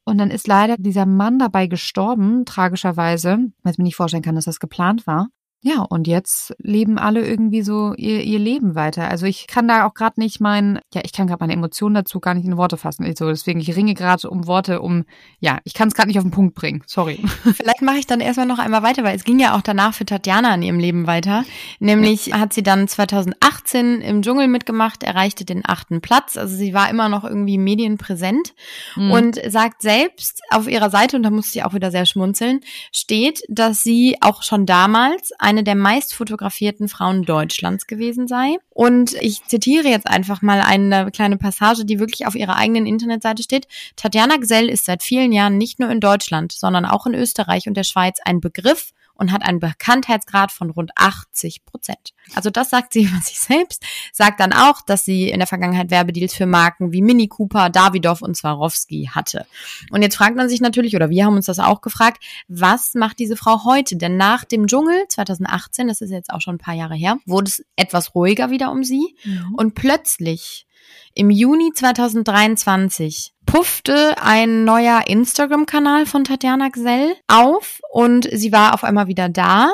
Und 0.04 0.18
dann 0.18 0.32
ist 0.32 0.48
leider 0.48 0.76
dieser 0.78 1.06
Mann 1.06 1.38
dabei 1.38 1.68
gestorben, 1.68 2.44
tragischerweise, 2.44 3.38
weil 3.62 3.72
ich 3.72 3.78
mir 3.78 3.84
nicht 3.84 3.94
vorstellen 3.94 4.24
kann, 4.24 4.34
dass 4.34 4.46
das 4.46 4.58
geplant 4.58 5.06
war. 5.06 5.28
Ja, 5.64 5.82
und 5.82 6.08
jetzt 6.08 6.52
leben 6.58 6.98
alle 6.98 7.24
irgendwie 7.24 7.62
so 7.62 7.94
ihr, 7.94 8.22
ihr 8.22 8.40
Leben 8.40 8.74
weiter. 8.74 9.08
Also 9.08 9.26
ich 9.26 9.46
kann 9.46 9.68
da 9.68 9.86
auch 9.86 9.94
gerade 9.94 10.18
nicht 10.18 10.40
mein, 10.40 10.80
ja, 10.92 11.02
ich 11.04 11.12
kann 11.12 11.28
gerade 11.28 11.40
meine 11.40 11.52
Emotionen 11.52 11.94
dazu 11.94 12.18
gar 12.18 12.34
nicht 12.34 12.44
in 12.44 12.56
Worte 12.56 12.76
fassen. 12.76 13.04
Also 13.04 13.28
deswegen, 13.28 13.60
ich 13.60 13.76
ringe 13.76 13.94
gerade 13.94 14.28
um 14.28 14.48
Worte, 14.48 14.82
um, 14.82 15.04
ja, 15.38 15.60
ich 15.62 15.74
kann 15.74 15.86
es 15.86 15.94
gerade 15.94 16.08
nicht 16.08 16.18
auf 16.18 16.24
den 16.24 16.32
Punkt 16.32 16.56
bringen. 16.56 16.82
Sorry. 16.86 17.20
Vielleicht 17.54 17.80
mache 17.80 17.98
ich 17.98 18.08
dann 18.08 18.18
erstmal 18.18 18.46
noch 18.46 18.58
einmal 18.58 18.82
weiter, 18.82 19.04
weil 19.04 19.14
es 19.14 19.22
ging 19.22 19.38
ja 19.38 19.56
auch 19.56 19.62
danach 19.62 19.94
für 19.94 20.04
Tatjana 20.04 20.52
in 20.56 20.62
ihrem 20.62 20.80
Leben 20.80 21.06
weiter. 21.06 21.44
Nämlich 21.78 22.26
ja. 22.26 22.40
hat 22.40 22.52
sie 22.52 22.64
dann 22.64 22.88
2018 22.88 24.00
im 24.00 24.22
Dschungel 24.22 24.48
mitgemacht, 24.48 25.04
erreichte 25.04 25.44
den 25.44 25.62
achten 25.64 26.00
Platz. 26.00 26.36
Also 26.36 26.56
sie 26.56 26.74
war 26.74 26.90
immer 26.90 27.08
noch 27.08 27.22
irgendwie 27.22 27.58
medienpräsent 27.58 28.54
mhm. 28.96 29.12
und 29.12 29.40
sagt 29.46 29.80
selbst 29.82 30.40
auf 30.50 30.68
ihrer 30.68 30.90
Seite, 30.90 31.16
und 31.16 31.22
da 31.22 31.30
musste 31.30 31.56
ich 31.56 31.64
auch 31.64 31.74
wieder 31.74 31.92
sehr 31.92 32.04
schmunzeln, 32.04 32.62
steht, 32.90 33.42
dass 33.48 33.84
sie 33.84 34.16
auch 34.20 34.42
schon 34.42 34.66
damals 34.66 35.30
eine 35.52 35.64
der 35.64 35.74
meist 35.74 36.14
fotografierten 36.14 36.88
Frauen 36.88 37.24
Deutschlands 37.24 37.86
gewesen 37.86 38.26
sei. 38.26 38.56
Und 38.70 39.14
ich 39.20 39.44
zitiere 39.46 39.88
jetzt 39.88 40.06
einfach 40.06 40.40
mal 40.40 40.60
eine 40.60 41.10
kleine 41.10 41.36
Passage, 41.36 41.84
die 41.84 41.98
wirklich 41.98 42.26
auf 42.26 42.34
ihrer 42.34 42.56
eigenen 42.56 42.86
Internetseite 42.86 43.42
steht. 43.42 43.68
Tatjana 43.96 44.38
Gsell 44.38 44.68
ist 44.68 44.86
seit 44.86 45.02
vielen 45.02 45.30
Jahren 45.30 45.58
nicht 45.58 45.78
nur 45.78 45.90
in 45.90 46.00
Deutschland, 46.00 46.52
sondern 46.52 46.86
auch 46.86 47.06
in 47.06 47.14
Österreich 47.14 47.68
und 47.68 47.76
der 47.76 47.84
Schweiz 47.84 48.18
ein 48.24 48.40
Begriff 48.40 48.92
und 49.14 49.32
hat 49.32 49.42
einen 49.42 49.60
Bekanntheitsgrad 49.60 50.52
von 50.52 50.70
rund 50.70 50.92
80 50.96 51.64
Prozent. 51.64 52.12
Also 52.34 52.50
das 52.50 52.70
sagt 52.70 52.92
sie 52.92 53.02
über 53.04 53.20
sich 53.20 53.38
selbst, 53.40 53.84
sagt 54.12 54.40
dann 54.40 54.52
auch, 54.52 54.82
dass 54.82 55.04
sie 55.04 55.30
in 55.30 55.38
der 55.38 55.46
Vergangenheit 55.46 55.90
Werbedeals 55.90 56.34
für 56.34 56.46
Marken 56.46 56.92
wie 56.92 57.02
Mini 57.02 57.28
Cooper, 57.28 57.70
Davidoff 57.70 58.22
und 58.22 58.36
Swarovski 58.36 59.10
hatte. 59.12 59.46
Und 59.90 60.02
jetzt 60.02 60.16
fragt 60.16 60.36
man 60.36 60.48
sich 60.48 60.60
natürlich, 60.60 60.96
oder 60.96 61.10
wir 61.10 61.24
haben 61.24 61.36
uns 61.36 61.46
das 61.46 61.58
auch 61.58 61.80
gefragt, 61.80 62.22
was 62.48 62.94
macht 62.94 63.18
diese 63.18 63.36
Frau 63.36 63.64
heute? 63.64 63.96
Denn 63.96 64.16
nach 64.16 64.44
dem 64.44 64.66
Dschungel 64.66 65.04
2018, 65.08 65.88
das 65.88 66.00
ist 66.00 66.10
jetzt 66.10 66.30
auch 66.30 66.40
schon 66.40 66.56
ein 66.56 66.58
paar 66.58 66.74
Jahre 66.74 66.94
her, 66.94 67.18
wurde 67.26 67.48
es 67.48 67.64
etwas 67.76 68.14
ruhiger 68.14 68.50
wieder 68.50 68.70
um 68.70 68.84
sie. 68.84 69.16
Mhm. 69.24 69.54
Und 69.56 69.74
plötzlich 69.74 70.66
im 71.14 71.30
Juni 71.30 71.72
2023 71.74 73.34
puffte 73.52 74.14
ein 74.16 74.64
neuer 74.64 75.02
Instagram-Kanal 75.08 76.06
von 76.06 76.24
Tatjana 76.24 76.70
Gsell 76.70 77.16
auf 77.28 77.82
und 77.92 78.26
sie 78.32 78.50
war 78.50 78.72
auf 78.72 78.82
einmal 78.82 79.08
wieder 79.08 79.28
da 79.28 79.70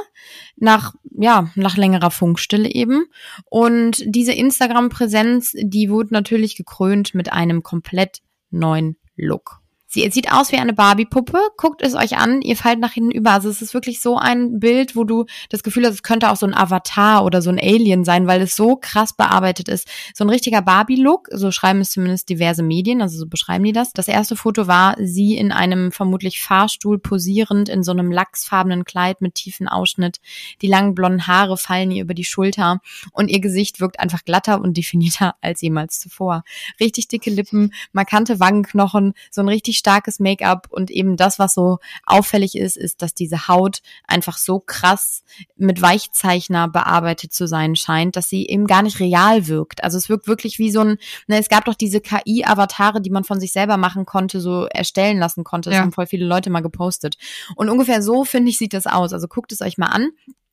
nach 0.56 0.94
ja 1.16 1.52
nach 1.54 1.76
längerer 1.76 2.10
Funkstille 2.10 2.68
eben 2.68 3.04
und 3.44 4.02
diese 4.04 4.32
Instagram-Präsenz 4.32 5.52
die 5.62 5.90
wurde 5.90 6.12
natürlich 6.12 6.56
gekrönt 6.56 7.14
mit 7.14 7.32
einem 7.32 7.62
komplett 7.62 8.18
neuen 8.50 8.96
Look. 9.14 9.60
Sie 9.90 10.06
sieht 10.10 10.30
aus 10.30 10.52
wie 10.52 10.58
eine 10.58 10.74
Barbie-Puppe. 10.74 11.38
Guckt 11.56 11.80
es 11.80 11.94
euch 11.94 12.18
an, 12.18 12.42
ihr 12.42 12.56
fallt 12.56 12.78
nach 12.78 12.92
hinten 12.92 13.10
über. 13.10 13.30
Also 13.30 13.48
es 13.48 13.62
ist 13.62 13.72
wirklich 13.72 14.02
so 14.02 14.18
ein 14.18 14.60
Bild, 14.60 14.94
wo 14.96 15.04
du 15.04 15.24
das 15.48 15.62
Gefühl 15.62 15.86
hast, 15.86 15.94
es 15.94 16.02
könnte 16.02 16.30
auch 16.30 16.36
so 16.36 16.44
ein 16.44 16.54
Avatar 16.54 17.24
oder 17.24 17.40
so 17.40 17.48
ein 17.48 17.58
Alien 17.58 18.04
sein, 18.04 18.26
weil 18.26 18.42
es 18.42 18.54
so 18.54 18.76
krass 18.76 19.14
bearbeitet 19.14 19.66
ist. 19.70 19.88
So 20.12 20.24
ein 20.24 20.28
richtiger 20.28 20.60
Barbie-Look, 20.60 21.28
so 21.32 21.50
schreiben 21.50 21.80
es 21.80 21.88
zumindest 21.88 22.28
diverse 22.28 22.62
Medien, 22.62 23.00
also 23.00 23.16
so 23.16 23.26
beschreiben 23.26 23.64
die 23.64 23.72
das. 23.72 23.94
Das 23.94 24.08
erste 24.08 24.36
Foto 24.36 24.66
war 24.66 24.94
sie 25.00 25.38
in 25.38 25.52
einem 25.52 25.90
vermutlich 25.90 26.42
Fahrstuhl 26.42 26.98
posierend 26.98 27.70
in 27.70 27.82
so 27.82 27.92
einem 27.92 28.12
lachsfarbenen 28.12 28.84
Kleid 28.84 29.22
mit 29.22 29.36
tiefen 29.36 29.68
Ausschnitt. 29.68 30.18
Die 30.60 30.68
langen 30.68 30.94
blonden 30.94 31.26
Haare 31.26 31.56
fallen 31.56 31.90
ihr 31.92 32.02
über 32.02 32.12
die 32.12 32.24
Schulter 32.24 32.82
und 33.12 33.28
ihr 33.28 33.40
Gesicht 33.40 33.80
wirkt 33.80 34.00
einfach 34.00 34.26
glatter 34.26 34.60
und 34.60 34.76
definierter 34.76 35.36
als 35.40 35.62
jemals 35.62 35.98
zuvor. 35.98 36.42
Richtig 36.78 37.08
dicke 37.08 37.30
Lippen, 37.30 37.72
markante 37.92 38.38
Wangenknochen, 38.38 39.14
so 39.30 39.40
ein 39.40 39.48
richtig 39.48 39.77
starkes 39.78 40.20
Make-up 40.20 40.66
und 40.70 40.90
eben 40.90 41.16
das, 41.16 41.38
was 41.38 41.54
so 41.54 41.78
auffällig 42.04 42.56
ist, 42.56 42.76
ist, 42.76 43.02
dass 43.02 43.14
diese 43.14 43.48
Haut 43.48 43.80
einfach 44.06 44.36
so 44.36 44.60
krass 44.60 45.22
mit 45.56 45.80
Weichzeichner 45.80 46.68
bearbeitet 46.68 47.32
zu 47.32 47.46
sein 47.46 47.76
scheint, 47.76 48.16
dass 48.16 48.28
sie 48.28 48.46
eben 48.46 48.66
gar 48.66 48.82
nicht 48.82 49.00
real 49.00 49.46
wirkt. 49.46 49.82
Also 49.82 49.96
es 49.96 50.08
wirkt 50.08 50.26
wirklich 50.26 50.58
wie 50.58 50.70
so 50.70 50.80
ein, 50.80 50.98
ne, 51.26 51.38
es 51.38 51.48
gab 51.48 51.64
doch 51.64 51.74
diese 51.74 52.00
KI-Avatare, 52.00 53.00
die 53.00 53.10
man 53.10 53.24
von 53.24 53.40
sich 53.40 53.52
selber 53.52 53.76
machen 53.76 54.06
konnte, 54.06 54.40
so 54.40 54.66
erstellen 54.66 55.18
lassen 55.18 55.44
konnte. 55.44 55.70
Das 55.70 55.76
ja. 55.76 55.82
haben 55.82 55.92
voll 55.92 56.06
viele 56.06 56.26
Leute 56.26 56.50
mal 56.50 56.60
gepostet. 56.60 57.16
Und 57.56 57.68
ungefähr 57.68 58.02
so, 58.02 58.24
finde 58.24 58.50
ich, 58.50 58.58
sieht 58.58 58.74
das 58.74 58.86
aus. 58.86 59.12
Also 59.12 59.28
guckt 59.28 59.52
es 59.52 59.60
euch 59.60 59.78
mal 59.78 59.86
an. 59.86 60.10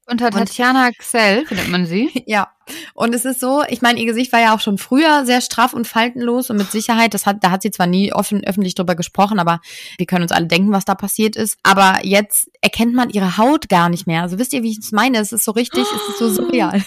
Unter 0.07 0.29
Tatjana 0.29 0.91
Xell 0.91 1.47
findet 1.47 1.67
man 1.69 1.87
sie. 1.87 2.11
ja. 2.27 2.51
Und 2.93 3.15
es 3.15 3.25
ist 3.25 3.39
so, 3.39 3.63
ich 3.67 3.81
meine, 3.81 3.99
ihr 3.99 4.05
Gesicht 4.05 4.31
war 4.31 4.39
ja 4.39 4.55
auch 4.55 4.59
schon 4.59 4.77
früher 4.77 5.25
sehr 5.25 5.41
straff 5.41 5.73
und 5.73 5.87
faltenlos 5.87 6.49
und 6.49 6.57
mit 6.57 6.71
Sicherheit, 6.71 7.13
das 7.15 7.25
hat, 7.25 7.43
da 7.43 7.49
hat 7.49 7.63
sie 7.63 7.71
zwar 7.71 7.87
nie 7.87 8.13
offen, 8.13 8.43
öffentlich 8.43 8.75
drüber 8.75 8.95
gesprochen, 8.95 9.39
aber 9.39 9.61
wir 9.97 10.05
können 10.05 10.21
uns 10.23 10.31
alle 10.31 10.45
denken, 10.45 10.71
was 10.71 10.85
da 10.85 10.93
passiert 10.93 11.35
ist. 11.35 11.57
Aber 11.63 11.99
jetzt 12.03 12.49
erkennt 12.61 12.93
man 12.93 13.09
ihre 13.09 13.37
Haut 13.37 13.67
gar 13.67 13.89
nicht 13.89 14.05
mehr. 14.05 14.21
Also 14.21 14.37
wisst 14.37 14.53
ihr, 14.53 14.61
wie 14.61 14.71
ich 14.71 14.79
es 14.79 14.91
meine? 14.91 15.17
Es 15.19 15.31
ist 15.31 15.43
so 15.43 15.51
richtig, 15.51 15.83
es 15.83 16.09
ist 16.09 16.19
so 16.19 16.29
surreal. 16.29 16.83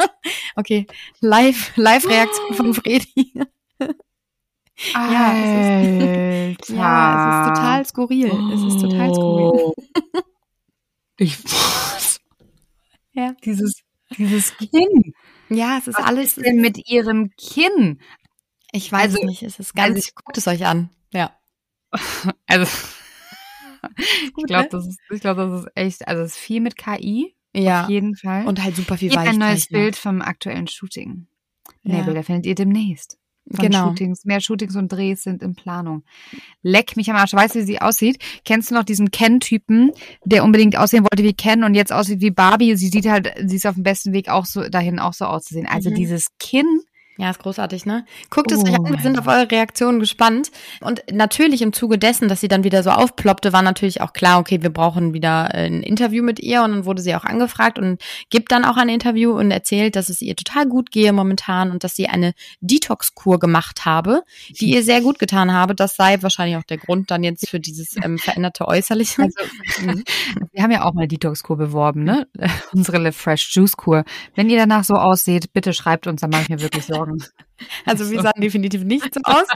okay, 0.56 0.86
live, 1.20 1.72
Live-Reaktion 1.76 2.54
von 2.54 2.74
Fredi. 2.74 3.32
ja, 4.94 5.34
es 5.34 6.60
ist, 6.60 6.68
ja, 6.70 7.42
es 7.42 7.48
ist 7.48 7.54
total 7.54 7.86
skurril. 7.86 8.32
Es 8.54 8.74
ist 8.74 8.80
total 8.80 9.14
skurril. 9.14 9.72
ich 11.18 11.38
ja. 13.14 13.34
Dieses, 13.44 13.82
dieses 14.16 14.56
Kinn. 14.56 15.14
Ja, 15.48 15.78
es 15.78 15.88
ist 15.88 15.98
Was 15.98 16.04
alles. 16.04 16.36
ist 16.36 16.46
denn 16.46 16.60
mit 16.60 16.88
ihrem 16.88 17.30
Kinn? 17.36 18.00
Ich 18.72 18.90
weiß 18.90 19.14
also, 19.14 19.26
nicht, 19.26 19.42
es 19.42 19.58
ist 19.58 19.74
ganz. 19.74 19.96
Also 19.96 20.10
guckt 20.14 20.36
es 20.36 20.46
euch 20.46 20.66
an. 20.66 20.90
Ja. 21.12 21.36
Also. 22.46 22.70
ich 23.98 24.32
glaube, 24.46 24.64
ne? 24.64 24.68
das 24.70 24.86
ist, 24.86 24.98
ich 25.10 25.20
glaube, 25.20 25.46
das 25.46 25.64
ist 25.64 25.70
echt, 25.74 26.08
also 26.08 26.22
es 26.22 26.32
ist 26.32 26.38
viel 26.38 26.60
mit 26.60 26.76
KI. 26.76 27.34
Ja. 27.54 27.84
Auf 27.84 27.90
jeden 27.90 28.16
Fall. 28.16 28.46
Und 28.46 28.62
halt 28.62 28.76
super 28.76 28.96
viel 28.96 29.10
Weichzeichner. 29.10 29.44
ein 29.44 29.50
neues 29.50 29.68
Bild 29.68 29.96
vom 29.96 30.22
aktuellen 30.22 30.66
Shooting. 30.66 31.26
Ja. 31.82 31.96
Nee, 31.96 32.02
Bilder 32.02 32.22
findet 32.24 32.46
ihr 32.46 32.54
demnächst 32.54 33.18
genau. 33.46 33.88
Shootings. 33.88 34.24
Mehr 34.24 34.40
Shootings 34.40 34.76
und 34.76 34.90
Drehs 34.90 35.22
sind 35.22 35.42
in 35.42 35.54
Planung. 35.54 36.02
Leck 36.62 36.96
mich 36.96 37.10
am 37.10 37.16
Arsch. 37.16 37.32
Weißt 37.32 37.54
du, 37.54 37.60
wie 37.60 37.64
sie 37.64 37.80
aussieht? 37.80 38.18
Kennst 38.44 38.70
du 38.70 38.74
noch 38.74 38.84
diesen 38.84 39.10
Ken-Typen, 39.10 39.92
der 40.24 40.44
unbedingt 40.44 40.76
aussehen 40.76 41.04
wollte 41.04 41.24
wie 41.24 41.34
Ken 41.34 41.64
und 41.64 41.74
jetzt 41.74 41.92
aussieht 41.92 42.20
wie 42.20 42.30
Barbie? 42.30 42.76
Sie 42.76 42.88
sieht 42.88 43.06
halt, 43.06 43.32
sie 43.44 43.56
ist 43.56 43.66
auf 43.66 43.74
dem 43.74 43.84
besten 43.84 44.12
Weg 44.12 44.28
auch 44.28 44.46
so, 44.46 44.68
dahin 44.68 44.98
auch 44.98 45.12
so 45.12 45.26
auszusehen. 45.26 45.66
Also 45.66 45.90
mhm. 45.90 45.94
dieses 45.94 46.28
Kinn 46.38 46.80
ja, 47.16 47.30
ist 47.30 47.38
großartig, 47.38 47.86
ne? 47.86 48.04
Guckt 48.28 48.50
es 48.50 48.58
oh 48.58 48.68
euch 48.68 48.74
an, 48.74 48.90
wir 48.90 48.98
sind 48.98 49.16
auf 49.18 49.28
eure 49.28 49.48
Reaktionen 49.48 50.00
gespannt. 50.00 50.50
Und 50.80 51.04
natürlich 51.12 51.62
im 51.62 51.72
Zuge 51.72 51.96
dessen, 51.96 52.28
dass 52.28 52.40
sie 52.40 52.48
dann 52.48 52.64
wieder 52.64 52.82
so 52.82 52.90
aufploppte, 52.90 53.52
war 53.52 53.62
natürlich 53.62 54.00
auch 54.00 54.12
klar, 54.12 54.40
okay, 54.40 54.62
wir 54.62 54.70
brauchen 54.70 55.14
wieder 55.14 55.54
äh, 55.54 55.66
ein 55.66 55.84
Interview 55.84 56.24
mit 56.24 56.40
ihr. 56.40 56.64
Und 56.64 56.72
dann 56.72 56.84
wurde 56.86 57.02
sie 57.02 57.14
auch 57.14 57.22
angefragt 57.22 57.78
und 57.78 58.02
gibt 58.30 58.50
dann 58.50 58.64
auch 58.64 58.76
ein 58.76 58.88
Interview 58.88 59.30
und 59.30 59.52
erzählt, 59.52 59.94
dass 59.94 60.08
es 60.08 60.22
ihr 60.22 60.34
total 60.34 60.66
gut 60.66 60.90
gehe 60.90 61.12
momentan 61.12 61.70
und 61.70 61.84
dass 61.84 61.94
sie 61.94 62.08
eine 62.08 62.34
Detox-Kur 62.60 63.38
gemacht 63.38 63.84
habe, 63.84 64.24
die 64.48 64.70
ihr 64.70 64.82
sehr 64.82 65.00
gut 65.00 65.20
getan 65.20 65.52
habe. 65.52 65.76
Das 65.76 65.94
sei 65.94 66.20
wahrscheinlich 66.20 66.56
auch 66.56 66.64
der 66.64 66.78
Grund 66.78 67.12
dann 67.12 67.22
jetzt 67.22 67.48
für 67.48 67.60
dieses 67.60 67.94
ähm, 68.02 68.18
veränderte 68.18 68.66
Äußerliche. 68.66 69.22
Also, 69.22 69.86
mhm. 69.86 70.02
wir 70.52 70.62
haben 70.64 70.72
ja 70.72 70.82
auch 70.82 70.94
mal 70.94 71.06
Detox-Kur 71.06 71.56
beworben, 71.56 72.02
ne? 72.02 72.26
Unsere 72.72 72.98
Le 72.98 73.12
Fresh 73.12 73.54
Juice-Kur. 73.54 74.04
Wenn 74.34 74.50
ihr 74.50 74.58
danach 74.58 74.82
so 74.82 74.94
ausseht, 74.94 75.52
bitte 75.52 75.72
schreibt 75.72 76.08
uns, 76.08 76.20
dann 76.20 76.30
mache 76.30 76.42
ich 76.42 76.48
mir 76.48 76.60
wirklich 76.60 76.84
Sorgen. 76.84 77.03
Sorgen. 77.04 77.22
Also 77.86 78.10
wir 78.10 78.20
sahen 78.20 78.40
definitiv 78.40 78.82
nicht 78.82 79.14
so 79.14 79.20
aus. 79.24 79.46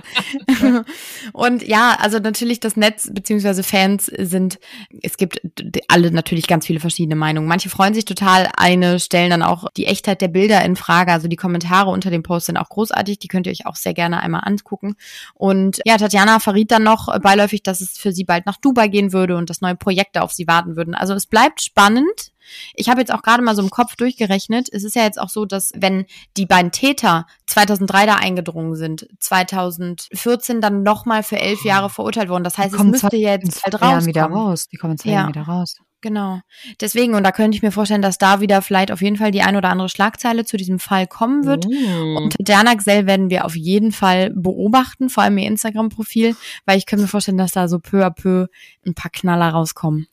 Und 1.33 1.67
ja, 1.67 1.97
also 2.01 2.21
natürlich 2.21 2.61
das 2.61 2.77
Netz 2.77 3.11
beziehungsweise 3.13 3.65
Fans 3.65 4.07
sind, 4.07 4.61
es 5.03 5.17
gibt 5.17 5.41
alle 5.89 6.13
natürlich 6.13 6.47
ganz 6.47 6.65
viele 6.65 6.79
verschiedene 6.79 7.17
Meinungen. 7.17 7.49
Manche 7.49 7.69
freuen 7.69 7.95
sich 7.95 8.05
total, 8.05 8.49
eine 8.57 9.01
stellen 9.01 9.31
dann 9.31 9.43
auch 9.43 9.67
die 9.77 9.87
Echtheit 9.87 10.23
der 10.23 10.29
Bilder 10.29 10.65
in 10.65 10.77
Frage. 10.77 11.13
Also 11.13 11.27
die 11.27 11.37
Kommentare 11.37 11.91
unter 11.91 12.11
dem 12.11 12.23
Post 12.23 12.47
sind 12.47 12.57
auch 12.57 12.69
großartig, 12.69 13.19
die 13.19 13.29
könnt 13.29 13.49
ihr 13.49 13.53
euch 13.53 13.67
auch 13.67 13.77
sehr 13.77 13.95
gerne 13.95 14.21
einmal 14.21 14.43
angucken. 14.45 14.95
Und 15.35 15.81
ja, 15.85 15.99
Tatjana 15.99 16.39
verriet 16.39 16.71
dann 16.71 16.85
noch 16.85 17.19
beiläufig, 17.21 17.65
dass 17.65 17.81
es 17.81 17.99
für 17.99 18.13
sie 18.13 18.25
bald 18.25 18.47
nach 18.47 18.59
Dubai 18.59 18.87
gehen 18.87 19.13
würde 19.13 19.37
und 19.37 19.51
dass 19.51 19.61
neue 19.61 19.77
Projekte 19.77 20.23
auf 20.23 20.33
sie 20.33 20.47
warten 20.47 20.77
würden. 20.77 20.95
Also 20.95 21.15
es 21.15 21.27
bleibt 21.27 21.63
spannend. 21.63 22.31
Ich 22.75 22.89
habe 22.89 23.01
jetzt 23.01 23.13
auch 23.13 23.23
gerade 23.23 23.43
mal 23.43 23.55
so 23.55 23.63
im 23.63 23.71
Kopf 23.71 23.97
durchgerechnet. 23.97 24.69
Es 24.73 24.85
ist 24.85 24.97
ja 24.97 25.03
jetzt 25.03 25.21
auch 25.21 25.29
so, 25.29 25.45
dass 25.45 25.73
wenn 25.77 26.07
die 26.37 26.47
beiden 26.47 26.73
Täter 26.73 27.27
2003 27.47 28.07
da 28.07 28.17
eingedrungen 28.17 28.75
sind, 28.75 29.09
2014 29.21 30.61
dann 30.61 30.83
nochmal 30.83 31.23
für 31.23 31.39
elf 31.39 31.65
Jahre 31.65 31.91
verurteilt 31.91 32.29
wurden. 32.29 32.45
Das 32.45 32.59
heißt, 32.59 32.75
es 32.75 32.83
müsste 32.83 33.17
jetzt 33.17 33.65
halt 33.65 33.81
raus. 33.81 34.07
wieder 34.07 34.25
raus. 34.25 34.69
Die 34.69 34.77
kommen 34.77 34.99
zwei 34.99 35.11
ja. 35.11 35.29
wieder 35.29 35.43
raus. 35.43 35.77
Genau. 36.01 36.41
Deswegen, 36.81 37.15
und 37.15 37.25
da 37.25 37.33
könnte 37.33 37.57
ich 37.57 37.63
mir 37.63 37.73
vorstellen, 37.73 38.03
dass 38.03 38.19
da 38.19 38.41
wieder 38.41 38.63
vielleicht 38.63 38.93
auf 38.93 39.03
jeden 39.03 39.17
Fall 39.17 39.33
die 39.33 39.43
ein 39.43 39.57
oder 39.57 39.71
andere 39.71 39.89
Schlagzeile 39.89 40.45
zu 40.45 40.57
diesem 40.57 40.79
Fall 40.79 41.09
kommen 41.09 41.45
wird. 41.45 41.67
Mm. 41.67 42.17
Und 42.17 42.37
Diana 42.39 42.77
Xell 42.77 43.07
werden 43.07 43.31
wir 43.31 43.45
auf 43.45 43.57
jeden 43.57 43.91
Fall 43.91 44.31
beobachten, 44.31 45.09
vor 45.09 45.25
allem 45.25 45.39
ihr 45.39 45.49
Instagram-Profil, 45.49 46.37
weil 46.67 46.79
ich 46.79 46.87
könnte 46.87 47.03
mir 47.03 47.09
vorstellen, 47.09 47.39
dass 47.39 47.53
da 47.53 47.67
so 47.67 47.81
peu 47.81 48.05
à 48.07 48.11
peu 48.11 48.47
ein 48.87 48.95
paar 48.95 49.11
Knaller 49.11 49.49
rauskommen 49.49 50.07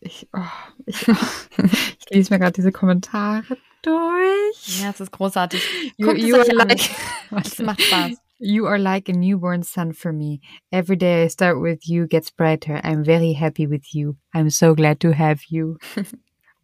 ich, 0.00 0.28
oh, 0.32 0.40
ich, 0.86 1.08
ich 1.08 2.10
lese 2.10 2.32
mir 2.32 2.38
gerade 2.38 2.52
diese 2.52 2.72
Kommentare 2.72 3.56
durch. 3.82 4.80
Ja, 4.82 4.90
es 4.90 5.00
ist 5.00 5.12
großartig. 5.12 5.62
You, 5.96 6.12
you 6.12 6.36
are 6.36 6.52
like, 6.52 6.80
es 7.30 7.58
macht 7.58 7.82
Spaß. 7.82 8.12
You 8.40 8.66
are 8.66 8.78
like 8.78 9.08
a 9.08 9.12
newborn 9.12 9.62
son 9.62 9.92
for 9.92 10.12
me. 10.12 10.40
Every 10.72 10.96
day 10.96 11.24
I 11.24 11.28
start 11.28 11.60
with 11.60 11.88
you 11.88 12.06
gets 12.06 12.30
brighter. 12.30 12.80
I'm 12.82 13.04
very 13.04 13.32
happy 13.32 13.66
with 13.66 13.94
you. 13.94 14.16
I'm 14.34 14.50
so 14.50 14.74
glad 14.74 14.98
to 15.00 15.12
have 15.12 15.44
you. 15.48 15.78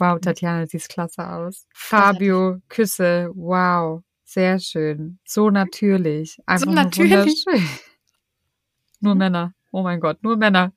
Wow, 0.00 0.18
Tatjana, 0.18 0.66
siehst 0.66 0.88
klasse 0.88 1.26
aus. 1.26 1.66
Fabio, 1.72 2.60
Küsse, 2.68 3.30
wow, 3.34 4.02
sehr 4.24 4.58
schön. 4.58 5.18
So 5.24 5.48
natürlich. 5.48 6.38
Einfach 6.44 6.66
so 6.66 6.72
natürlich. 6.72 7.44
Nur 9.00 9.14
Männer. 9.14 9.54
Oh 9.72 9.82
mein 9.82 10.00
Gott, 10.00 10.22
nur 10.22 10.36
Männer. 10.36 10.72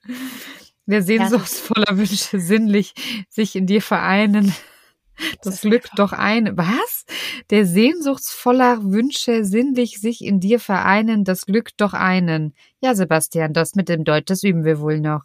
Der 0.86 1.02
sehnsuchtsvoller 1.02 1.98
Wünsche 1.98 2.40
sinnlich 2.40 2.94
sich 3.30 3.56
in 3.56 3.66
dir 3.68 3.82
vereinen. 3.82 4.54
Das, 5.44 5.56
das 5.56 5.62
Glück 5.62 5.86
doch 5.96 6.12
ein. 6.12 6.58
Was? 6.58 7.06
Der 7.50 7.66
sehnsuchtsvoller 7.66 8.84
Wünsche 8.84 9.46
sinnlich 9.46 10.02
sich 10.02 10.24
in 10.24 10.40
dir 10.40 10.60
vereinen, 10.60 11.24
das 11.24 11.46
Glück 11.46 11.70
doch 11.78 11.94
einen. 11.94 12.56
Ja, 12.82 12.96
Sebastian, 12.96 13.54
das 13.54 13.76
mit 13.76 13.90
dem 13.90 14.04
Deutsch, 14.04 14.26
das 14.26 14.44
üben 14.44 14.66
wir 14.66 14.80
wohl 14.80 15.00
noch. 15.00 15.22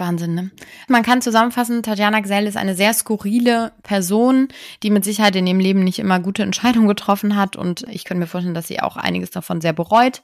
Wahnsinn, 0.00 0.34
ne? 0.34 0.50
Man 0.88 1.02
kann 1.02 1.22
zusammenfassen, 1.22 1.82
Tatjana 1.82 2.20
Gsell 2.20 2.46
ist 2.46 2.56
eine 2.56 2.74
sehr 2.74 2.92
skurrile 2.94 3.72
Person, 3.82 4.48
die 4.82 4.90
mit 4.90 5.04
Sicherheit 5.04 5.36
in 5.36 5.46
ihrem 5.46 5.60
Leben 5.60 5.84
nicht 5.84 5.98
immer 5.98 6.20
gute 6.20 6.42
Entscheidungen 6.42 6.88
getroffen 6.88 7.36
hat 7.36 7.56
und 7.56 7.84
ich 7.90 8.04
könnte 8.04 8.20
mir 8.20 8.26
vorstellen, 8.26 8.54
dass 8.54 8.68
sie 8.68 8.80
auch 8.80 8.96
einiges 8.96 9.30
davon 9.30 9.60
sehr 9.60 9.72
bereut. 9.72 10.22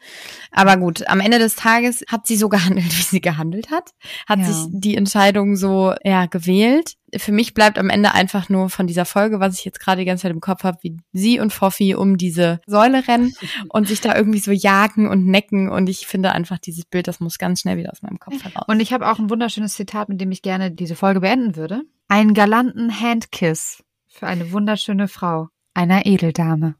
Aber 0.50 0.76
gut, 0.76 1.08
am 1.08 1.20
Ende 1.20 1.38
des 1.38 1.56
Tages 1.56 2.04
hat 2.08 2.26
sie 2.26 2.36
so 2.36 2.48
gehandelt, 2.54 2.86
wie 2.86 3.02
sie 3.02 3.20
gehandelt 3.20 3.70
hat, 3.70 3.90
hat 4.28 4.40
ja. 4.40 4.44
sich 4.44 4.66
die 4.70 4.96
Entscheidung 4.96 5.56
so 5.56 5.94
ja 6.02 6.26
gewählt 6.26 6.96
für 7.16 7.32
mich 7.32 7.54
bleibt 7.54 7.78
am 7.78 7.90
Ende 7.90 8.12
einfach 8.12 8.48
nur 8.48 8.70
von 8.70 8.86
dieser 8.86 9.04
Folge, 9.04 9.40
was 9.40 9.58
ich 9.58 9.64
jetzt 9.64 9.80
gerade 9.80 10.00
die 10.00 10.04
ganze 10.04 10.22
Zeit 10.22 10.32
im 10.32 10.40
Kopf 10.40 10.64
habe, 10.64 10.78
wie 10.82 10.96
sie 11.12 11.40
und 11.40 11.52
Foffi 11.52 11.94
um 11.94 12.16
diese 12.16 12.60
Säule 12.66 13.06
rennen 13.06 13.32
und 13.68 13.88
sich 13.88 14.00
da 14.00 14.16
irgendwie 14.16 14.40
so 14.40 14.50
jagen 14.50 15.08
und 15.08 15.26
necken. 15.26 15.68
Und 15.68 15.88
ich 15.88 16.06
finde 16.06 16.32
einfach 16.32 16.58
dieses 16.58 16.84
Bild, 16.84 17.06
das 17.08 17.20
muss 17.20 17.38
ganz 17.38 17.60
schnell 17.60 17.76
wieder 17.76 17.92
aus 17.92 18.02
meinem 18.02 18.18
Kopf 18.18 18.42
heraus. 18.42 18.64
Und 18.66 18.80
ich 18.80 18.92
habe 18.92 19.10
auch 19.10 19.18
ein 19.18 19.30
wunderschönes 19.30 19.74
Zitat, 19.74 20.08
mit 20.08 20.20
dem 20.20 20.32
ich 20.32 20.42
gerne 20.42 20.70
diese 20.70 20.96
Folge 20.96 21.20
beenden 21.20 21.56
würde. 21.56 21.82
Einen 22.08 22.34
galanten 22.34 23.00
Handkiss 23.00 23.82
für 24.08 24.26
eine 24.26 24.52
wunderschöne 24.52 25.08
Frau, 25.08 25.48
einer 25.74 26.06
Edeldame. 26.06 26.74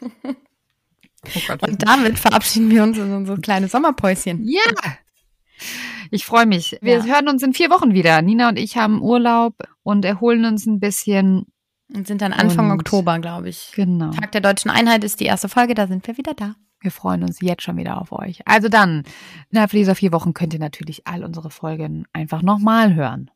Oh 1.36 1.40
Gott, 1.48 1.68
und 1.68 1.82
damit 1.82 2.16
verabschieden 2.16 2.70
wir 2.70 2.84
uns 2.84 2.96
in 2.96 3.12
unsere 3.12 3.40
kleine 3.40 3.66
Sommerpäuschen. 3.66 4.46
Ja! 4.46 4.60
Ich 6.10 6.24
freue 6.24 6.46
mich. 6.46 6.78
Wir 6.80 6.98
ja. 6.98 7.04
hören 7.04 7.28
uns 7.28 7.42
in 7.42 7.52
vier 7.52 7.70
Wochen 7.70 7.94
wieder. 7.94 8.22
Nina 8.22 8.48
und 8.48 8.58
ich 8.58 8.76
haben 8.76 9.02
Urlaub 9.02 9.54
und 9.82 10.04
erholen 10.04 10.44
uns 10.44 10.66
ein 10.66 10.80
bisschen. 10.80 11.46
Und 11.94 12.06
sind 12.06 12.20
dann 12.20 12.32
Anfang 12.32 12.70
und 12.70 12.80
Oktober, 12.80 13.18
glaube 13.18 13.48
ich. 13.48 13.72
Genau. 13.74 14.10
Tag 14.10 14.32
der 14.32 14.42
deutschen 14.42 14.70
Einheit 14.70 15.04
ist 15.04 15.20
die 15.20 15.24
erste 15.24 15.48
Folge, 15.48 15.74
da 15.74 15.86
sind 15.86 16.06
wir 16.06 16.18
wieder 16.18 16.34
da. 16.34 16.54
Wir 16.80 16.90
freuen 16.90 17.24
uns 17.24 17.40
jetzt 17.40 17.62
schon 17.62 17.76
wieder 17.76 18.00
auf 18.00 18.12
euch. 18.12 18.46
Also 18.46 18.68
dann, 18.68 19.02
innerhalb 19.50 19.70
dieser 19.70 19.94
vier 19.94 20.12
Wochen 20.12 20.34
könnt 20.34 20.52
ihr 20.54 20.60
natürlich 20.60 21.06
all 21.06 21.24
unsere 21.24 21.50
Folgen 21.50 22.06
einfach 22.12 22.42
nochmal 22.42 22.94
hören. 22.94 23.30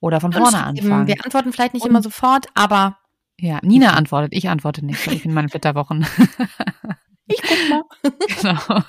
Oder 0.00 0.20
von 0.20 0.32
vorne 0.32 0.62
anfangen. 0.62 1.06
Wir 1.08 1.24
antworten 1.24 1.52
vielleicht 1.52 1.74
nicht 1.74 1.82
und, 1.84 1.90
immer 1.90 2.02
sofort, 2.02 2.46
aber. 2.54 2.98
Ja, 3.40 3.58
Nina 3.62 3.94
antwortet, 3.94 4.32
ich 4.32 4.48
antworte 4.48 4.84
nicht, 4.84 5.04
weil 5.06 5.14
ich 5.14 5.24
in 5.24 5.34
meinen 5.34 5.48
Flitterwochen. 5.48 6.06
ich 7.26 7.42
guck 7.42 7.68
mal. 7.68 7.82
genau. 8.40 8.82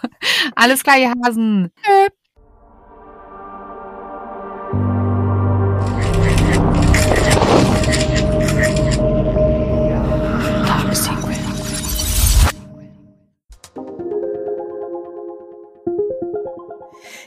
Alles 0.56 0.84
klar, 0.84 0.98
ihr 1.00 1.14
Hasen. 1.24 1.72
Tschö. 1.84 2.10